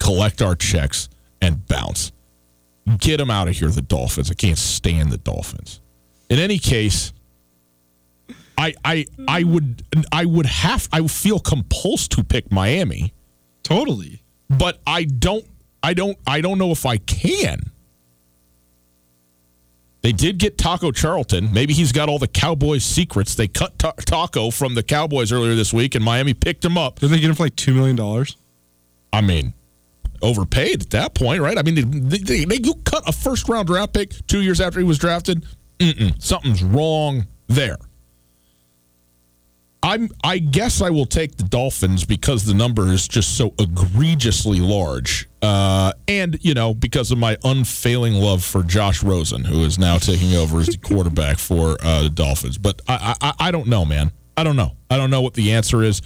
Collect 0.00 0.42
our 0.42 0.56
checks 0.56 1.08
and 1.44 1.66
bounce. 1.66 2.10
Get 2.98 3.18
them 3.18 3.30
out 3.30 3.48
of 3.48 3.56
here, 3.56 3.68
the 3.68 3.82
Dolphins. 3.82 4.30
I 4.30 4.34
can't 4.34 4.58
stand 4.58 5.10
the 5.10 5.18
Dolphins. 5.18 5.80
In 6.28 6.38
any 6.38 6.58
case, 6.58 7.12
I 8.58 8.74
I 8.84 9.06
I 9.28 9.44
would 9.44 9.82
I 10.12 10.24
would 10.24 10.46
have 10.46 10.88
I 10.92 11.00
would 11.00 11.10
feel 11.10 11.38
compulsed 11.40 12.08
to 12.16 12.24
pick 12.24 12.50
Miami 12.50 13.12
Totally. 13.62 14.22
but 14.50 14.80
I 14.86 15.04
don't 15.04 15.44
I 15.82 15.94
don't 15.94 16.18
I 16.26 16.40
don't 16.40 16.58
know 16.58 16.70
if 16.70 16.84
I 16.86 16.98
can. 16.98 17.70
They 20.02 20.12
did 20.12 20.36
get 20.36 20.58
Taco 20.58 20.92
Charlton. 20.92 21.50
Maybe 21.54 21.72
he's 21.72 21.90
got 21.90 22.10
all 22.10 22.18
the 22.18 22.28
Cowboys 22.28 22.84
secrets. 22.84 23.34
They 23.34 23.48
cut 23.48 23.78
Ta- 23.78 23.92
Taco 23.92 24.50
from 24.50 24.74
the 24.74 24.82
Cowboys 24.82 25.32
earlier 25.32 25.54
this 25.54 25.72
week, 25.72 25.94
and 25.94 26.04
Miami 26.04 26.34
picked 26.34 26.62
him 26.62 26.76
up. 26.76 27.00
Did 27.00 27.08
they 27.08 27.18
get 27.20 27.30
him 27.30 27.34
for 27.36 27.44
like 27.44 27.56
two 27.56 27.72
million 27.72 27.96
dollars? 27.96 28.36
I 29.14 29.22
mean, 29.22 29.54
overpaid 30.24 30.82
at 30.82 30.90
that 30.90 31.14
point, 31.14 31.40
right? 31.40 31.58
I 31.58 31.62
mean, 31.62 31.74
they, 31.74 32.18
they, 32.18 32.44
they, 32.44 32.56
you 32.62 32.74
cut 32.84 33.08
a 33.08 33.12
first 33.12 33.48
round 33.48 33.68
draft 33.68 33.92
pick 33.92 34.12
two 34.26 34.40
years 34.40 34.60
after 34.60 34.80
he 34.80 34.84
was 34.84 34.98
drafted. 34.98 35.44
Mm-mm, 35.78 36.20
something's 36.22 36.62
wrong 36.62 37.26
there. 37.48 37.78
I'm. 39.84 40.08
I 40.24 40.38
guess 40.38 40.80
I 40.80 40.88
will 40.88 41.04
take 41.04 41.36
the 41.36 41.42
Dolphins 41.42 42.06
because 42.06 42.46
the 42.46 42.54
number 42.54 42.90
is 42.90 43.06
just 43.06 43.36
so 43.36 43.52
egregiously 43.58 44.58
large, 44.58 45.28
uh, 45.42 45.92
and 46.08 46.38
you 46.40 46.54
know 46.54 46.72
because 46.72 47.10
of 47.10 47.18
my 47.18 47.36
unfailing 47.44 48.14
love 48.14 48.42
for 48.42 48.62
Josh 48.62 49.02
Rosen, 49.02 49.44
who 49.44 49.62
is 49.62 49.78
now 49.78 49.98
taking 49.98 50.34
over 50.36 50.60
as 50.60 50.68
the 50.68 50.78
quarterback 50.78 51.38
for 51.38 51.76
uh, 51.82 52.04
the 52.04 52.08
Dolphins. 52.08 52.56
But 52.56 52.80
I, 52.88 53.14
I, 53.20 53.34
I 53.38 53.50
don't 53.50 53.66
know, 53.66 53.84
man. 53.84 54.10
I 54.38 54.42
don't 54.42 54.56
know. 54.56 54.72
I 54.88 54.96
don't 54.96 55.10
know 55.10 55.20
what 55.20 55.34
the 55.34 55.52
answer 55.52 55.82
is. 55.82 56.00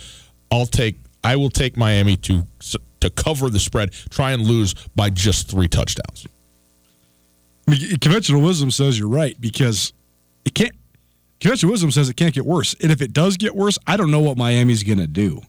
I'll 0.50 0.66
take. 0.66 0.96
I 1.22 1.36
will 1.36 1.50
take 1.50 1.76
Miami 1.76 2.16
to 2.16 2.44
to 3.00 3.10
cover 3.10 3.50
the 3.50 3.58
spread. 3.60 3.92
Try 4.10 4.32
and 4.32 4.42
lose 4.42 4.74
by 4.96 5.10
just 5.10 5.48
three 5.50 5.68
touchdowns. 5.68 6.26
I 7.66 7.72
mean, 7.72 7.98
conventional 7.98 8.40
wisdom 8.42 8.70
says 8.70 8.98
you're 8.98 9.08
right 9.08 9.38
because 9.40 9.92
it 10.44 10.54
can't. 10.54 10.72
Conventional 11.40 11.70
wisdom 11.72 11.90
says 11.90 12.08
it 12.08 12.16
can't 12.16 12.34
get 12.34 12.44
worse, 12.46 12.74
and 12.82 12.90
if 12.90 13.00
it 13.00 13.12
does 13.12 13.36
get 13.36 13.54
worse, 13.54 13.78
I 13.86 13.96
don't 13.96 14.10
know 14.10 14.20
what 14.20 14.36
Miami's 14.36 14.82
going 14.82 14.98
to 14.98 15.06
do. 15.06 15.42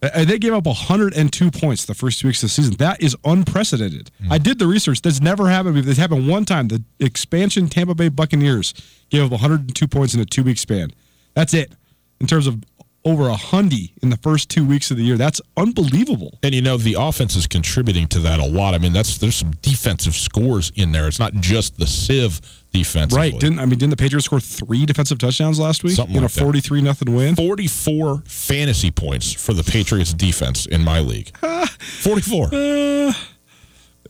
Uh, 0.00 0.24
They 0.24 0.38
gave 0.38 0.52
up 0.52 0.66
102 0.66 1.50
points 1.50 1.86
the 1.86 1.94
first 1.94 2.20
two 2.20 2.28
weeks 2.28 2.38
of 2.42 2.50
the 2.50 2.52
season. 2.54 2.74
That 2.76 3.02
is 3.02 3.16
unprecedented. 3.24 4.10
I 4.30 4.38
did 4.38 4.58
the 4.60 4.66
research. 4.68 5.02
That's 5.02 5.20
never 5.20 5.48
happened. 5.48 5.76
This 5.78 5.96
happened 5.98 6.28
one 6.28 6.44
time. 6.44 6.68
The 6.68 6.84
expansion 7.00 7.68
Tampa 7.68 7.94
Bay 7.96 8.10
Buccaneers 8.10 8.74
gave 9.10 9.22
up 9.24 9.30
102 9.32 9.88
points 9.88 10.14
in 10.14 10.20
a 10.20 10.24
two 10.24 10.44
week 10.44 10.58
span. 10.58 10.92
That's 11.34 11.52
it. 11.54 11.72
In 12.20 12.26
terms 12.28 12.46
of 12.46 12.62
over 13.04 13.28
a 13.28 13.34
hundy 13.34 13.92
in 14.02 14.10
the 14.10 14.16
first 14.16 14.48
two 14.48 14.64
weeks 14.64 14.90
of 14.90 14.96
the 14.96 15.02
year, 15.02 15.16
that's 15.16 15.40
unbelievable. 15.56 16.38
And 16.42 16.54
you 16.54 16.62
know 16.62 16.76
the 16.76 16.96
offense 16.98 17.36
is 17.36 17.46
contributing 17.46 18.06
to 18.08 18.18
that 18.20 18.40
a 18.40 18.46
lot. 18.46 18.74
I 18.74 18.78
mean, 18.78 18.92
that's 18.92 19.18
there's 19.18 19.36
some 19.36 19.52
defensive 19.62 20.14
scores 20.14 20.72
in 20.74 20.92
there. 20.92 21.06
It's 21.06 21.18
not 21.18 21.34
just 21.34 21.78
the 21.78 21.86
sieve 21.86 22.40
defensively. 22.72 23.30
Right? 23.32 23.40
Didn't 23.40 23.58
I 23.58 23.66
mean? 23.66 23.78
Didn't 23.78 23.90
the 23.90 23.96
Patriots 23.96 24.24
score 24.26 24.40
three 24.40 24.86
defensive 24.86 25.18
touchdowns 25.18 25.58
last 25.60 25.84
week 25.84 25.94
Something 25.94 26.16
in 26.16 26.22
like 26.22 26.30
a 26.30 26.40
43 26.40 26.80
nothing 26.80 27.14
win? 27.14 27.36
44 27.36 28.22
fantasy 28.26 28.90
points 28.90 29.32
for 29.32 29.52
the 29.52 29.64
Patriots 29.64 30.12
defense 30.14 30.66
in 30.66 30.82
my 30.82 31.00
league. 31.00 31.36
44. 31.78 32.48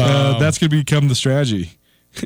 Uh, 0.00 0.38
that's 0.38 0.58
going 0.58 0.70
to 0.70 0.76
become 0.76 1.08
the 1.08 1.14
strategy. 1.14 1.72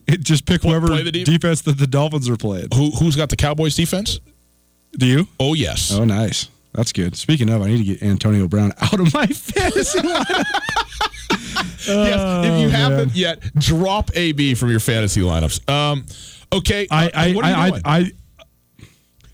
It 0.06 0.20
just 0.20 0.44
pick 0.44 0.64
whoever 0.64 0.88
the 0.88 1.10
def- 1.10 1.24
defense 1.24 1.62
that 1.62 1.78
the 1.78 1.86
Dolphins 1.86 2.28
are 2.28 2.36
playing. 2.36 2.68
Who 2.74 2.90
who's 2.90 3.16
got 3.16 3.30
the 3.30 3.36
Cowboys 3.36 3.74
defense? 3.74 4.20
Do 4.92 5.06
you? 5.06 5.26
Oh 5.40 5.54
yes. 5.54 5.90
Oh, 5.90 6.04
nice. 6.04 6.50
That's 6.78 6.92
good. 6.92 7.16
Speaking 7.16 7.50
of, 7.50 7.60
I 7.60 7.66
need 7.66 7.78
to 7.78 7.84
get 7.94 8.02
Antonio 8.04 8.46
Brown 8.46 8.72
out 8.80 9.00
of 9.00 9.12
my 9.12 9.26
fantasy. 9.26 9.98
yes. 10.04 10.46
If 11.88 12.60
you 12.60 12.68
haven't 12.68 13.16
yet, 13.16 13.40
drop 13.54 14.12
AB 14.14 14.54
from 14.54 14.70
your 14.70 14.78
fantasy 14.78 15.20
lineups. 15.20 15.68
Um, 15.68 16.06
okay. 16.52 16.86
I, 16.88 17.06
uh, 17.06 17.10
I, 17.14 17.32
what 17.32 17.44
are 17.44 17.50
you 17.50 17.56
I, 17.56 17.70
doing? 17.70 17.82
I, 17.84 17.98
I, 17.98 18.84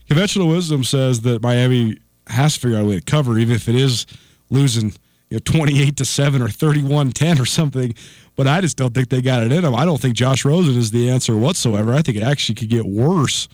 conventional 0.07 0.47
wisdom 0.47 0.83
says 0.83 1.21
that 1.21 1.43
Miami 1.43 1.99
has 2.25 2.55
to 2.55 2.61
figure 2.61 2.79
out 2.79 2.85
a 2.85 2.87
way 2.87 2.95
to 2.99 3.05
cover, 3.05 3.37
even 3.37 3.55
if 3.55 3.69
it 3.69 3.75
is 3.75 4.07
losing 4.49 4.91
you 5.29 5.35
know, 5.35 5.39
28 5.45 5.97
to 5.97 6.03
7 6.03 6.41
or 6.41 6.49
31 6.49 7.11
10 7.11 7.39
or 7.39 7.45
something. 7.45 7.93
But 8.35 8.47
I 8.47 8.59
just 8.59 8.75
don't 8.75 8.95
think 8.95 9.09
they 9.09 9.21
got 9.21 9.43
it 9.43 9.51
in 9.51 9.61
them. 9.61 9.75
I 9.75 9.85
don't 9.85 10.01
think 10.01 10.15
Josh 10.15 10.45
Rosen 10.45 10.75
is 10.75 10.89
the 10.89 11.11
answer 11.11 11.37
whatsoever. 11.37 11.93
I 11.93 12.01
think 12.01 12.17
it 12.17 12.23
actually 12.23 12.55
could 12.55 12.69
get 12.69 12.87
worse 12.87 13.47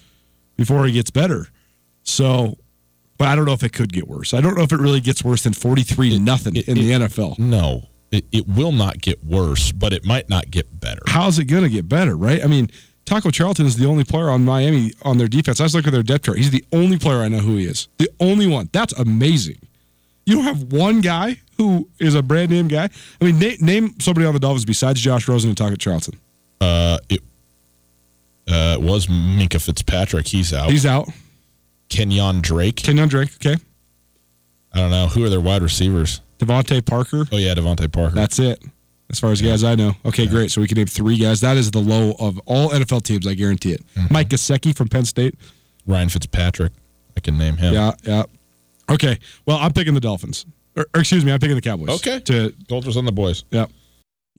before 0.56 0.88
it 0.88 0.94
gets 0.94 1.12
better. 1.12 1.48
So, 2.04 2.58
but 3.22 3.28
I 3.30 3.36
don't 3.36 3.46
know 3.46 3.54
if 3.54 3.64
it 3.64 3.72
could 3.72 3.94
get 3.94 4.08
worse. 4.08 4.34
I 4.34 4.42
don't 4.42 4.58
know 4.58 4.64
if 4.64 4.72
it 4.72 4.80
really 4.80 5.00
gets 5.00 5.24
worse 5.24 5.44
than 5.44 5.54
43 5.54 6.10
to 6.10 6.20
nothing 6.20 6.56
it- 6.56 6.68
in 6.68 6.76
the 6.76 6.92
NFL. 6.92 7.38
no, 7.38 7.84
it, 8.12 8.26
it 8.32 8.48
will 8.48 8.72
not 8.72 9.00
get 9.00 9.24
worse, 9.24 9.72
but 9.72 9.94
it 9.94 10.04
might 10.04 10.28
not 10.28 10.50
get 10.50 10.80
better. 10.80 11.02
how's 11.06 11.38
it 11.40 11.46
going 11.46 11.64
to 11.64 11.70
get 11.70 11.88
better, 11.88 12.16
right? 12.18 12.44
I 12.44 12.48
mean, 12.48 12.70
Taco 13.06 13.30
Charlton 13.30 13.66
is 13.68 13.76
the 13.78 13.86
only 13.86 14.04
player 14.04 14.30
on 14.30 14.44
Miami 14.44 14.92
on 15.04 15.18
their 15.20 15.28
defense. 15.28 15.60
I 15.60 15.64
was 15.64 15.76
looking 15.76 15.90
at 15.90 15.94
their 15.94 16.04
depth 16.04 16.26
chart. 16.26 16.38
He's 16.40 16.50
the 16.52 16.64
only 16.74 16.98
player 16.98 17.20
I 17.20 17.28
know 17.28 17.40
who 17.40 17.58
he 17.58 17.66
is. 17.66 17.88
The 18.00 18.10
only 18.20 18.48
one. 18.48 18.70
That's 18.74 18.94
amazing. 18.94 19.58
You 20.26 20.36
don't 20.36 20.46
have 20.46 20.72
one 20.74 21.02
guy 21.02 21.40
who 21.58 21.88
is 22.00 22.16
a 22.16 22.22
brand 22.24 22.52
name 22.52 22.68
guy. 22.68 22.90
I 23.22 23.26
mean, 23.26 23.40
na- 23.40 23.56
name 23.60 23.96
somebody 24.00 24.26
on 24.26 24.34
the 24.34 24.40
Dolphins 24.40 24.66
besides 24.66 25.00
Josh 25.02 25.28
Rosen 25.28 25.50
and 25.50 25.58
Taco 25.58 25.76
Charlton. 25.76 26.20
Uh, 26.60 26.98
it 27.10 27.22
uh, 28.48 28.78
it 28.80 28.82
was 28.82 29.08
Minkah 29.08 29.62
Fitzpatrick. 29.62 30.28
He's 30.28 30.54
out. 30.54 30.70
He's 30.70 30.86
out. 30.86 31.08
Kenyan 31.92 32.42
Drake. 32.42 32.78
Kenyan 32.78 33.10
Drake. 33.10 33.30
Okay. 33.36 33.56
I 34.74 34.78
don't 34.78 34.92
know 34.92 35.08
who 35.08 35.24
are 35.26 35.30
their 35.30 35.42
wide 35.42 35.62
receivers. 35.62 36.22
DeVante 36.40 36.84
Parker. 36.86 37.26
Oh 37.32 37.38
yeah, 37.38 37.54
DeVante 37.54 37.92
Parker. 37.92 38.16
That's 38.16 38.40
it. 38.40 38.64
As 39.10 39.20
far 39.20 39.32
as 39.32 39.42
guys 39.42 39.64
I 39.66 39.76
know. 39.76 39.94
Okay, 40.06 40.26
great. 40.26 40.52
So 40.52 40.62
we 40.62 40.68
can 40.68 40.78
name 40.78 40.88
three 40.88 41.18
guys. 41.18 41.42
That 41.42 41.58
is 41.58 41.70
the 41.70 41.80
low 41.82 42.16
of 42.18 42.40
all 42.46 42.70
NFL 42.70 43.04
teams. 43.04 43.28
I 43.28 43.34
guarantee 43.34 43.74
it. 43.74 43.86
Mm-hmm. 43.96 44.14
Mike 44.14 44.30
Gesicki 44.30 44.74
from 44.76 44.88
Penn 44.88 45.04
State. 45.04 45.36
Ryan 45.86 46.08
Fitzpatrick. 46.08 46.72
I 47.18 47.20
can 47.20 47.38
name 47.38 47.58
him. 47.58 47.74
Yeah, 47.74 47.92
yeah. 48.04 48.24
Okay. 48.90 49.20
Well, 49.46 49.58
I'm 49.58 49.74
picking 49.74 49.94
the 49.94 50.00
Dolphins. 50.00 50.46
Or, 50.78 50.86
or 50.96 51.02
excuse 51.02 51.26
me, 51.26 51.34
I'm 51.34 51.40
picking 51.40 51.58
the 51.58 51.62
Cowboys. 51.62 51.90
Okay. 51.90 52.22
To 52.22 52.54
Soldiers 52.70 52.96
on 52.96 53.04
the 53.04 53.12
boys. 53.12 53.44
yeah. 53.52 53.66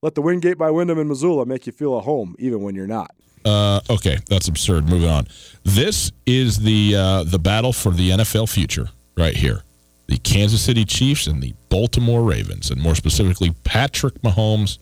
Let 0.00 0.14
the 0.14 0.22
Wingate 0.22 0.56
by 0.56 0.70
Wyndham 0.70 0.98
in 0.98 1.08
Missoula 1.08 1.44
make 1.44 1.66
you 1.66 1.72
feel 1.72 1.98
at 1.98 2.04
home, 2.04 2.36
even 2.38 2.62
when 2.62 2.76
you're 2.76 2.86
not. 2.86 3.10
Uh, 3.44 3.80
okay, 3.90 4.18
that's 4.28 4.46
absurd. 4.46 4.88
Moving 4.88 5.08
on. 5.08 5.26
This 5.64 6.12
is 6.24 6.60
the 6.60 6.94
uh, 6.94 7.24
the 7.24 7.38
battle 7.38 7.72
for 7.72 7.90
the 7.90 8.10
NFL 8.10 8.48
future 8.48 8.90
right 9.16 9.34
here. 9.34 9.62
The 10.06 10.18
Kansas 10.18 10.62
City 10.62 10.84
Chiefs 10.84 11.26
and 11.26 11.42
the 11.42 11.52
Baltimore 11.68 12.22
Ravens, 12.22 12.70
and 12.70 12.80
more 12.80 12.94
specifically, 12.94 13.54
Patrick 13.64 14.14
Mahomes 14.22 14.78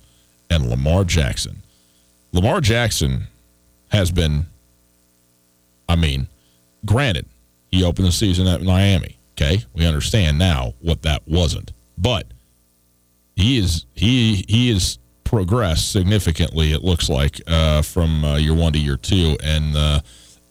and 0.50 0.68
Lamar 0.68 1.04
Jackson. 1.04 1.62
Lamar 2.32 2.60
Jackson 2.60 3.26
has 3.88 4.10
been, 4.10 4.46
I 5.88 5.96
mean, 5.96 6.28
granted, 6.84 7.26
he 7.70 7.82
opened 7.82 8.06
the 8.06 8.12
season 8.12 8.46
at 8.46 8.62
Miami. 8.62 9.18
Okay, 9.32 9.64
we 9.74 9.86
understand 9.86 10.38
now 10.38 10.74
what 10.80 11.02
that 11.02 11.22
wasn't, 11.26 11.72
but 11.96 12.26
he 13.34 13.58
is 13.58 13.86
he 13.94 14.44
he 14.48 14.70
is 14.70 14.98
progressed 15.26 15.92
significantly. 15.92 16.72
It 16.72 16.82
looks 16.82 17.10
like 17.10 17.40
uh, 17.46 17.82
from 17.82 18.24
uh, 18.24 18.36
year 18.36 18.54
one 18.54 18.72
to 18.72 18.78
year 18.78 18.96
two, 18.96 19.36
and 19.42 19.76
uh, 19.76 20.00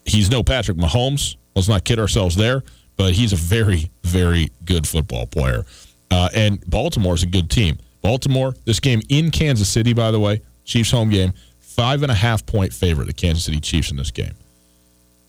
he's 0.04 0.30
no 0.30 0.42
Patrick 0.42 0.76
Mahomes. 0.76 1.36
Let's 1.56 1.68
not 1.68 1.84
kid 1.84 1.98
ourselves 1.98 2.36
there, 2.36 2.62
but 2.96 3.14
he's 3.14 3.32
a 3.32 3.36
very 3.36 3.90
very 4.04 4.50
good 4.64 4.86
football 4.86 5.26
player. 5.26 5.64
Uh, 6.10 6.28
and 6.34 6.60
Baltimore's 6.70 7.24
a 7.24 7.26
good 7.26 7.50
team. 7.50 7.78
Baltimore, 8.02 8.54
this 8.64 8.78
game 8.78 9.02
in 9.08 9.32
Kansas 9.32 9.68
City, 9.68 9.92
by 9.92 10.12
the 10.12 10.20
way, 10.20 10.40
Chiefs 10.64 10.92
home 10.92 11.10
game, 11.10 11.32
five 11.58 12.02
and 12.02 12.12
a 12.12 12.14
half 12.14 12.46
point 12.46 12.72
favorite, 12.72 13.06
the 13.06 13.12
Kansas 13.12 13.44
City 13.44 13.58
Chiefs 13.58 13.90
in 13.90 13.96
this 13.96 14.12
game. 14.12 14.34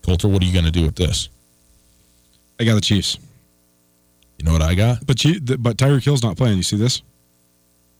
Colter, 0.02 0.28
what 0.28 0.42
are 0.42 0.44
you 0.46 0.52
going 0.52 0.64
to 0.64 0.70
do 0.70 0.84
with 0.84 0.94
this? 0.94 1.28
I 2.60 2.64
got 2.64 2.76
the 2.76 2.80
Chiefs. 2.80 3.18
You 4.38 4.44
know 4.44 4.52
what 4.52 4.62
I 4.62 4.74
got? 4.74 5.04
But 5.04 5.24
you, 5.24 5.40
but 5.40 5.76
Tyreek 5.76 6.04
Hill's 6.04 6.22
not 6.22 6.36
playing. 6.36 6.56
You 6.56 6.62
see 6.62 6.76
this? 6.76 7.02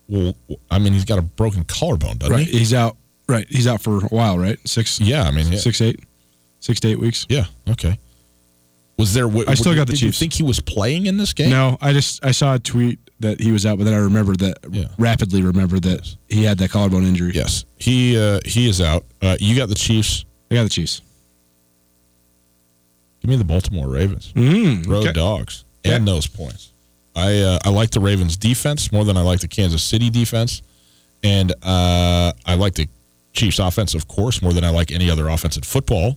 Well, 0.08 0.34
I 0.70 0.78
mean, 0.78 0.92
he's 0.94 1.04
got 1.04 1.18
a 1.18 1.22
broken 1.22 1.64
collarbone, 1.64 2.18
doesn't 2.18 2.34
right. 2.34 2.46
he? 2.46 2.58
He's 2.58 2.72
out. 2.72 2.96
Right. 3.28 3.46
He's 3.48 3.66
out 3.66 3.82
for 3.82 3.98
a 3.98 4.08
while. 4.08 4.38
Right. 4.38 4.58
Six. 4.66 5.00
Yeah. 5.00 5.24
I 5.24 5.30
mean, 5.30 5.52
yeah. 5.52 5.58
six 5.58 5.80
eight, 5.82 6.00
six 6.60 6.80
to 6.80 6.88
eight 6.88 6.98
weeks. 6.98 7.26
Yeah. 7.28 7.44
Okay. 7.68 7.98
Was 8.98 9.14
there? 9.14 9.28
I 9.48 9.54
still 9.54 9.74
got 9.76 9.86
the 9.86 9.92
did 9.92 10.00
Chiefs. 10.00 10.02
You 10.02 10.12
think 10.12 10.32
he 10.32 10.42
was 10.42 10.58
playing 10.58 11.06
in 11.06 11.18
this 11.18 11.32
game? 11.32 11.50
No, 11.50 11.78
I 11.80 11.92
just 11.92 12.24
I 12.24 12.32
saw 12.32 12.54
a 12.54 12.58
tweet 12.58 12.98
that 13.20 13.40
he 13.40 13.52
was 13.52 13.64
out, 13.64 13.78
but 13.78 13.84
then 13.84 13.94
I 13.94 13.98
remembered 13.98 14.40
that 14.40 14.58
Yeah. 14.70 14.86
rapidly 14.98 15.42
remembered 15.42 15.82
that 15.82 16.16
he 16.28 16.42
had 16.42 16.58
that 16.58 16.70
collarbone 16.70 17.04
injury. 17.04 17.30
Yes, 17.32 17.64
he 17.76 18.18
uh, 18.18 18.40
he 18.44 18.68
is 18.68 18.80
out. 18.80 19.04
Uh, 19.22 19.36
you 19.38 19.56
got 19.56 19.68
the 19.68 19.76
Chiefs. 19.76 20.24
I 20.50 20.54
got 20.56 20.64
the 20.64 20.68
Chiefs. 20.68 21.02
Give 23.20 23.30
me 23.30 23.36
the 23.36 23.44
Baltimore 23.44 23.88
Ravens. 23.88 24.32
Mm, 24.34 24.88
Road 24.88 25.04
okay. 25.04 25.12
dogs 25.12 25.64
and 25.84 26.06
those 26.06 26.26
points. 26.26 26.72
I 27.14 27.40
uh, 27.40 27.58
I 27.64 27.70
like 27.70 27.90
the 27.90 28.00
Ravens 28.00 28.36
defense 28.36 28.92
more 28.92 29.04
than 29.04 29.16
I 29.16 29.22
like 29.22 29.40
the 29.40 29.48
Kansas 29.48 29.82
City 29.82 30.10
defense, 30.10 30.62
and 31.22 31.52
uh, 31.62 32.32
I 32.46 32.54
like 32.54 32.74
the 32.74 32.88
Chiefs 33.32 33.58
offense, 33.58 33.94
of 33.94 34.08
course, 34.08 34.42
more 34.42 34.52
than 34.52 34.64
I 34.64 34.70
like 34.70 34.90
any 34.90 35.10
other 35.10 35.28
offense 35.28 35.56
in 35.56 35.62
football. 35.62 36.16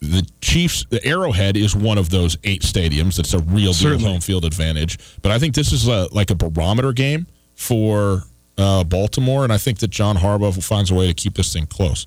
The 0.00 0.26
Chiefs, 0.40 0.84
the 0.90 1.04
Arrowhead 1.04 1.56
is 1.56 1.74
one 1.74 1.98
of 1.98 2.10
those 2.10 2.36
eight 2.44 2.62
stadiums 2.62 3.16
that's 3.16 3.32
a 3.32 3.38
real 3.38 3.72
deal 3.72 3.98
home 3.98 4.20
field 4.20 4.44
advantage. 4.44 4.98
But 5.22 5.32
I 5.32 5.38
think 5.38 5.54
this 5.54 5.72
is 5.72 5.88
a, 5.88 6.08
like 6.12 6.30
a 6.30 6.34
barometer 6.34 6.92
game 6.92 7.26
for 7.54 8.24
uh, 8.58 8.84
Baltimore, 8.84 9.44
and 9.44 9.52
I 9.52 9.58
think 9.58 9.78
that 9.78 9.88
John 9.88 10.16
Harbaugh 10.16 10.62
finds 10.62 10.90
a 10.90 10.94
way 10.94 11.06
to 11.06 11.14
keep 11.14 11.34
this 11.34 11.52
thing 11.52 11.66
close, 11.66 12.06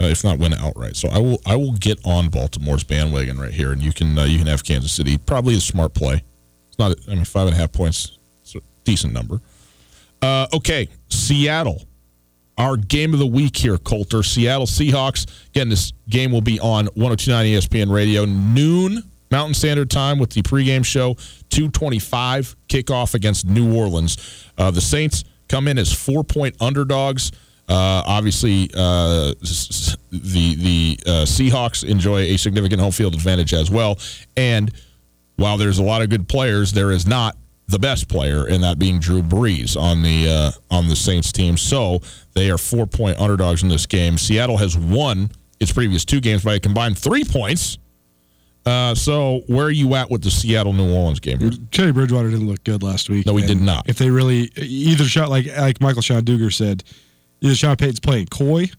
uh, 0.00 0.06
if 0.06 0.24
not 0.24 0.38
win 0.38 0.52
outright. 0.54 0.96
So 0.96 1.08
I 1.08 1.18
will 1.18 1.40
I 1.46 1.56
will 1.56 1.72
get 1.72 1.98
on 2.04 2.28
Baltimore's 2.28 2.84
bandwagon 2.84 3.38
right 3.38 3.52
here, 3.52 3.72
and 3.72 3.82
you 3.82 3.92
can 3.92 4.18
uh, 4.18 4.24
you 4.24 4.38
can 4.38 4.46
have 4.48 4.64
Kansas 4.64 4.92
City. 4.92 5.16
Probably 5.18 5.54
a 5.56 5.60
smart 5.60 5.94
play. 5.94 6.24
It's 6.72 6.78
not. 6.78 6.96
I 7.06 7.14
mean, 7.14 7.26
five 7.26 7.46
and 7.48 7.54
a 7.54 7.58
half 7.58 7.70
points. 7.70 8.16
It's 8.40 8.54
a 8.54 8.60
decent 8.84 9.12
number. 9.12 9.42
Uh, 10.22 10.46
okay, 10.54 10.88
Seattle. 11.10 11.82
Our 12.56 12.78
game 12.78 13.12
of 13.12 13.18
the 13.18 13.26
week 13.26 13.56
here, 13.56 13.76
Colter. 13.76 14.22
Seattle 14.22 14.66
Seahawks. 14.66 15.26
Again, 15.48 15.68
this 15.68 15.92
game 16.08 16.32
will 16.32 16.40
be 16.40 16.58
on 16.60 16.86
1029 16.94 17.46
ESPN 17.46 17.92
Radio, 17.92 18.24
noon 18.24 19.02
Mountain 19.30 19.54
Standard 19.54 19.90
Time 19.90 20.18
with 20.18 20.30
the 20.30 20.42
pregame 20.42 20.84
show, 20.84 21.14
225 21.50 22.56
kickoff 22.68 23.14
against 23.14 23.46
New 23.46 23.76
Orleans. 23.76 24.48
Uh, 24.56 24.70
the 24.70 24.80
Saints 24.80 25.24
come 25.48 25.68
in 25.68 25.78
as 25.78 25.92
four 25.92 26.24
point 26.24 26.54
underdogs. 26.60 27.32
Uh, 27.68 28.02
obviously, 28.06 28.70
uh, 28.74 29.32
the 30.10 30.54
the 30.56 30.98
uh, 31.06 31.10
Seahawks 31.24 31.84
enjoy 31.84 32.20
a 32.20 32.36
significant 32.36 32.80
home 32.80 32.92
field 32.92 33.14
advantage 33.14 33.54
as 33.54 33.70
well. 33.70 33.98
And 34.36 34.72
while 35.36 35.56
there's 35.56 35.78
a 35.78 35.82
lot 35.82 36.02
of 36.02 36.10
good 36.10 36.28
players, 36.28 36.72
there 36.72 36.90
is 36.90 37.06
not 37.06 37.36
the 37.68 37.78
best 37.78 38.08
player, 38.08 38.46
and 38.46 38.62
that 38.62 38.78
being 38.78 38.98
Drew 38.98 39.22
Brees 39.22 39.80
on 39.80 40.02
the 40.02 40.28
uh, 40.28 40.50
on 40.74 40.88
the 40.88 40.96
Saints 40.96 41.32
team. 41.32 41.56
So 41.56 42.00
they 42.34 42.50
are 42.50 42.58
four 42.58 42.86
point 42.86 43.18
underdogs 43.18 43.62
in 43.62 43.68
this 43.68 43.86
game. 43.86 44.18
Seattle 44.18 44.58
has 44.58 44.76
won 44.76 45.30
its 45.58 45.72
previous 45.72 46.04
two 46.04 46.20
games 46.20 46.44
by 46.44 46.54
a 46.54 46.60
combined 46.60 46.98
three 46.98 47.24
points. 47.24 47.78
Uh, 48.64 48.94
so 48.94 49.42
where 49.48 49.66
are 49.66 49.70
you 49.70 49.94
at 49.94 50.10
with 50.10 50.22
the 50.22 50.30
Seattle 50.30 50.72
New 50.72 50.94
Orleans 50.94 51.18
game? 51.18 51.38
Teddy 51.72 51.90
Bridgewater 51.90 52.30
didn't 52.30 52.46
look 52.46 52.62
good 52.62 52.82
last 52.82 53.10
week. 53.10 53.26
No, 53.26 53.36
he 53.36 53.44
did 53.46 53.60
not. 53.60 53.88
If 53.88 53.96
they 53.96 54.10
really 54.10 54.50
either 54.56 55.04
shot 55.04 55.30
like 55.30 55.46
like 55.56 55.80
Michael-Shawn 55.80 56.22
Dugar 56.22 56.52
said, 56.52 56.84
either 57.40 57.54
Sean 57.56 57.76
Payton's 57.76 58.00
playing 58.00 58.26
coy, 58.26 58.70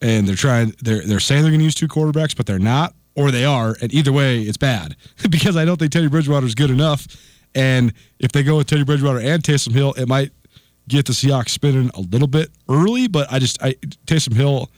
and 0.00 0.26
they're 0.26 0.36
trying 0.36 0.74
they're 0.80 1.04
they're 1.06 1.20
saying 1.20 1.42
they're 1.42 1.50
going 1.50 1.60
to 1.60 1.64
use 1.64 1.74
two 1.74 1.88
quarterbacks, 1.88 2.34
but 2.36 2.46
they're 2.46 2.58
not, 2.58 2.94
or 3.14 3.30
they 3.30 3.44
are, 3.44 3.76
and 3.80 3.92
either 3.92 4.12
way, 4.12 4.42
it's 4.42 4.56
bad 4.56 4.96
because 5.30 5.56
I 5.56 5.64
don't 5.64 5.78
think 5.78 5.92
Teddy 5.92 6.08
Bridgewater 6.08 6.46
is 6.46 6.54
good 6.54 6.70
enough. 6.70 7.06
And 7.54 7.92
if 8.18 8.32
they 8.32 8.42
go 8.42 8.56
with 8.56 8.66
Teddy 8.66 8.84
Bridgewater 8.84 9.20
and 9.20 9.42
Taysom 9.42 9.72
Hill, 9.72 9.92
it 9.94 10.08
might 10.08 10.32
get 10.88 11.06
the 11.06 11.12
Seahawks 11.12 11.50
spinning 11.50 11.90
a 11.94 12.00
little 12.00 12.28
bit 12.28 12.50
early. 12.68 13.08
But 13.08 13.30
I 13.30 13.38
just 13.38 13.62
I 13.62 13.74
Taysom 14.06 14.34
Hill, 14.34 14.70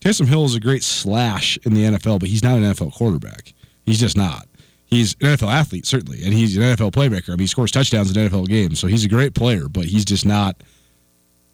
Taysom 0.00 0.26
Hill 0.26 0.44
is 0.44 0.54
a 0.54 0.60
great 0.60 0.82
slash 0.82 1.58
in 1.64 1.74
the 1.74 1.82
NFL, 1.82 2.20
but 2.20 2.28
he's 2.28 2.42
not 2.42 2.58
an 2.58 2.62
NFL 2.62 2.92
quarterback. 2.94 3.52
He's 3.84 3.98
just 3.98 4.16
not. 4.16 4.46
He's 4.86 5.14
an 5.20 5.28
NFL 5.28 5.52
athlete, 5.52 5.86
certainly, 5.86 6.22
and 6.24 6.32
he's 6.32 6.56
an 6.56 6.62
NFL 6.64 6.90
playmaker. 6.90 7.28
I 7.28 7.32
mean, 7.32 7.40
he 7.40 7.46
scores 7.46 7.70
touchdowns 7.70 8.14
in 8.14 8.28
NFL 8.28 8.48
games, 8.48 8.80
so 8.80 8.88
he's 8.88 9.04
a 9.04 9.08
great 9.08 9.34
player, 9.34 9.68
but 9.68 9.84
he's 9.84 10.04
just 10.04 10.26
not 10.26 10.60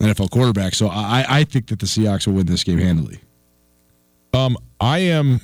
an 0.01 0.09
NFL 0.09 0.31
quarterback. 0.31 0.75
So 0.75 0.89
I, 0.89 1.25
I 1.29 1.45
think 1.45 1.67
that 1.69 1.79
the 1.79 1.87
Seahawks 1.87 2.27
will 2.27 2.35
win 2.35 2.47
this 2.47 2.65
game 2.65 2.79
handily. 2.79 3.21
Um, 4.33 4.57
I 4.81 5.01
am. 5.01 5.41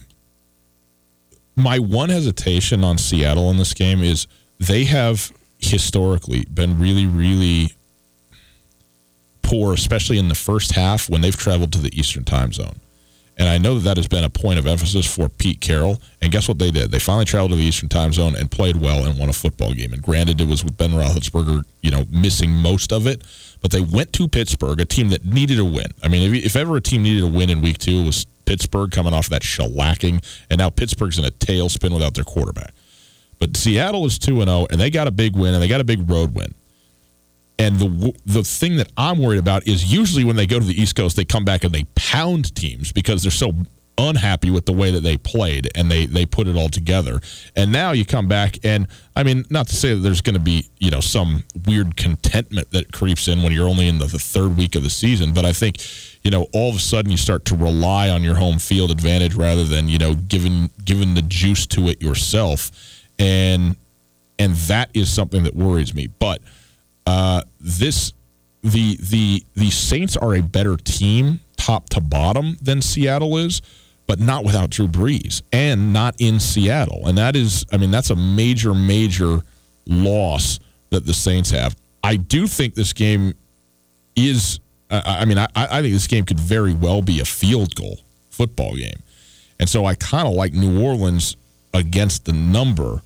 My 1.55 1.79
one 1.79 2.09
hesitation 2.09 2.83
on 2.83 2.99
Seattle 2.99 3.51
in 3.51 3.59
this 3.59 3.75
game 3.75 4.03
is 4.03 4.27
they 4.59 4.85
have 4.85 5.33
historically 5.59 6.45
been 6.47 6.79
really, 6.79 7.07
really 7.07 7.75
poor, 9.43 9.75
especially 9.75 10.19
in 10.19 10.29
the 10.29 10.35
first 10.35 10.73
half 10.73 11.11
when 11.11 11.21
they've 11.21 11.37
traveled 11.37 11.73
to 11.73 11.79
the 11.79 11.97
Eastern 11.99 12.25
time 12.25 12.53
zone. 12.53 12.81
And 13.39 13.49
I 13.49 13.59
know 13.59 13.75
that 13.75 13.81
that 13.81 13.97
has 13.97 14.09
been 14.09 14.25
a 14.25 14.31
point 14.31 14.59
of 14.59 14.67
emphasis 14.67 15.13
for 15.13 15.29
Pete 15.29 15.61
Carroll. 15.61 16.01
And 16.21 16.31
guess 16.31 16.49
what 16.49 16.59
they 16.59 16.71
did? 16.71 16.91
They 16.91 16.99
finally 16.99 17.25
traveled 17.25 17.53
to 17.53 17.57
the 17.57 17.63
Eastern 17.63 17.89
time 17.89 18.13
zone 18.13 18.37
and 18.37 18.51
played 18.51 18.77
well 18.77 19.05
and 19.05 19.19
won 19.19 19.31
a 19.31 19.33
football 19.33 19.73
game. 19.73 19.93
And 19.93 20.03
granted, 20.03 20.41
it 20.41 20.47
was 20.47 20.63
with 20.63 20.77
Ben 20.77 20.91
Roethlisberger, 20.91 21.65
you 21.81 21.91
know, 21.91 22.05
missing 22.11 22.51
most 22.51 22.93
of 22.93 23.07
it. 23.07 23.23
But 23.61 23.71
they 23.71 23.81
went 23.81 24.13
to 24.15 24.29
Pittsburgh, 24.29 24.81
a 24.81 24.85
team 24.85 25.09
that 25.11 25.25
needed 25.25 25.59
a 25.59 25.65
win. 25.65 25.93
I 26.03 26.09
mean, 26.09 26.35
if, 26.35 26.45
if 26.45 26.57
ever 26.57 26.77
a 26.77 26.81
team 26.81 27.03
needed 27.03 27.25
a 27.25 27.27
win 27.27 27.49
in 27.49 27.63
week 27.63 27.79
two, 27.79 28.01
it 28.01 28.07
was 28.07 28.27
Pittsburgh 28.45 28.91
coming 28.91 29.13
off 29.13 29.29
that 29.29 29.43
shellacking. 29.43 30.25
And 30.51 30.59
now 30.59 30.71
Pittsburgh's 30.71 31.19
in 31.19 31.25
a 31.25 31.31
tailspin 31.31 31.93
without 31.93 32.15
their 32.15 32.25
quarterback. 32.25 32.75
But 33.39 33.57
Seattle 33.57 34.07
is 34.07 34.19
2 34.19 34.37
0, 34.37 34.67
and 34.71 34.81
they 34.81 34.91
got 34.91 35.09
a 35.09 35.11
big 35.11 35.35
win, 35.35 35.55
and 35.55 35.63
they 35.63 35.69
got 35.69 35.81
a 35.81 35.85
big 35.85 36.09
road 36.09 36.35
win. 36.35 36.55
And 37.59 37.79
the 37.79 38.15
the 38.25 38.43
thing 38.43 38.77
that 38.77 38.91
I'm 38.97 39.19
worried 39.19 39.39
about 39.39 39.67
is 39.67 39.93
usually 39.93 40.25
when 40.25 40.37
they 40.37 40.47
go 40.47 40.59
to 40.59 40.65
the 40.65 40.81
East 40.81 40.97
Coast, 40.97 41.17
they 41.17 41.25
come 41.25 41.45
back 41.45 41.65
and 41.65 41.73
they 41.73 41.85
pound 41.95 42.55
teams 42.55 42.93
because 42.93 43.23
they're 43.23 43.31
so 43.31 43.53
unhappy 43.99 44.51
with 44.51 44.67
the 44.67 44.73
way 44.73 44.91
that 44.91 45.01
they 45.01 45.17
played 45.17 45.71
and 45.75 45.91
they 45.91 46.07
they 46.07 46.27
put 46.27 46.47
it 46.47 46.57
all 46.57 46.69
together. 46.69 47.21
And 47.55 47.73
now 47.73 47.93
you 47.93 48.05
come 48.05 48.29
back 48.29 48.59
and 48.65 48.89
I 49.15 49.23
mean, 49.23 49.45
not 49.51 49.69
to 49.69 49.77
say 49.77 49.95
that 49.95 50.01
there's 50.01 50.21
going 50.21 50.35
to 50.35 50.41
be 50.41 50.69
you 50.79 50.91
know 50.91 51.01
some 51.01 51.45
weird 51.67 51.97
contentment 51.97 52.71
that 52.71 52.93
creeps 52.93 53.29
in 53.29 53.43
when 53.43 53.53
you're 53.53 53.69
only 53.69 53.89
in 53.89 53.99
the, 53.99 54.07
the 54.07 54.19
third 54.19 54.57
week 54.57 54.75
of 54.75 54.83
the 54.83 54.91
season, 54.91 55.35
but 55.35 55.45
I 55.45 55.53
think 55.53 55.77
you 56.23 56.31
know 56.31 56.47
all 56.53 56.71
of 56.71 56.77
a 56.77 56.81
sudden 56.81 57.11
you 57.11 57.17
start 57.17 57.45
to 57.47 57.57
rely 57.57 58.09
on 58.09 58.23
your 58.23 58.37
home 58.37 58.59
field 58.59 58.91
advantage 58.91 59.35
rather 59.35 59.65
than 59.65 59.89
you 59.89 59.99
know 59.99 60.15
giving 60.15 60.71
giving 60.85 61.15
the 61.15 61.23
juice 61.23 61.67
to 61.69 61.89
it 61.89 62.01
yourself, 62.03 62.71
and 63.19 63.77
and 64.39 64.55
that 64.55 64.91
is 64.95 65.13
something 65.13 65.45
that 65.45 65.55
worries 65.55 65.95
me. 65.95 66.07
But 66.07 66.41
uh, 67.07 67.43
this 67.61 68.13
the 68.63 68.97
the 69.01 69.45
the 69.55 69.71
Saints 69.71 70.17
are 70.17 70.35
a 70.35 70.43
better 70.43 70.77
team 70.77 71.41
top 71.57 71.89
to 71.91 72.01
bottom 72.01 72.57
than 72.61 72.83
Seattle 72.83 73.37
is, 73.37 73.63
but 74.07 74.19
not 74.21 74.45
without 74.45 74.71
Drew 74.71 74.89
Brees 74.89 75.43
and 75.53 75.93
not 75.93 76.15
in 76.19 76.41
Seattle. 76.41 77.07
And 77.07 77.17
that 77.19 77.37
is 77.37 77.65
I 77.73 77.77
mean 77.77 77.91
that's 77.91 78.11
a 78.11 78.17
major 78.17 78.75
major 78.75 79.43
loss 79.87 80.61
that 80.91 81.07
the 81.07 81.15
Saints 81.15 81.51
have. 81.51 81.77
I 82.03 82.17
do 82.17 82.47
think 82.47 82.75
this 82.75 82.93
game 82.93 83.35
is. 84.17 84.61
I 84.91 85.21
I 85.21 85.25
mean, 85.25 85.39
I, 85.39 85.49
I 85.55 85.81
think 85.81 85.95
this 85.95 86.07
game 86.07 86.25
could 86.25 86.41
very 86.41 86.75
well 86.75 87.03
be 87.03 87.21
a 87.21 87.25
field 87.25 87.75
goal 87.75 87.99
football 88.31 88.77
game, 88.77 89.03
and 89.59 89.69
so 89.69 89.85
I 89.87 89.95
kind 89.95 90.27
of 90.27 90.35
like 90.35 90.53
New 90.53 90.83
Orleans 90.83 91.37
against 91.75 92.25
the 92.25 92.33
number. 92.33 93.03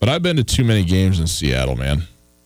But 0.00 0.08
I've 0.08 0.22
been 0.22 0.36
to 0.36 0.44
too 0.44 0.64
many 0.64 0.84
games 0.84 1.18
in 1.18 1.26
Seattle, 1.26 1.76
man. 1.76 2.02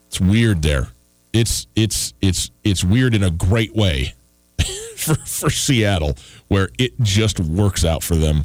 It's 0.09 0.21
weird 0.21 0.63
there. 0.63 0.89
It's 1.33 1.67
it's 1.75 2.15
it's 2.21 2.51
it's 2.63 2.85
weird 2.85 3.15
in 3.15 3.23
a 3.23 3.31
great 3.31 3.75
way 3.75 4.15
for 4.97 5.15
for 5.15 5.51
Seattle, 5.51 6.17
where 6.53 6.69
it 6.79 6.93
just 7.01 7.41
works 7.41 7.83
out 7.83 8.03
for 8.03 8.15
them 8.15 8.45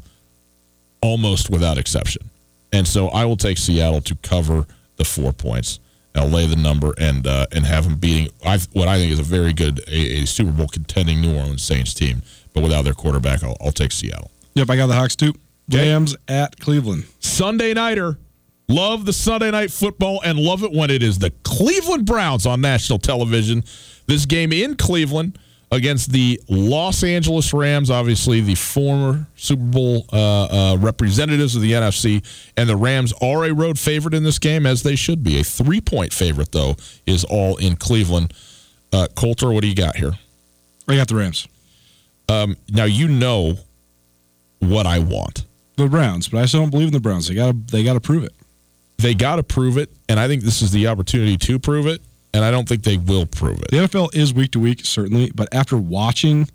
almost 1.02 1.50
without 1.50 1.78
exception. 1.78 2.30
And 2.72 2.88
so 2.88 3.10
I 3.10 3.26
will 3.26 3.36
take 3.36 3.58
Seattle 3.58 4.00
to 4.02 4.16
cover 4.16 4.66
the 4.96 5.04
four 5.04 5.34
points. 5.34 5.82
I'll 6.16 6.30
lay 6.30 6.48
the 6.48 6.56
number 6.56 6.94
and 6.98 7.28
uh, 7.28 7.46
and 7.52 7.66
have 7.66 7.84
them 7.84 7.98
beating 7.98 8.30
I, 8.44 8.60
what 8.72 8.88
I 8.88 8.98
think 8.98 9.12
is 9.12 9.20
a 9.20 9.24
very 9.24 9.54
good 9.54 9.80
a, 9.88 10.22
a 10.22 10.26
Super 10.26 10.52
Bowl 10.52 10.68
contending 10.68 11.22
New 11.22 11.36
Orleans 11.36 11.62
Saints 11.62 11.94
team, 11.94 12.24
but 12.54 12.64
without 12.64 12.86
their 12.86 12.94
quarterback, 12.94 13.44
I'll, 13.44 13.58
I'll 13.62 13.72
take 13.72 13.92
Seattle. 13.92 14.32
Yep, 14.56 14.70
I 14.70 14.78
got 14.78 14.88
the 14.88 14.96
Hawks 14.96 15.16
too. 15.16 15.34
Rams 15.72 16.16
at 16.30 16.60
Cleveland. 16.60 17.06
Sunday 17.20 17.74
nighter. 17.74 18.18
Love 18.70 19.06
the 19.06 19.14
Sunday 19.14 19.52
night 19.52 19.70
football 19.70 20.22
and 20.24 20.40
love 20.40 20.64
it 20.64 20.72
when 20.72 20.90
it 20.90 21.04
is 21.04 21.20
the 21.20 21.32
Cleveland 21.44 22.06
Browns 22.06 22.46
on 22.46 22.62
national 22.62 23.00
television. 23.00 23.64
This 24.08 24.26
game 24.26 24.52
in 24.52 24.76
Cleveland 24.76 25.38
against 25.72 26.12
the 26.12 26.40
Los 26.48 27.04
Angeles 27.04 27.54
Rams, 27.54 27.90
obviously 27.90 28.42
the 28.42 28.56
former 28.56 29.28
Super 29.36 29.64
Bowl 29.64 30.06
uh, 30.14 30.46
uh, 30.46 30.78
representatives 30.78 31.56
of 31.56 31.62
the 31.62 31.74
NFC, 31.74 32.24
and 32.56 32.70
the 32.70 32.76
Rams 32.76 33.14
are 33.22 33.46
a 33.46 33.54
road 33.54 33.78
favorite 33.78 34.14
in 34.14 34.24
this 34.24 34.40
game, 34.40 34.66
as 34.66 34.84
they 34.84 34.96
should 34.96 35.24
be. 35.24 35.40
A 35.40 35.44
three 35.44 35.82
point 35.82 36.14
favorite, 36.14 36.52
though, 36.52 36.76
is 37.06 37.24
all 37.26 37.58
in 37.58 37.76
Cleveland. 37.76 38.34
Uh, 38.94 39.08
Colter, 39.16 39.52
what 39.52 39.62
do 39.62 39.68
you 39.68 39.76
got 39.76 39.98
here? 39.98 40.14
I 40.88 40.96
got 40.96 41.10
the 41.10 41.16
Rams. 41.16 41.48
Um, 42.30 42.56
now 42.70 42.86
you 42.86 43.08
know 43.08 43.56
what 44.60 44.86
I 44.86 45.00
want. 45.00 45.46
The 45.76 45.88
Browns, 45.88 46.28
but 46.30 46.42
I 46.42 46.46
still 46.46 46.62
don't 46.62 46.72
believe 46.72 46.88
in 46.88 46.94
the 46.94 47.00
Browns. 47.00 47.28
They 47.28 47.36
got 47.36 47.52
to 47.52 47.58
they 47.72 47.84
got 47.84 47.94
to 47.94 48.00
prove 48.00 48.24
it. 48.24 48.34
They 48.98 49.14
got 49.14 49.36
to 49.36 49.44
prove 49.44 49.78
it, 49.78 49.92
and 50.10 50.20
I 50.20 50.28
think 50.28 50.42
this 50.42 50.64
is 50.64 50.72
the 50.72 50.88
opportunity 50.88 51.38
to 51.38 51.60
prove 51.60 51.86
it. 51.86 52.02
And 52.34 52.44
I 52.46 52.52
don't 52.52 52.68
think 52.68 52.84
they 52.84 52.98
will 52.98 53.26
prove 53.26 53.60
it. 53.62 53.72
The 53.72 53.78
NFL 53.78 54.14
is 54.14 54.34
week 54.34 54.52
to 54.52 54.60
week, 54.60 54.86
certainly, 54.86 55.32
but 55.34 55.48
after 55.54 55.78
watching 55.78 56.50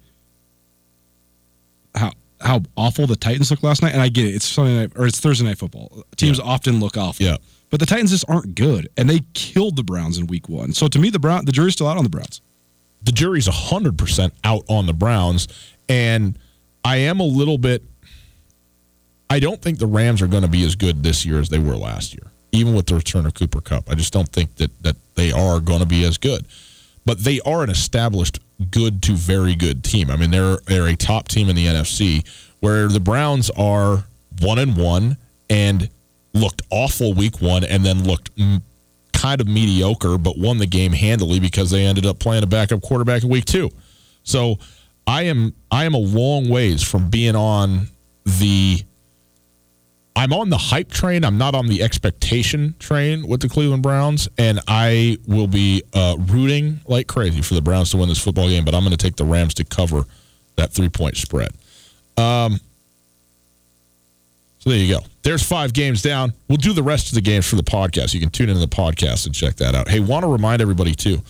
how 1.95 2.13
how 2.41 2.61
awful 2.77 3.07
the 3.07 3.15
Titans 3.17 3.51
look 3.51 3.63
last 3.63 3.83
night, 3.83 3.93
and 3.93 4.03
I 4.03 4.09
get 4.09 4.27
it, 4.27 4.35
it's 4.35 4.45
Sunday 4.45 4.77
night 4.77 4.93
or 4.97 5.07
it's 5.07 5.21
Thursday 5.21 5.45
night 5.47 5.59
football. 5.59 6.05
Teams 6.17 6.39
Yeah. 6.39 6.45
often 6.45 6.81
look 6.81 6.97
awful. 6.97 7.25
Yeah. 7.25 7.37
But 7.71 7.79
the 7.81 7.87
Titans 7.87 8.11
just 8.11 8.25
aren't 8.29 8.55
good, 8.55 8.89
and 8.97 9.09
they 9.09 9.21
killed 9.33 9.77
the 9.77 9.85
Browns 9.85 10.19
in 10.19 10.27
week 10.27 10.49
one. 10.49 10.73
So 10.73 10.89
to 10.89 10.99
me, 10.99 11.09
the 11.11 11.19
Brown 11.21 11.45
the 11.45 11.53
jury's 11.53 11.75
still 11.75 11.87
out 11.89 11.97
on 11.97 12.05
the 12.05 12.11
Browns. 12.11 12.41
the 13.05 13.13
jury's 13.13 13.49
100% 13.49 14.31
out 14.45 14.65
on 14.69 14.87
the 14.87 14.93
Browns. 14.93 15.49
And 15.89 16.39
I 16.85 16.97
am 16.99 17.19
a 17.21 17.25
little 17.25 17.59
bit. 17.59 17.83
I 19.31 19.41
don't 19.41 19.61
think 19.63 19.79
the 19.79 19.87
Rams 19.87 20.21
are 20.23 20.27
going 20.29 20.43
to 20.43 20.49
be 20.49 20.63
as 20.65 20.75
good 20.77 21.03
this 21.03 21.25
year 21.27 21.41
as 21.41 21.49
they 21.49 21.59
were 21.59 21.77
last 21.77 22.13
year, 22.15 22.31
even 22.53 22.75
with 22.75 22.87
the 22.87 22.95
return 22.95 23.27
of 23.27 23.35
Cooper 23.35 23.61
Kupp. 23.61 23.91
I 23.91 23.95
just 23.95 24.13
don't 24.13 24.29
think 24.29 24.57
that, 24.57 24.71
that 24.83 24.97
they 25.15 25.33
are 25.33 25.59
going 25.59 25.81
to 25.81 25.87
be 25.87 26.05
as 26.05 26.19
good. 26.19 26.47
But 27.05 27.25
they 27.25 27.41
are 27.41 27.65
an 27.65 27.71
established 27.71 28.39
good 28.71 29.03
to 29.03 29.13
very 29.13 29.57
good 29.57 29.83
team. 29.83 30.11
I 30.11 30.17
mean, 30.17 30.31
they're 30.31 30.59
they're 30.67 30.87
a 30.87 30.95
top 30.95 31.27
team 31.27 31.49
in 31.49 31.57
the 31.57 31.67
NFC, 31.67 32.25
where 32.61 32.87
the 32.87 33.01
Browns 33.01 33.51
are 33.51 34.05
one 34.41 34.59
and 34.59 34.77
one 34.77 35.17
and 35.51 35.89
looked 36.33 36.63
awful 36.71 37.13
week 37.13 37.41
one, 37.41 37.65
and 37.65 37.85
then 37.85 38.05
looked 38.05 38.31
kind 39.13 39.41
of 39.41 39.49
mediocre, 39.49 40.17
but 40.17 40.39
won 40.39 40.59
the 40.59 40.67
game 40.67 40.93
handily 40.93 41.41
because 41.41 41.71
they 41.71 41.85
ended 41.85 42.07
up 42.07 42.19
playing 42.19 42.43
a 42.43 42.47
backup 42.47 42.83
quarterback 42.83 43.23
in 43.23 43.29
week 43.29 43.45
two. 43.45 43.71
So 44.23 44.59
I 45.07 45.23
am 45.23 45.55
I 45.71 45.85
am 45.85 45.95
a 45.95 45.99
long 45.99 46.49
ways 46.49 46.83
from 46.83 47.11
being 47.11 47.37
on 47.37 47.89
the 48.25 48.83
I'm 50.15 50.33
on 50.33 50.51
the 50.51 50.59
hype 50.59 50.91
train. 50.91 51.25
I'm 51.25 51.39
not 51.39 51.55
on 51.55 51.67
the 51.67 51.83
expectation 51.83 52.75
train 52.79 53.27
with 53.27 53.41
the 53.41 53.49
Cleveland 53.49 53.83
Browns, 53.83 54.29
and 54.39 54.61
I 54.69 55.17
will 55.27 55.47
be 55.47 55.83
uh, 55.95 56.17
rooting 56.19 56.81
like 56.87 57.07
crazy 57.07 57.41
for 57.41 57.55
the 57.55 57.63
Browns 57.63 57.91
to 57.93 57.97
win 57.97 58.09
this 58.09 58.23
football 58.23 58.49
game. 58.49 58.65
But 58.65 58.75
I'm 58.75 58.83
going 58.83 58.97
to 58.97 59.03
take 59.03 59.17
the 59.17 59.25
Rams 59.25 59.55
to 59.55 59.65
cover 59.65 60.05
that 60.57 60.71
three 60.71 60.91
point 60.91 61.17
spread. 61.17 61.51
Um, 62.19 62.61
so 64.59 64.71
there 64.71 64.79
you 64.79 64.95
go. 64.95 65.01
There's 65.23 65.43
five 65.43 65.73
games 65.73 66.03
down. 66.03 66.35
We'll 66.49 66.59
do 66.59 66.73
the 66.73 66.83
rest 66.83 67.09
of 67.09 67.15
the 67.15 67.21
games 67.21 67.49
for 67.49 67.57
the 67.57 67.65
podcast. 67.65 68.13
You 68.15 68.21
can 68.21 68.31
tune 68.31 68.49
into 68.49 68.61
the 68.61 68.69
podcast 68.69 69.27
and 69.27 69.35
check 69.35 69.57
that 69.57 69.75
out. 69.75 69.89
Hey, 69.89 70.01
want 70.01 70.25
to 70.25 70.29
remind 70.29 70.61
everybody 70.61 70.95
too. 70.95 71.23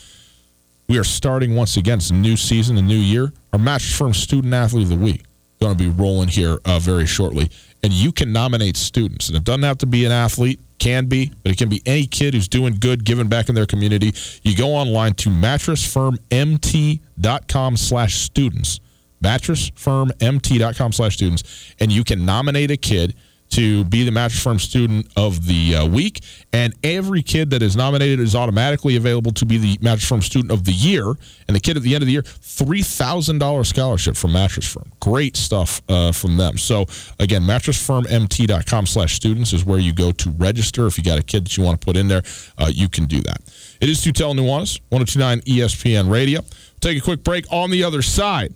We 0.89 0.99
are 0.99 1.05
starting 1.05 1.55
once 1.55 1.77
again. 1.77 1.99
It's 1.99 2.11
a 2.11 2.15
new 2.15 2.37
season, 2.37 2.77
a 2.77 2.83
new 2.83 2.97
year. 2.97 3.33
Our 3.53 3.59
Mattress 3.59 3.97
Firm 3.97 4.13
Student 4.13 4.53
Athlete 4.53 4.85
of 4.85 4.89
the 4.91 4.97
Week 4.97 5.23
going 5.63 5.77
to 5.77 5.83
be 5.83 5.91
rolling 5.91 6.29
here 6.29 6.59
uh, 6.65 6.79
very 6.79 7.07
shortly, 7.07 7.51
and 7.83 7.93
you 7.93 8.13
can 8.13 8.33
nominate 8.33 8.77
students, 8.77 9.29
and 9.29 9.37
it 9.37 9.43
doesn't 9.45 9.63
have 9.63 9.79
to 9.79 9.87
be 9.87 10.05
an 10.05 10.13
athlete. 10.13 10.61
Can 10.79 11.07
be, 11.07 11.33
but 11.45 11.53
it 11.53 11.59
can 11.59 11.69
be 11.69 11.81
any 11.87 12.07
kid 12.07 12.35
who's 12.35 12.49
doing 12.49 12.77
good, 12.81 13.05
giving 13.05 13.29
back 13.29 13.49
in 13.49 13.55
their 13.55 13.67
community. 13.67 14.13
You 14.43 14.57
go 14.57 14.71
online 14.71 15.15
to 15.15 15.29
mattressfirmmt.com 15.29 17.77
slash 17.77 18.17
students 18.17 18.81
mattressfirmmt.com 19.23 20.93
slash 20.93 21.15
students 21.15 21.75
and 21.79 21.93
you 21.93 22.03
can 22.03 22.27
nominate 22.27 22.73
a 22.73 22.77
kid 22.77 23.15
to 23.53 23.85
be 23.85 24.05
the 24.05 24.11
mattress 24.11 24.43
firm 24.43 24.59
student 24.59 25.07
of 25.17 25.47
the 25.47 25.77
uh, 25.77 25.87
week. 25.87 26.25
And 26.53 26.75
every 26.83 27.23
kid 27.23 27.51
that 27.51 27.63
is 27.63 27.77
nominated 27.77 28.21
is 28.21 28.35
automatically 28.35 28.97
available 28.97 29.33
to 29.33 29.47
be 29.47 29.59
the 29.59 29.79
mattress 29.81 30.09
firm 30.09 30.23
student 30.23 30.51
of 30.51 30.65
the 30.65 30.73
year. 30.73 31.07
And 31.47 31.55
the 31.55 31.61
kid 31.61 31.77
at 31.77 31.83
the 31.83 31.95
end 31.95 32.03
of 32.03 32.07
the 32.07 32.13
year 32.13 32.23
$3000 32.23 33.67
scholarship 33.67 34.17
from 34.17 34.33
mattress 34.33 34.73
firm. 34.73 34.91
Great 35.01 35.37
stuff 35.37 35.83
uh, 35.89 36.13
from 36.13 36.37
them. 36.37 36.57
So 36.59 36.87
again 37.19 37.43
mattressfirmmt.com 37.43 38.87
slash 38.87 39.15
students 39.15 39.53
is 39.53 39.65
where 39.65 39.79
you 39.79 39.93
go 39.93 40.13
to 40.13 40.31
register. 40.31 40.87
If 40.87 40.99
you 40.99 41.05
got 41.05 41.19
a 41.19 41.23
kid 41.23 41.45
that 41.45 41.57
you 41.57 41.63
want 41.63 41.81
to 41.81 41.85
put 41.85 41.97
in 41.97 42.09
there 42.09 42.23
uh, 42.59 42.71
you 42.73 42.89
can 42.89 43.05
do 43.05 43.21
that. 43.23 43.39
It 43.81 43.89
is 43.89 43.99
Tutel 44.05 44.35
Nuanez, 44.35 44.81
1029 44.89 45.41
espn 45.41 46.11
radio. 46.11 46.41
Take 46.81 46.99
a 46.99 47.01
quick 47.01 47.23
break. 47.23 47.45
On 47.53 47.71
the 47.71 47.85
other 47.85 48.03
side 48.03 48.55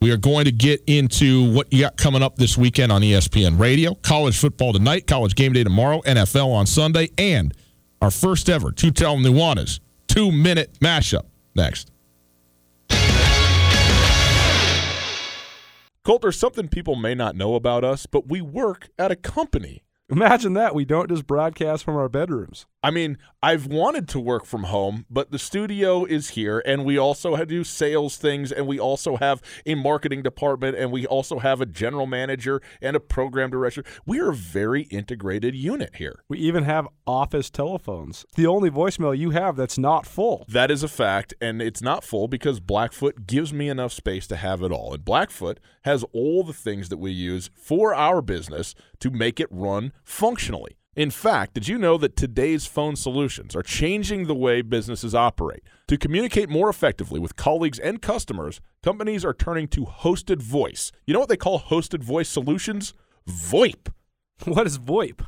we 0.00 0.10
are 0.10 0.16
going 0.16 0.46
to 0.46 0.52
get 0.52 0.82
into 0.86 1.52
what 1.52 1.72
you 1.72 1.82
got 1.82 1.96
coming 1.96 2.22
up 2.22 2.36
this 2.36 2.56
weekend 2.56 2.90
on 2.90 3.02
ESPN 3.02 3.58
Radio. 3.58 3.94
College 3.94 4.38
football 4.38 4.72
tonight, 4.72 5.06
college 5.06 5.34
game 5.34 5.52
day 5.52 5.62
tomorrow, 5.62 6.00
NFL 6.02 6.48
on 6.48 6.66
Sunday, 6.66 7.10
and 7.18 7.54
our 8.00 8.10
first 8.10 8.48
ever 8.48 8.72
Two 8.72 8.90
Tell 8.90 9.16
Nuanez 9.16 9.80
two 10.08 10.32
minute 10.32 10.78
mashup 10.80 11.26
next. 11.54 11.90
Colter, 16.02 16.32
something 16.32 16.66
people 16.66 16.96
may 16.96 17.14
not 17.14 17.36
know 17.36 17.54
about 17.54 17.84
us, 17.84 18.06
but 18.06 18.26
we 18.26 18.40
work 18.40 18.88
at 18.98 19.12
a 19.12 19.16
company. 19.16 19.82
Imagine 20.08 20.54
that. 20.54 20.74
We 20.74 20.84
don't 20.86 21.08
just 21.08 21.26
broadcast 21.26 21.84
from 21.84 21.96
our 21.96 22.08
bedrooms. 22.08 22.66
I 22.82 22.90
mean, 22.90 23.18
I've 23.42 23.66
wanted 23.66 24.08
to 24.08 24.20
work 24.20 24.46
from 24.46 24.64
home, 24.64 25.04
but 25.10 25.30
the 25.30 25.38
studio 25.38 26.06
is 26.06 26.30
here, 26.30 26.62
and 26.64 26.82
we 26.86 26.96
also 26.96 27.34
have 27.34 27.48
to 27.48 27.54
do 27.54 27.64
sales 27.64 28.16
things, 28.16 28.50
and 28.50 28.66
we 28.66 28.78
also 28.78 29.16
have 29.16 29.42
a 29.66 29.74
marketing 29.74 30.22
department, 30.22 30.78
and 30.78 30.90
we 30.90 31.06
also 31.06 31.40
have 31.40 31.60
a 31.60 31.66
general 31.66 32.06
manager 32.06 32.62
and 32.80 32.96
a 32.96 33.00
program 33.00 33.50
director. 33.50 33.84
We 34.06 34.18
are 34.20 34.30
a 34.30 34.34
very 34.34 34.84
integrated 34.84 35.54
unit 35.54 35.96
here. 35.96 36.22
We 36.26 36.38
even 36.38 36.64
have 36.64 36.88
office 37.06 37.50
telephones. 37.50 38.24
The 38.34 38.46
only 38.46 38.70
voicemail 38.70 39.16
you 39.16 39.30
have 39.30 39.56
that's 39.56 39.78
not 39.78 40.06
full. 40.06 40.46
That 40.48 40.70
is 40.70 40.82
a 40.82 40.88
fact, 40.88 41.34
and 41.38 41.60
it's 41.60 41.82
not 41.82 42.02
full 42.02 42.28
because 42.28 42.60
Blackfoot 42.60 43.26
gives 43.26 43.52
me 43.52 43.68
enough 43.68 43.92
space 43.92 44.26
to 44.28 44.36
have 44.36 44.62
it 44.62 44.72
all. 44.72 44.94
And 44.94 45.04
Blackfoot 45.04 45.60
has 45.82 46.02
all 46.14 46.44
the 46.44 46.54
things 46.54 46.88
that 46.88 46.98
we 46.98 47.10
use 47.10 47.50
for 47.54 47.94
our 47.94 48.22
business 48.22 48.74
to 49.00 49.10
make 49.10 49.38
it 49.38 49.48
run 49.50 49.92
functionally. 50.02 50.76
In 51.00 51.10
fact, 51.10 51.54
did 51.54 51.66
you 51.66 51.78
know 51.78 51.96
that 51.96 52.14
today's 52.14 52.66
phone 52.66 52.94
solutions 52.94 53.56
are 53.56 53.62
changing 53.62 54.26
the 54.26 54.34
way 54.34 54.60
businesses 54.60 55.14
operate? 55.14 55.62
To 55.88 55.96
communicate 55.96 56.50
more 56.50 56.68
effectively 56.68 57.18
with 57.18 57.36
colleagues 57.36 57.78
and 57.78 58.02
customers, 58.02 58.60
companies 58.82 59.24
are 59.24 59.32
turning 59.32 59.66
to 59.68 59.86
hosted 59.86 60.42
voice. 60.42 60.92
You 61.06 61.14
know 61.14 61.20
what 61.20 61.30
they 61.30 61.38
call 61.38 61.58
hosted 61.58 62.04
voice 62.04 62.28
solutions? 62.28 62.92
VoIP. 63.26 63.88
What 64.44 64.66
is 64.66 64.78
VoIP? 64.78 65.24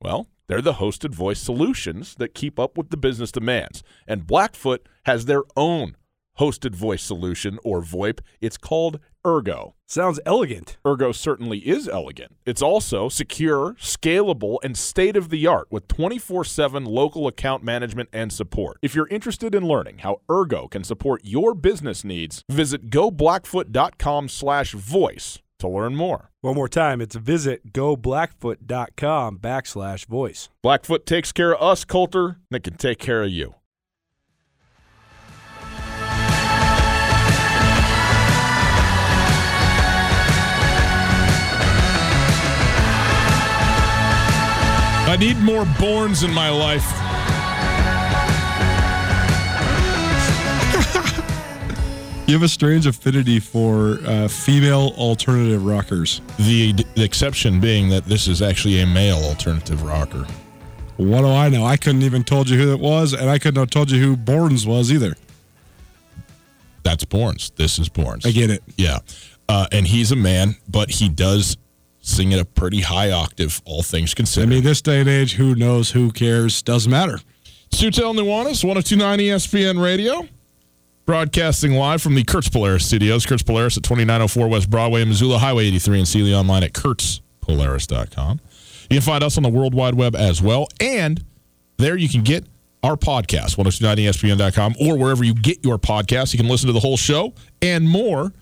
Well, 0.00 0.28
they're 0.46 0.62
the 0.62 0.80
hosted 0.80 1.14
voice 1.14 1.40
solutions 1.40 2.14
that 2.14 2.34
keep 2.34 2.58
up 2.58 2.78
with 2.78 2.88
the 2.88 2.96
business 2.96 3.32
demands. 3.32 3.82
And 4.08 4.26
Blackfoot 4.26 4.88
has 5.04 5.26
their 5.26 5.42
own 5.58 5.94
hosted 6.38 6.74
voice 6.74 7.02
solution 7.02 7.58
or 7.62 7.82
VoIP. 7.82 8.20
It's 8.40 8.56
called 8.56 8.98
Ergo. 9.26 9.74
Sounds 9.86 10.18
elegant. 10.26 10.78
Ergo 10.86 11.12
certainly 11.12 11.58
is 11.58 11.88
elegant. 11.88 12.36
It's 12.44 12.62
also 12.62 13.08
secure, 13.08 13.74
scalable, 13.74 14.58
and 14.64 14.76
state 14.76 15.16
of 15.16 15.28
the 15.28 15.46
art 15.46 15.68
with 15.70 15.86
24 15.88 16.44
7 16.44 16.84
local 16.84 17.26
account 17.26 17.62
management 17.62 18.08
and 18.12 18.32
support. 18.32 18.78
If 18.82 18.94
you're 18.94 19.08
interested 19.08 19.54
in 19.54 19.66
learning 19.66 19.98
how 19.98 20.20
Ergo 20.30 20.66
can 20.68 20.84
support 20.84 21.22
your 21.24 21.54
business 21.54 22.04
needs, 22.04 22.42
visit 22.48 22.90
goblackfoot.com 22.90 24.28
slash 24.28 24.72
voice 24.72 25.38
to 25.58 25.68
learn 25.68 25.94
more. 25.94 26.30
One 26.40 26.56
more 26.56 26.68
time, 26.68 27.00
it's 27.00 27.14
visit 27.14 27.72
goblackfoot.com 27.72 29.38
backslash 29.38 30.06
voice. 30.06 30.48
Blackfoot 30.62 31.06
takes 31.06 31.32
care 31.32 31.54
of 31.54 31.62
us, 31.62 31.84
Colter, 31.84 32.38
and 32.50 32.56
it 32.56 32.64
can 32.64 32.76
take 32.76 32.98
care 32.98 33.22
of 33.22 33.30
you. 33.30 33.54
Need 45.16 45.38
more 45.38 45.64
Borns 45.64 46.24
in 46.24 46.32
my 46.32 46.50
life. 46.50 46.86
You 52.28 52.34
have 52.34 52.44
a 52.44 52.48
strange 52.48 52.86
affinity 52.86 53.40
for 53.40 53.98
uh, 54.06 54.26
female 54.26 54.94
alternative 54.96 55.66
rockers. 55.66 56.22
The, 56.38 56.72
the 56.94 57.02
exception 57.02 57.60
being 57.60 57.90
that 57.90 58.06
this 58.06 58.26
is 58.26 58.40
actually 58.40 58.80
a 58.80 58.86
male 58.86 59.18
alternative 59.18 59.82
rocker. 59.82 60.24
What 60.96 61.22
do 61.22 61.26
I 61.26 61.48
know? 61.48 61.64
I 61.66 61.76
couldn't 61.76 62.02
even 62.02 62.22
told 62.22 62.48
you 62.48 62.56
who 62.58 62.72
it 62.72 62.80
was, 62.80 63.12
and 63.12 63.28
I 63.28 63.38
couldn't 63.38 63.60
have 63.60 63.70
told 63.70 63.90
you 63.90 64.00
who 64.00 64.16
Borns 64.16 64.66
was 64.66 64.92
either. 64.92 65.14
That's 66.84 67.04
Borns. 67.04 67.54
This 67.56 67.78
is 67.78 67.88
Borns. 67.88 68.24
I 68.24 68.30
get 68.30 68.50
it. 68.50 68.62
Yeah. 68.76 69.00
Uh, 69.48 69.66
and 69.72 69.86
he's 69.86 70.12
a 70.12 70.16
man, 70.16 70.56
but 70.68 70.90
he 70.90 71.08
does 71.08 71.56
sing 72.02 72.34
at 72.34 72.40
a 72.40 72.44
pretty 72.44 72.80
high 72.80 73.10
octave, 73.10 73.62
all 73.64 73.82
things 73.82 74.12
considered. 74.12 74.48
I 74.48 74.50
mean, 74.50 74.64
this 74.64 74.82
day 74.82 75.00
and 75.00 75.08
age, 75.08 75.34
who 75.34 75.54
knows? 75.54 75.92
Who 75.92 76.10
cares? 76.10 76.60
Doesn't 76.60 76.90
matter. 76.90 77.18
Sutel 77.70 78.14
Nuanez, 78.14 78.62
1029 78.62 79.18
ESPN 79.20 79.82
Radio. 79.82 80.28
Broadcasting 81.06 81.72
live 81.72 82.02
from 82.02 82.14
the 82.14 82.22
Kurtz 82.22 82.48
Polaris 82.48 82.86
studios. 82.86 83.24
Kurtz 83.24 83.42
Polaris 83.42 83.76
at 83.76 83.82
2904 83.82 84.48
West 84.48 84.70
Broadway, 84.70 85.04
Missoula 85.04 85.38
Highway 85.38 85.66
83, 85.66 85.98
and 85.98 86.08
Seeley 86.08 86.34
online 86.34 86.62
at 86.62 86.74
kurtzpolaris.com. 86.74 88.40
You 88.90 88.96
can 88.96 89.00
find 89.00 89.24
us 89.24 89.36
on 89.36 89.42
the 89.42 89.48
World 89.48 89.74
Wide 89.74 89.94
Web 89.94 90.14
as 90.14 90.42
well. 90.42 90.68
And 90.80 91.24
there 91.78 91.96
you 91.96 92.08
can 92.08 92.22
get 92.22 92.44
our 92.84 92.96
podcast, 92.96 93.56
1029ESPN.com, 93.56 94.74
or 94.80 94.98
wherever 94.98 95.24
you 95.24 95.34
get 95.34 95.64
your 95.64 95.78
podcast. 95.78 96.32
You 96.34 96.38
can 96.38 96.48
listen 96.48 96.66
to 96.66 96.72
the 96.72 96.80
whole 96.80 96.96
show 96.96 97.32
and 97.60 97.88
more. 97.88 98.32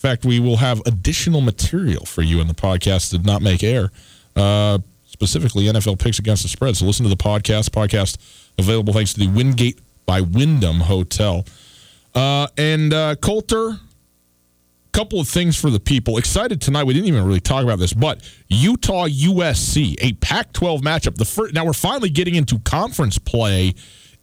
In 0.00 0.08
fact, 0.08 0.24
we 0.24 0.40
will 0.40 0.56
have 0.56 0.80
additional 0.86 1.42
material 1.42 2.06
for 2.06 2.22
you 2.22 2.40
in 2.40 2.48
the 2.48 2.54
podcast 2.54 3.10
that 3.10 3.18
did 3.18 3.26
not 3.26 3.42
make 3.42 3.62
air, 3.62 3.90
uh, 4.34 4.78
specifically 5.04 5.64
NFL 5.64 5.98
picks 5.98 6.18
against 6.18 6.42
the 6.42 6.48
spread. 6.48 6.74
So 6.74 6.86
listen 6.86 7.04
to 7.04 7.10
the 7.10 7.22
podcast. 7.22 7.68
Podcast 7.68 8.16
available 8.58 8.94
thanks 8.94 9.12
to 9.12 9.20
the 9.20 9.28
Wingate 9.28 9.78
by 10.06 10.22
Wyndham 10.22 10.80
Hotel. 10.80 11.44
Uh, 12.14 12.46
and 12.56 12.94
uh, 12.94 13.14
Colter, 13.16 13.78
couple 14.92 15.20
of 15.20 15.28
things 15.28 15.60
for 15.60 15.68
the 15.68 15.78
people. 15.78 16.16
Excited 16.16 16.62
tonight. 16.62 16.84
We 16.84 16.94
didn't 16.94 17.08
even 17.08 17.26
really 17.26 17.40
talk 17.40 17.62
about 17.62 17.78
this, 17.78 17.92
but 17.92 18.26
Utah 18.48 19.06
USC, 19.06 19.96
a 20.00 20.14
Pac 20.14 20.54
12 20.54 20.80
matchup. 20.80 21.16
The 21.16 21.26
first, 21.26 21.52
now 21.52 21.66
we're 21.66 21.74
finally 21.74 22.08
getting 22.08 22.36
into 22.36 22.58
conference 22.60 23.18
play 23.18 23.74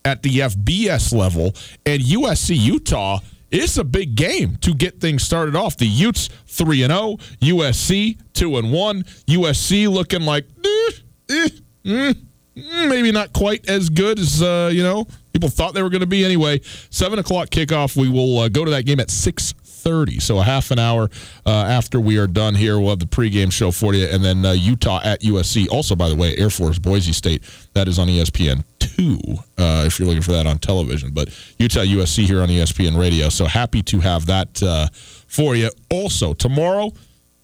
at 0.03 0.23
the 0.23 0.39
FBS 0.39 1.13
level, 1.13 1.53
and 1.85 2.01
USC 2.01 2.57
Utah. 2.57 3.19
It's 3.49 3.77
a 3.77 3.83
big 3.83 4.15
game 4.15 4.57
to 4.57 4.73
get 4.73 4.99
things 4.99 5.23
started 5.23 5.55
off. 5.55 5.77
The 5.77 5.87
Utes 5.87 6.27
three 6.47 6.83
and 6.83 6.91
zero, 6.91 7.17
USC 7.41 8.17
two 8.33 8.57
and 8.57 8.71
one. 8.71 9.03
USC 9.27 9.89
looking 9.89 10.21
like 10.21 10.45
eh, 10.65 10.91
eh, 11.29 11.49
mm, 11.85 12.15
mm, 12.57 12.89
maybe 12.89 13.11
not 13.11 13.31
quite 13.31 13.69
as 13.69 13.89
good 13.89 14.19
as 14.19 14.41
uh, 14.41 14.69
you 14.73 14.83
know 14.83 15.05
people 15.31 15.49
thought 15.49 15.73
they 15.73 15.83
were 15.83 15.89
going 15.89 16.01
to 16.01 16.07
be. 16.07 16.25
Anyway, 16.25 16.59
seven 16.89 17.19
o'clock 17.19 17.49
kickoff. 17.49 17.95
We 17.95 18.09
will 18.09 18.39
uh, 18.39 18.49
go 18.49 18.65
to 18.65 18.71
that 18.71 18.85
game 18.85 18.99
at 18.99 19.09
six 19.09 19.53
thirty. 19.53 20.19
So 20.19 20.39
a 20.39 20.43
half 20.43 20.71
an 20.71 20.79
hour 20.79 21.09
uh, 21.45 21.49
after 21.51 22.01
we 22.01 22.17
are 22.17 22.27
done 22.27 22.53
here, 22.55 22.77
we'll 22.79 22.89
have 22.89 22.99
the 22.99 23.05
pregame 23.05 23.51
show 23.51 23.71
for 23.71 23.93
you, 23.93 24.07
and 24.07 24.25
then 24.25 24.45
uh, 24.45 24.51
Utah 24.51 24.99
at 25.03 25.21
USC. 25.21 25.69
Also, 25.69 25.95
by 25.95 26.09
the 26.09 26.15
way, 26.15 26.35
Air 26.37 26.49
Force 26.49 26.79
Boise 26.79 27.13
State. 27.13 27.43
That 27.73 27.87
is 27.87 27.97
on 27.97 28.09
ESPN 28.09 28.65
two. 28.97 29.19
Uh, 29.57 29.83
if 29.85 29.99
you're 29.99 30.07
looking 30.07 30.23
for 30.23 30.31
that 30.31 30.47
on 30.47 30.57
television, 30.59 31.11
but 31.11 31.29
Utah 31.57 31.81
USC 31.81 32.25
here 32.25 32.41
on 32.41 32.49
ESPN 32.49 32.97
Radio. 32.97 33.29
So 33.29 33.45
happy 33.45 33.81
to 33.83 33.99
have 33.99 34.25
that 34.25 34.61
uh, 34.63 34.87
for 35.27 35.55
you. 35.55 35.69
Also 35.89 36.33
tomorrow. 36.33 36.91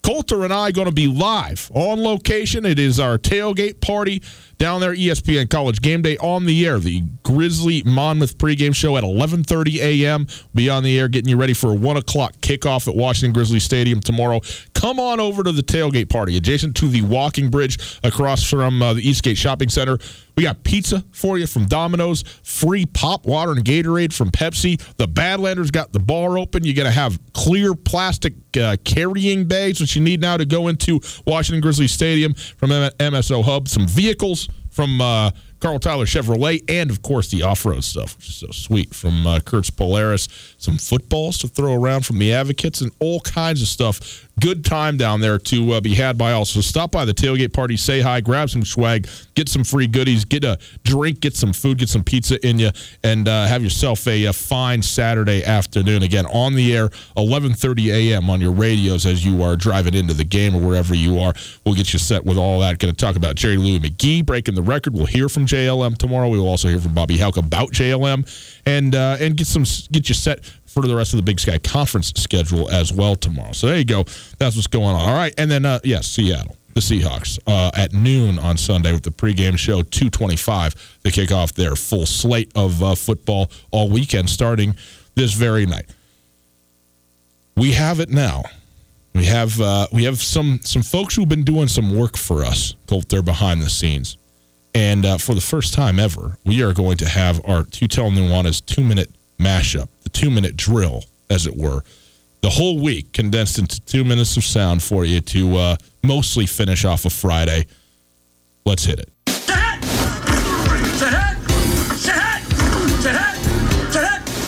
Colter 0.01 0.43
and 0.43 0.51
I 0.51 0.71
going 0.71 0.87
to 0.87 0.93
be 0.93 1.07
live 1.07 1.71
on 1.73 2.03
location. 2.03 2.65
It 2.65 2.77
is 2.77 2.99
our 2.99 3.17
tailgate 3.17 3.79
party 3.79 4.21
down 4.63 4.79
there, 4.79 4.95
ESPN 4.95 5.49
College 5.49 5.81
Game 5.81 6.01
Day 6.01 6.15
on 6.19 6.45
the 6.45 6.65
air. 6.65 6.79
The 6.79 7.01
Grizzly 7.23 7.83
Monmouth 7.85 8.37
pregame 8.37 8.73
show 8.73 8.95
at 8.95 9.03
11:30 9.03 9.79
a.m. 9.81 10.25
Be 10.55 10.69
on 10.69 10.83
the 10.83 10.97
air, 10.97 11.09
getting 11.09 11.27
you 11.27 11.35
ready 11.35 11.53
for 11.53 11.71
a 11.71 11.75
one 11.75 11.97
o'clock 11.97 12.31
kickoff 12.37 12.87
at 12.87 12.95
Washington 12.95 13.33
Grizzly 13.33 13.59
Stadium 13.59 13.99
tomorrow. 13.99 14.39
Come 14.73 15.01
on 15.01 15.19
over 15.19 15.43
to 15.43 15.51
the 15.51 15.63
tailgate 15.63 16.07
party, 16.07 16.37
adjacent 16.37 16.77
to 16.77 16.87
the 16.87 17.01
walking 17.01 17.49
bridge 17.49 17.99
across 18.05 18.49
from 18.49 18.81
uh, 18.81 18.93
the 18.93 19.01
Eastgate 19.01 19.37
Shopping 19.37 19.67
Center. 19.67 19.97
We 20.35 20.43
got 20.43 20.63
pizza 20.63 21.03
for 21.11 21.37
you 21.37 21.45
from 21.45 21.65
Domino's, 21.65 22.23
free 22.43 22.85
pop 22.85 23.25
water 23.25 23.51
and 23.51 23.63
Gatorade 23.63 24.13
from 24.13 24.31
Pepsi. 24.31 24.81
The 24.97 25.07
Badlanders 25.07 25.71
got 25.71 25.93
the 25.93 25.99
bar 25.99 26.37
open. 26.37 26.63
You're 26.63 26.73
going 26.73 26.87
to 26.87 26.91
have 26.91 27.19
clear 27.33 27.75
plastic 27.75 28.33
uh, 28.57 28.77
carrying 28.83 29.47
bags, 29.47 29.79
which 29.79 29.95
you 29.95 30.01
need 30.01 30.21
now 30.21 30.37
to 30.37 30.45
go 30.45 30.69
into 30.69 30.99
Washington 31.27 31.61
Grizzly 31.61 31.87
Stadium 31.87 32.33
from 32.33 32.71
MSO 32.71 33.43
Hub. 33.43 33.67
Some 33.67 33.87
vehicles 33.87 34.49
from 34.73 34.99
uh, 34.99 35.31
Karl 35.59 35.79
Tyler 35.79 36.05
Chevrolet, 36.05 36.63
and 36.67 36.89
of 36.89 37.01
course 37.01 37.29
the 37.29 37.43
off-road 37.43 37.83
stuff, 37.83 38.17
which 38.17 38.27
is 38.29 38.35
so 38.35 38.47
sweet 38.51 38.93
from 38.93 39.25
uh, 39.25 39.39
Kurtz 39.39 39.69
Polaris. 39.69 40.27
Some 40.57 40.77
footballs 40.77 41.37
to 41.39 41.47
throw 41.47 41.73
around 41.73 42.05
from 42.05 42.17
the 42.19 42.33
Advocates, 42.33 42.81
and 42.81 42.91
all 42.99 43.21
kinds 43.21 43.61
of 43.61 43.67
stuff. 43.67 44.27
Good 44.39 44.65
time 44.65 44.97
down 44.97 45.21
there 45.21 45.37
to 45.37 45.73
uh, 45.73 45.81
be 45.81 45.93
had 45.93 46.17
by 46.17 46.31
all. 46.31 46.43
So 46.45 46.59
stop 46.59 46.91
by 46.91 47.05
the 47.05 47.13
tailgate 47.13 47.53
party, 47.53 47.77
say 47.77 48.01
hi, 48.01 48.19
grab 48.19 48.49
some 48.49 48.65
swag, 48.65 49.07
get 49.35 49.47
some 49.47 49.63
free 49.63 49.85
goodies, 49.85 50.25
get 50.25 50.43
a 50.43 50.57
drink, 50.83 51.19
get 51.19 51.35
some 51.35 51.53
food, 51.53 51.77
get 51.77 51.89
some 51.89 52.03
pizza 52.03 52.43
in 52.45 52.57
you, 52.57 52.71
and 53.03 53.27
uh, 53.27 53.45
have 53.45 53.61
yourself 53.61 54.07
a, 54.07 54.25
a 54.25 54.33
fine 54.33 54.81
Saturday 54.81 55.43
afternoon. 55.43 56.01
Again, 56.01 56.25
on 56.25 56.55
the 56.55 56.75
air, 56.75 56.89
11:30 57.15 57.93
a.m. 57.93 58.29
on 58.31 58.41
your 58.41 58.51
radios 58.51 59.05
as 59.05 59.23
you 59.23 59.43
are 59.43 59.55
driving 59.55 59.93
into 59.93 60.15
the 60.15 60.23
game 60.23 60.55
or 60.55 60.67
wherever 60.67 60.95
you 60.95 61.19
are. 61.19 61.35
We'll 61.63 61.75
get 61.75 61.93
you 61.93 61.99
set 61.99 62.25
with 62.25 62.37
all 62.37 62.59
that. 62.61 62.79
Going 62.79 62.93
to 62.93 62.99
talk 62.99 63.15
about 63.15 63.35
Jerry 63.35 63.57
Louis 63.57 63.79
McGee 63.79 64.25
breaking 64.25 64.55
the 64.55 64.63
record. 64.63 64.95
We'll 64.95 65.05
hear 65.05 65.29
from 65.29 65.45
JLM 65.45 65.97
tomorrow. 65.99 66.27
We 66.29 66.39
will 66.39 66.49
also 66.49 66.69
hear 66.69 66.79
from 66.79 66.95
Bobby 66.95 67.19
Hauck 67.19 67.37
about 67.37 67.71
JLM 67.71 68.27
and 68.65 68.95
uh, 68.95 69.17
and 69.19 69.37
get 69.37 69.45
some 69.45 69.63
get 69.91 70.09
you 70.09 70.15
set 70.15 70.39
for 70.73 70.81
the 70.87 70.95
rest 70.95 71.13
of 71.13 71.17
the 71.17 71.23
Big 71.23 71.39
Sky 71.39 71.59
Conference 71.59 72.11
schedule 72.17 72.69
as 72.71 72.91
well 72.91 73.15
tomorrow. 73.15 73.51
So 73.51 73.67
there 73.67 73.77
you 73.77 73.85
go. 73.85 74.03
That's 74.39 74.55
what's 74.55 74.67
going 74.67 74.95
on. 74.95 75.07
All 75.07 75.15
right, 75.15 75.33
and 75.37 75.49
then 75.49 75.65
uh, 75.65 75.79
yes, 75.83 76.07
Seattle. 76.07 76.57
The 76.73 76.79
Seahawks 76.79 77.37
uh, 77.45 77.69
at 77.75 77.93
noon 77.93 78.39
on 78.39 78.57
Sunday 78.57 78.91
with 78.91 79.03
the 79.03 79.11
pregame 79.11 79.59
show, 79.59 79.83
225 79.83 81.01
to 81.03 81.11
kick 81.11 81.31
off 81.31 81.53
their 81.53 81.75
full 81.75 82.07
slate 82.07 82.51
of 82.55 82.81
uh, 82.81 82.95
football 82.95 83.51
all 83.69 83.91
weekend 83.91 84.27
starting 84.27 84.75
this 85.13 85.33
very 85.33 85.67
night. 85.67 85.85
We 87.55 87.73
have 87.73 87.99
it 87.99 88.09
now. 88.09 88.45
We 89.13 89.25
have 89.25 89.61
uh, 89.61 89.85
we 89.91 90.05
have 90.05 90.17
some 90.17 90.61
some 90.63 90.81
folks 90.81 91.15
who've 91.15 91.29
been 91.29 91.43
doing 91.43 91.67
some 91.67 91.95
work 91.95 92.17
for 92.17 92.43
us. 92.43 92.73
Colt, 92.87 93.07
they're 93.09 93.21
behind 93.21 93.61
the 93.61 93.69
scenes, 93.69 94.17
and 94.73 95.05
uh, 95.05 95.17
for 95.19 95.35
the 95.35 95.41
first 95.41 95.75
time 95.75 95.99
ever, 95.99 96.39
we 96.43 96.63
are 96.63 96.73
going 96.73 96.97
to 96.97 97.07
have 97.07 97.39
our 97.45 97.61
Tutel 97.61 98.11
Nuanez 98.11 98.65
two 98.65 98.83
minute 98.83 99.11
mashup, 99.37 99.87
the 100.01 100.09
two 100.09 100.29
minute 100.29 100.55
drill, 100.55 101.03
as 101.29 101.47
it 101.47 101.55
were, 101.55 101.83
the 102.41 102.49
whole 102.49 102.79
week 102.79 103.13
condensed 103.13 103.57
into 103.57 103.79
two 103.85 104.03
minutes 104.03 104.35
of 104.37 104.43
sound 104.43 104.83
for 104.83 105.05
you 105.05 105.21
to 105.21 105.55
uh, 105.55 105.75
mostly 106.03 106.45
finish 106.45 106.85
off 106.85 107.05
a 107.05 107.09
Friday. 107.09 107.65
Let's 108.65 108.83
hit 108.83 108.99
it. 108.99 109.09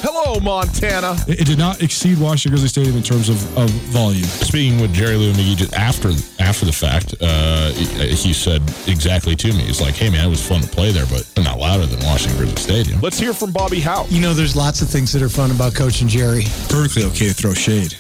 Hello, 0.08 0.40
Montana. 0.40 1.16
It, 1.28 1.42
it 1.42 1.46
did 1.46 1.58
not 1.58 1.82
exceed 1.82 2.20
Washington 2.20 2.52
Grizzly 2.52 2.68
Stadium 2.68 2.98
in 2.98 3.04
terms 3.04 3.30
of, 3.30 3.58
of 3.58 3.70
volume. 3.92 4.24
Speaking 4.24 4.82
with 4.82 4.94
Jerry 4.94 5.16
Lou 5.16 5.32
McGee 5.34 5.56
just 5.56 5.74
after 5.74 6.10
after 6.46 6.66
the 6.66 6.72
fact, 6.72 7.16
uh, 7.22 7.72
he, 7.72 7.86
he 8.14 8.34
said 8.34 8.62
exactly 8.88 9.36
to 9.36 9.48
me, 9.48 9.64
he's 9.64 9.82
like, 9.82 9.96
"Hey 9.96 10.10
man, 10.10 10.26
it 10.26 10.30
was 10.30 10.46
fun 10.46 10.62
to 10.62 10.68
play 10.68 10.92
there, 10.92 11.08
but 11.08 11.28
not 11.44 11.58
louder 11.58 11.86
than 11.86 12.00
Washington 12.06 12.38
Grizzly 12.38 12.62
Stadium." 12.62 13.02
Let's 13.02 13.20
hear 13.20 13.34
from 13.34 13.52
Bobby 13.52 13.80
Howe. 13.80 14.06
You 14.10 14.22
know, 14.22 14.34
there's 14.34 14.56
lots 14.56 14.82
of 14.82 14.90
things 14.90 15.12
that 15.14 15.22
are 15.22 15.30
fun 15.30 15.52
about 15.52 15.74
coaching 15.74 16.08
Jerry. 16.08 16.44
Perfectly 16.70 17.04
okay 17.06 17.28
to 17.28 17.34
throw 17.34 17.54
shade. 17.54 17.98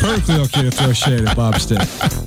Perfectly 0.00 0.36
okay 0.36 0.62
to 0.62 0.70
throw 0.70 0.92
shade 0.92 1.26
at 1.26 1.36
Bob 1.36 1.56
Stitt. 1.58 1.78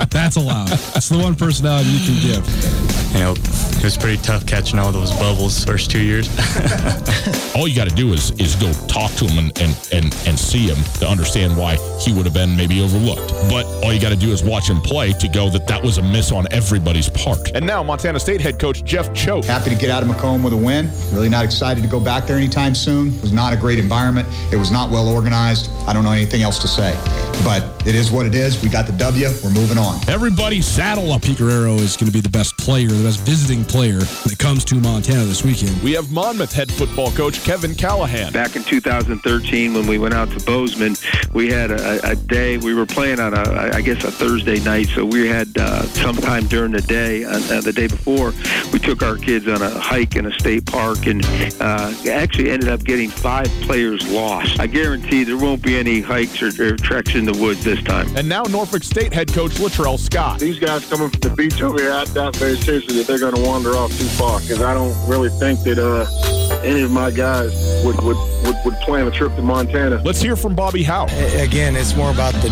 That's 0.10 0.36
allowed. 0.36 0.68
That's 0.68 1.10
the 1.10 1.18
one 1.18 1.36
personality 1.36 1.90
you 1.90 2.06
can 2.06 2.42
give. 2.42 3.02
You 3.14 3.20
know, 3.20 3.32
it 3.34 3.84
was 3.84 3.98
pretty 3.98 4.22
tough 4.22 4.46
catching 4.46 4.80
all 4.80 4.92
those 4.92 5.12
bubbles 5.12 5.66
first 5.66 5.92
two 5.92 6.02
years. 6.02 6.30
all 7.56 7.68
you 7.68 7.76
got 7.76 7.90
to 7.90 7.96
do 7.96 8.14
is 8.14 8.32
is 8.40 8.56
go 8.56 8.72
talk 8.88 9.12
to 9.14 9.26
him 9.26 9.38
and, 9.38 9.62
and 9.62 9.90
and 9.92 10.06
and 10.28 10.40
see 10.40 10.68
him 10.68 10.78
to 11.00 11.08
understand 11.08 11.58
why 11.58 11.76
he 12.00 12.14
would 12.14 12.26
have 12.26 12.34
been 12.34 12.56
maybe 12.56 12.82
overlooked. 12.82 13.32
But 13.50 13.66
all 13.84 13.94
you 13.94 14.00
got 14.00 14.10
to 14.10 14.16
do 14.16 14.32
is 14.32 14.44
watch 14.44 14.70
him 14.70 14.82
play 14.82 15.12
to 15.14 15.28
go 15.28 15.50
that 15.50 15.68
that 15.68 15.84
was 15.84 15.98
a 15.98 16.04
miss 16.04 16.32
on 16.32 16.48
everybody's 16.52 17.10
part. 17.10 17.52
And 17.54 17.66
now 17.66 17.84
Montana 17.84 18.20
State 18.20 18.42
head 18.42 18.60
coach 18.60 18.84
Jeff 18.84 19.14
Choate. 19.14 19.46
Happy 19.46 19.70
to 19.70 19.76
get 19.76 19.90
out 19.90 20.04
of 20.04 20.10
Macomb 20.10 20.44
with 20.44 20.54
a 20.54 20.58
win. 20.58 20.90
Really 21.12 21.30
not 21.30 21.44
excited 21.44 21.82
to 21.82 21.90
go 21.90 22.00
back 22.00 22.28
there 22.28 22.38
anytime 22.38 22.74
soon. 22.74 23.14
It 23.14 23.22
was 23.22 23.34
not 23.34 23.54
a 23.54 23.58
great 23.58 23.80
environment. 23.80 24.28
It 24.54 24.58
was 24.58 24.72
not 24.72 24.90
well 24.90 25.10
organized. 25.10 25.70
I 25.88 25.94
don't 25.94 26.04
know 26.04 26.12
anything 26.12 26.42
else 26.44 26.60
to 26.60 26.68
say. 26.72 26.98
But 27.44 27.81
it 27.86 27.96
is 27.96 28.12
what 28.12 28.26
it 28.26 28.36
is. 28.36 28.62
We 28.62 28.70
got 28.70 28.86
the 28.86 28.94
W. 28.94 29.28
We're 29.44 29.50
moving 29.50 29.78
on. 29.78 30.00
Everybody 30.08 30.62
saddle 30.62 31.12
up. 31.12 31.24
Pete 31.24 31.38
Guerrero 31.38 31.76
is 31.76 31.98
going 31.98 32.08
to 32.08 32.14
be 32.14 32.22
the 32.22 32.30
best 32.30 32.58
player, 32.58 32.88
the 32.88 33.04
best 33.04 33.22
visiting 33.22 33.64
player 33.64 34.00
that 34.00 34.38
comes 34.38 34.64
to 34.66 34.76
Montana 34.76 35.26
this 35.26 35.44
weekend. 35.44 35.82
We 35.82 35.94
have 35.94 36.12
Monmouth 36.12 36.54
head 36.54 36.72
football 36.72 37.12
coach 37.12 37.44
Kevin 37.44 37.76
Callahan. 37.76 38.34
Back 38.34 38.56
in 38.56 38.64
2013, 38.64 39.74
when 39.74 39.88
we 39.88 39.98
went 39.98 40.14
out 40.14 40.30
to 40.32 40.46
Bozeman, 40.46 40.96
we 41.34 41.50
had 41.50 41.72
a, 41.72 42.12
a 42.12 42.16
day. 42.16 42.58
We 42.58 42.74
were 42.74 42.86
playing 42.86 43.20
on 43.20 43.34
a, 43.34 43.72
I 43.74 43.82
guess, 43.82 44.04
a 44.04 44.12
Thursday 44.12 44.60
night. 44.60 44.88
So 44.88 45.06
we 45.06 45.28
had 45.28 45.50
uh, 45.58 45.84
sometime 45.84 46.48
during 46.48 46.72
the 46.72 46.82
day, 46.82 47.24
uh, 47.24 47.32
uh, 47.32 47.62
the 47.62 47.74
day 47.74 47.88
before, 47.88 48.34
we 48.72 48.80
took 48.80 49.02
our 49.02 49.18
kids 49.18 49.48
on 49.48 49.62
a 49.62 49.70
hike 49.80 50.16
in 50.16 50.26
a 50.26 50.32
state 50.40 50.66
park, 50.66 51.08
and 51.08 51.26
uh, 51.60 51.94
actually 52.10 52.52
ended 52.52 52.70
up 52.70 52.84
getting 52.84 53.10
five 53.10 53.48
players 53.62 54.08
lost. 54.12 54.60
I 54.60 54.68
guarantee 54.68 55.24
there 55.24 55.38
won't 55.38 55.62
be 55.62 55.78
any 55.78 56.02
hikes 56.02 56.42
or, 56.42 56.50
or 56.64 56.78
treks 56.78 57.16
in 57.16 57.26
the 57.26 57.34
woods 57.34 57.64
this 57.76 57.84
time. 57.84 58.08
And 58.18 58.28
now 58.28 58.44
Norfolk 58.44 58.84
State 58.84 59.14
head 59.14 59.32
coach 59.32 59.52
Latrell 59.52 59.98
Scott. 59.98 60.40
These 60.40 60.60
guys 60.60 60.86
coming 60.90 61.10
from 61.10 61.20
the 61.22 61.30
beach 61.30 61.62
over 61.62 61.80
here, 61.80 61.94
I 61.94 62.04
doubt 62.06 62.36
very 62.36 62.58
seriously 62.58 62.98
that 62.98 63.08
they're 63.08 63.20
going 63.20 63.36
to 63.36 63.42
wander 63.42 63.72
off 63.72 63.98
too 63.98 64.06
far 64.06 64.42
because 64.42 64.62
I 64.62 64.74
don't 64.74 64.96
really 65.08 65.30
think 65.30 65.62
that 65.64 65.80
uh, 65.80 66.06
any 66.64 66.82
of 66.82 66.92
my 66.92 67.12
guys 67.12 67.54
would, 67.86 67.96
would, 68.02 68.18
would, 68.46 68.56
would 68.66 68.76
plan 68.82 69.08
a 69.08 69.12
trip 69.12 69.36
to 69.36 69.42
Montana. 69.42 70.02
Let's 70.04 70.22
hear 70.22 70.36
from 70.36 70.54
Bobby 70.54 70.84
Hauck. 70.84 71.12
Again, 71.12 71.76
it's 71.76 71.96
more 71.96 72.12
about 72.12 72.34
the 72.36 72.50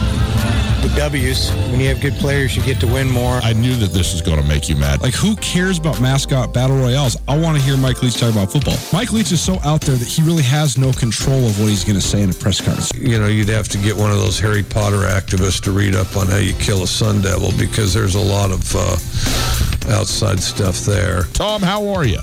the 0.81 0.93
W's. 0.95 1.51
When 1.71 1.79
you 1.79 1.87
have 1.87 2.01
good 2.01 2.13
players, 2.15 2.55
you 2.55 2.63
get 2.63 2.79
to 2.81 2.87
win 2.87 3.09
more. 3.09 3.39
I 3.43 3.53
knew 3.53 3.75
that 3.75 3.91
this 3.91 4.13
was 4.13 4.21
going 4.21 4.41
to 4.41 4.47
make 4.47 4.69
you 4.69 4.75
mad. 4.75 5.01
Like, 5.01 5.13
who 5.13 5.35
cares 5.37 5.77
about 5.77 5.99
mascot 6.01 6.53
battle 6.53 6.77
royales? 6.77 7.17
I 7.27 7.37
want 7.37 7.57
to 7.57 7.63
hear 7.63 7.77
Mike 7.77 8.01
Leach 8.01 8.17
talk 8.17 8.31
about 8.31 8.51
football. 8.51 8.75
Mike 8.93 9.11
Leach 9.11 9.31
is 9.31 9.41
so 9.41 9.59
out 9.63 9.81
there 9.81 9.95
that 9.95 10.07
he 10.07 10.21
really 10.21 10.43
has 10.43 10.77
no 10.77 10.91
control 10.91 11.45
of 11.47 11.59
what 11.59 11.69
he's 11.69 11.83
going 11.83 11.99
to 11.99 12.05
say 12.05 12.21
in 12.21 12.29
a 12.29 12.33
press 12.33 12.61
conference. 12.61 12.93
You 12.93 13.19
know, 13.19 13.27
you'd 13.27 13.49
have 13.49 13.67
to 13.69 13.77
get 13.77 13.95
one 13.95 14.11
of 14.11 14.17
those 14.17 14.39
Harry 14.39 14.63
Potter 14.63 15.07
activists 15.07 15.61
to 15.63 15.71
read 15.71 15.95
up 15.95 16.15
on 16.17 16.27
how 16.27 16.37
you 16.37 16.53
kill 16.53 16.83
a 16.83 16.87
sun 16.87 17.21
devil 17.21 17.51
because 17.57 17.93
there's 17.93 18.15
a 18.15 18.21
lot 18.21 18.51
of 18.51 18.75
uh, 18.75 19.95
outside 19.95 20.39
stuff 20.39 20.79
there. 20.81 21.23
Tom, 21.33 21.61
how 21.61 21.87
are 21.89 22.05
you? 22.05 22.19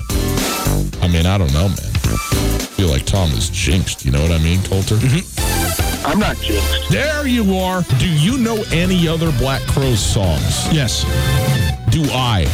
I 1.01 1.07
mean, 1.11 1.25
I 1.25 1.37
don't 1.37 1.53
know, 1.53 1.67
man. 1.67 1.77
I 1.79 2.69
feel 2.77 2.89
like 2.89 3.05
Tom 3.05 3.31
is 3.31 3.49
jinxed. 3.49 4.05
You 4.05 4.11
know 4.11 4.21
what 4.21 4.31
I 4.31 4.37
mean, 4.39 4.61
Colter? 4.63 4.97
I'm 6.07 6.19
not 6.19 6.37
jinxed. 6.37 6.89
There 6.89 7.27
you 7.27 7.57
are. 7.57 7.81
Do 7.99 8.09
you 8.09 8.37
know 8.37 8.63
any 8.71 9.09
other 9.09 9.29
Black 9.33 9.61
Crowes 9.63 9.99
songs? 9.99 10.73
Yes. 10.73 11.03
Do 11.89 12.01
I? 12.11 12.45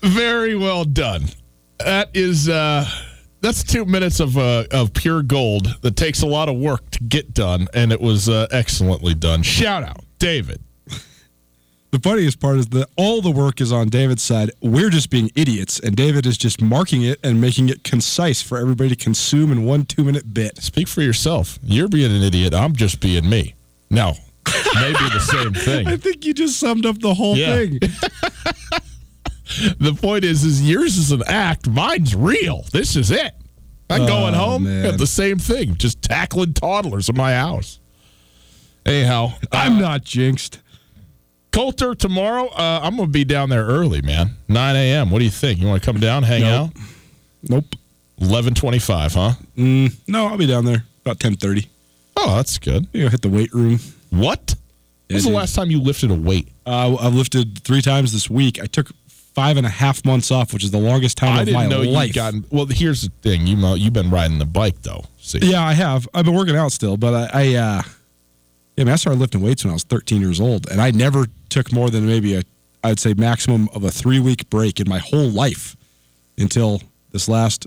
Very 0.02 0.54
well 0.54 0.84
done. 0.84 1.24
That 1.80 2.10
is 2.14 2.48
uh 2.48 2.88
that's 3.40 3.64
two 3.64 3.84
minutes 3.84 4.20
of 4.20 4.38
uh, 4.38 4.64
of 4.70 4.92
pure 4.94 5.22
gold 5.22 5.66
that 5.82 5.96
takes 5.96 6.22
a 6.22 6.26
lot 6.26 6.48
of 6.48 6.56
work 6.56 6.88
to 6.92 7.02
get 7.02 7.34
done, 7.34 7.66
and 7.74 7.92
it 7.92 8.00
was 8.00 8.28
uh, 8.28 8.46
excellently 8.50 9.14
done. 9.14 9.42
Shout 9.42 9.82
out, 9.82 10.04
David. 10.18 10.62
The 11.90 11.98
funniest 12.00 12.38
part 12.38 12.58
is 12.58 12.66
that 12.68 12.86
all 12.96 13.22
the 13.22 13.30
work 13.30 13.62
is 13.62 13.72
on 13.72 13.88
David's 13.88 14.22
side. 14.22 14.50
We're 14.60 14.90
just 14.90 15.08
being 15.08 15.30
idiots, 15.34 15.80
and 15.80 15.96
David 15.96 16.26
is 16.26 16.36
just 16.36 16.60
marking 16.60 17.00
it 17.02 17.18
and 17.24 17.40
making 17.40 17.70
it 17.70 17.82
concise 17.82 18.42
for 18.42 18.58
everybody 18.58 18.90
to 18.90 18.96
consume 18.96 19.50
in 19.50 19.64
one 19.64 19.86
two 19.86 20.04
minute 20.04 20.34
bit. 20.34 20.58
Speak 20.58 20.86
for 20.86 21.00
yourself. 21.00 21.58
You're 21.62 21.88
being 21.88 22.14
an 22.14 22.22
idiot. 22.22 22.52
I'm 22.52 22.76
just 22.76 23.00
being 23.00 23.28
me. 23.30 23.54
No, 23.90 24.12
maybe 24.74 24.98
the 24.98 25.18
same 25.20 25.54
thing. 25.54 25.86
I 25.88 25.96
think 25.96 26.26
you 26.26 26.34
just 26.34 26.60
summed 26.60 26.84
up 26.84 26.98
the 26.98 27.14
whole 27.14 27.36
Yeah. 27.36 27.56
thing. 27.56 27.78
the 29.78 29.94
point 29.98 30.24
is, 30.24 30.44
is 30.44 30.68
yours 30.68 30.98
is 30.98 31.10
an 31.10 31.22
act. 31.26 31.70
Mine's 31.70 32.14
real. 32.14 32.66
This 32.70 32.96
is 32.96 33.10
it. 33.10 33.32
I'm 33.88 34.02
Oh, 34.02 34.06
going 34.06 34.34
home. 34.34 34.64
Got 34.82 34.98
the 34.98 35.06
same 35.06 35.38
thing. 35.38 35.74
Just 35.76 36.02
tackling 36.02 36.52
toddlers 36.52 37.08
in 37.08 37.16
my 37.16 37.32
house. 37.32 37.80
Anyhow, 38.84 39.32
I'm 39.50 39.78
uh, 39.78 39.80
not 39.80 40.04
jinxed. 40.04 40.58
Colter 41.52 41.94
tomorrow. 41.94 42.46
Uh, 42.48 42.80
I'm 42.82 42.96
going 42.96 43.08
to 43.08 43.12
be 43.12 43.24
down 43.24 43.48
there 43.48 43.64
early, 43.64 44.02
man. 44.02 44.30
9 44.48 44.76
a.m. 44.76 45.10
What 45.10 45.18
do 45.20 45.24
you 45.24 45.30
think? 45.30 45.58
You 45.60 45.66
want 45.66 45.82
to 45.82 45.86
come 45.92 46.00
down, 46.00 46.22
hang 46.22 46.42
Nope. 46.42 46.70
out? 46.70 46.82
Nope. 47.48 47.64
11:25, 48.20 49.14
huh? 49.14 49.32
Mm, 49.56 49.94
no, 50.08 50.26
I'll 50.26 50.36
be 50.36 50.46
down 50.46 50.64
there 50.64 50.84
about 51.04 51.20
ten 51.20 51.36
thirty. 51.36 51.68
Oh, 52.16 52.34
that's 52.34 52.58
good. 52.58 52.88
You 52.92 53.08
hit 53.08 53.22
the 53.22 53.28
weight 53.28 53.54
room. 53.54 53.78
What? 54.10 54.56
Yeah, 55.08 55.14
When's 55.14 55.24
the 55.24 55.30
last 55.30 55.54
time 55.54 55.70
you 55.70 55.80
lifted 55.80 56.10
a 56.10 56.14
weight? 56.14 56.48
Uh, 56.66 56.96
I've 57.00 57.14
lifted 57.14 57.62
three 57.62 57.80
times 57.80 58.12
this 58.12 58.28
week. 58.28 58.60
I 58.60 58.66
took 58.66 58.90
five 59.06 59.56
and 59.56 59.64
a 59.64 59.70
half 59.70 60.04
months 60.04 60.32
off, 60.32 60.52
which 60.52 60.64
is 60.64 60.72
the 60.72 60.80
longest 60.80 61.16
time 61.16 61.38
I 61.38 61.42
of 61.42 61.52
my 61.52 61.66
life. 61.68 62.12
gotten. 62.12 62.44
Well, 62.50 62.66
here's 62.66 63.02
the 63.02 63.10
thing. 63.22 63.46
You 63.46 63.54
know, 63.56 63.74
you've 63.74 63.92
been 63.92 64.10
riding 64.10 64.38
the 64.40 64.46
bike 64.46 64.82
though. 64.82 65.04
See, 65.20 65.38
Yeah, 65.40 65.62
I 65.64 65.74
have. 65.74 66.08
I've 66.12 66.24
been 66.24 66.34
working 66.34 66.56
out 66.56 66.72
still, 66.72 66.96
but 66.96 67.32
I, 67.32 67.52
I 67.52 67.54
uh, 67.54 67.82
yeah, 68.76 68.84
man, 68.84 68.94
I 68.94 68.96
started 68.96 69.20
lifting 69.20 69.42
weights 69.42 69.62
when 69.64 69.70
I 69.70 69.74
was 69.74 69.84
13 69.84 70.20
years 70.20 70.40
old, 70.40 70.68
and 70.68 70.80
I 70.80 70.90
never 70.90 71.26
took 71.48 71.72
more 71.72 71.90
than 71.90 72.06
maybe 72.06 72.34
a, 72.34 72.42
I'd 72.84 72.98
say 73.00 73.14
maximum 73.14 73.68
of 73.74 73.84
a 73.84 73.90
three 73.90 74.20
week 74.20 74.48
break 74.50 74.80
in 74.80 74.88
my 74.88 74.98
whole 74.98 75.28
life 75.30 75.76
until 76.38 76.82
this 77.12 77.28
last 77.28 77.66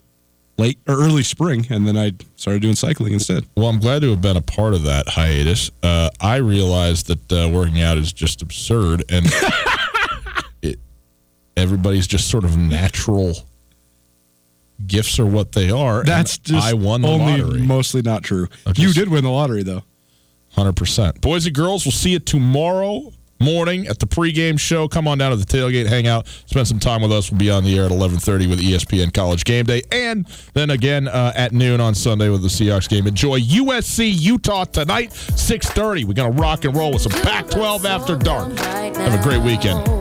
late 0.58 0.78
or 0.88 0.96
early 1.02 1.24
spring, 1.24 1.66
and 1.70 1.88
then 1.88 1.98
I 1.98 2.12
started 2.36 2.62
doing 2.62 2.76
cycling 2.76 3.14
instead. 3.14 3.46
Well, 3.56 3.68
I'm 3.68 3.80
glad 3.80 4.02
to 4.04 4.10
have 4.12 4.22
been 4.22 4.38
a 4.38 4.42
part 4.42 4.74
of 4.74 4.84
that 4.84 5.10
hiatus. 5.10 5.72
Uh, 5.82 6.10
I 6.20 6.36
realized 6.38 7.08
that 7.08 7.32
uh, 7.32 7.50
working 7.50 7.82
out 7.82 7.98
is 7.98 8.14
just 8.14 8.42
absurd, 8.42 9.04
and 9.10 9.26
it 10.62 10.80
everybody's 11.58 12.08
just 12.08 12.30
sort 12.30 12.44
of 12.44 12.58
natural 12.58 13.36
gifts 14.86 15.20
are 15.20 15.26
what 15.26 15.52
they 15.52 15.70
are. 15.70 16.00
and 16.00 16.08
That's 16.08 16.38
just 16.38 16.66
I 16.66 16.74
won 16.74 17.02
the 17.02 17.08
only 17.08 17.42
lottery. 17.42 17.62
mostly 17.62 18.02
not 18.02 18.24
true. 18.24 18.48
I 18.66 18.74
you 18.76 18.94
did 18.94 19.10
win 19.10 19.24
the 19.24 19.30
lottery 19.32 19.64
though. 19.64 19.84
Hundred 20.54 20.76
percent. 20.76 21.22
Boys 21.22 21.46
and 21.46 21.56
girls, 21.56 21.86
we'll 21.86 21.92
see 21.94 22.12
you 22.12 22.20
tomorrow 22.20 23.12
morning 23.42 23.88
at 23.88 24.00
the 24.00 24.08
pregame 24.08 24.60
show. 24.60 24.88
Come 24.88 25.08
on 25.08 25.18
down 25.18 25.32
to 25.32 25.38
the 25.38 25.46
tailgate, 25.46 25.88
hang 25.88 26.08
out, 26.08 26.28
spend 26.46 26.68
some 26.68 26.80
time 26.80 27.02
with 27.02 27.12
us. 27.12 27.32
We'll 27.32 27.39
be 27.39 27.50
on 27.50 27.64
the 27.64 27.78
air 27.78 27.86
at 27.86 27.92
eleven 27.92 28.20
thirty 28.20 28.48
with 28.48 28.60
ESPN 28.60 29.14
College 29.14 29.44
Game 29.44 29.66
Day, 29.66 29.82
and 29.92 30.28
then 30.54 30.70
again 30.70 31.08
uh, 31.08 31.34
at 31.36 31.52
noon 31.52 31.82
on 31.82 31.96
Sunday 31.96 32.30
with 32.30 32.42
the 32.42 32.48
Seahawks 32.48 32.88
game. 32.88 33.08
Enjoy 33.08 33.39
USC 33.39 34.12
Utah 34.14 34.66
tonight, 34.66 35.14
six 35.14 35.68
thirty. 35.70 36.06
We're 36.06 36.14
gonna 36.14 36.32
rock 36.32 36.66
and 36.66 36.76
roll 36.76 36.94
with 36.94 37.02
some 37.02 37.12
Pac-12 37.12 37.86
after 37.86 38.16
dark. 38.16 38.58
Have 38.58 39.20
a 39.20 39.24
great 39.24 39.42
weekend. 39.42 40.01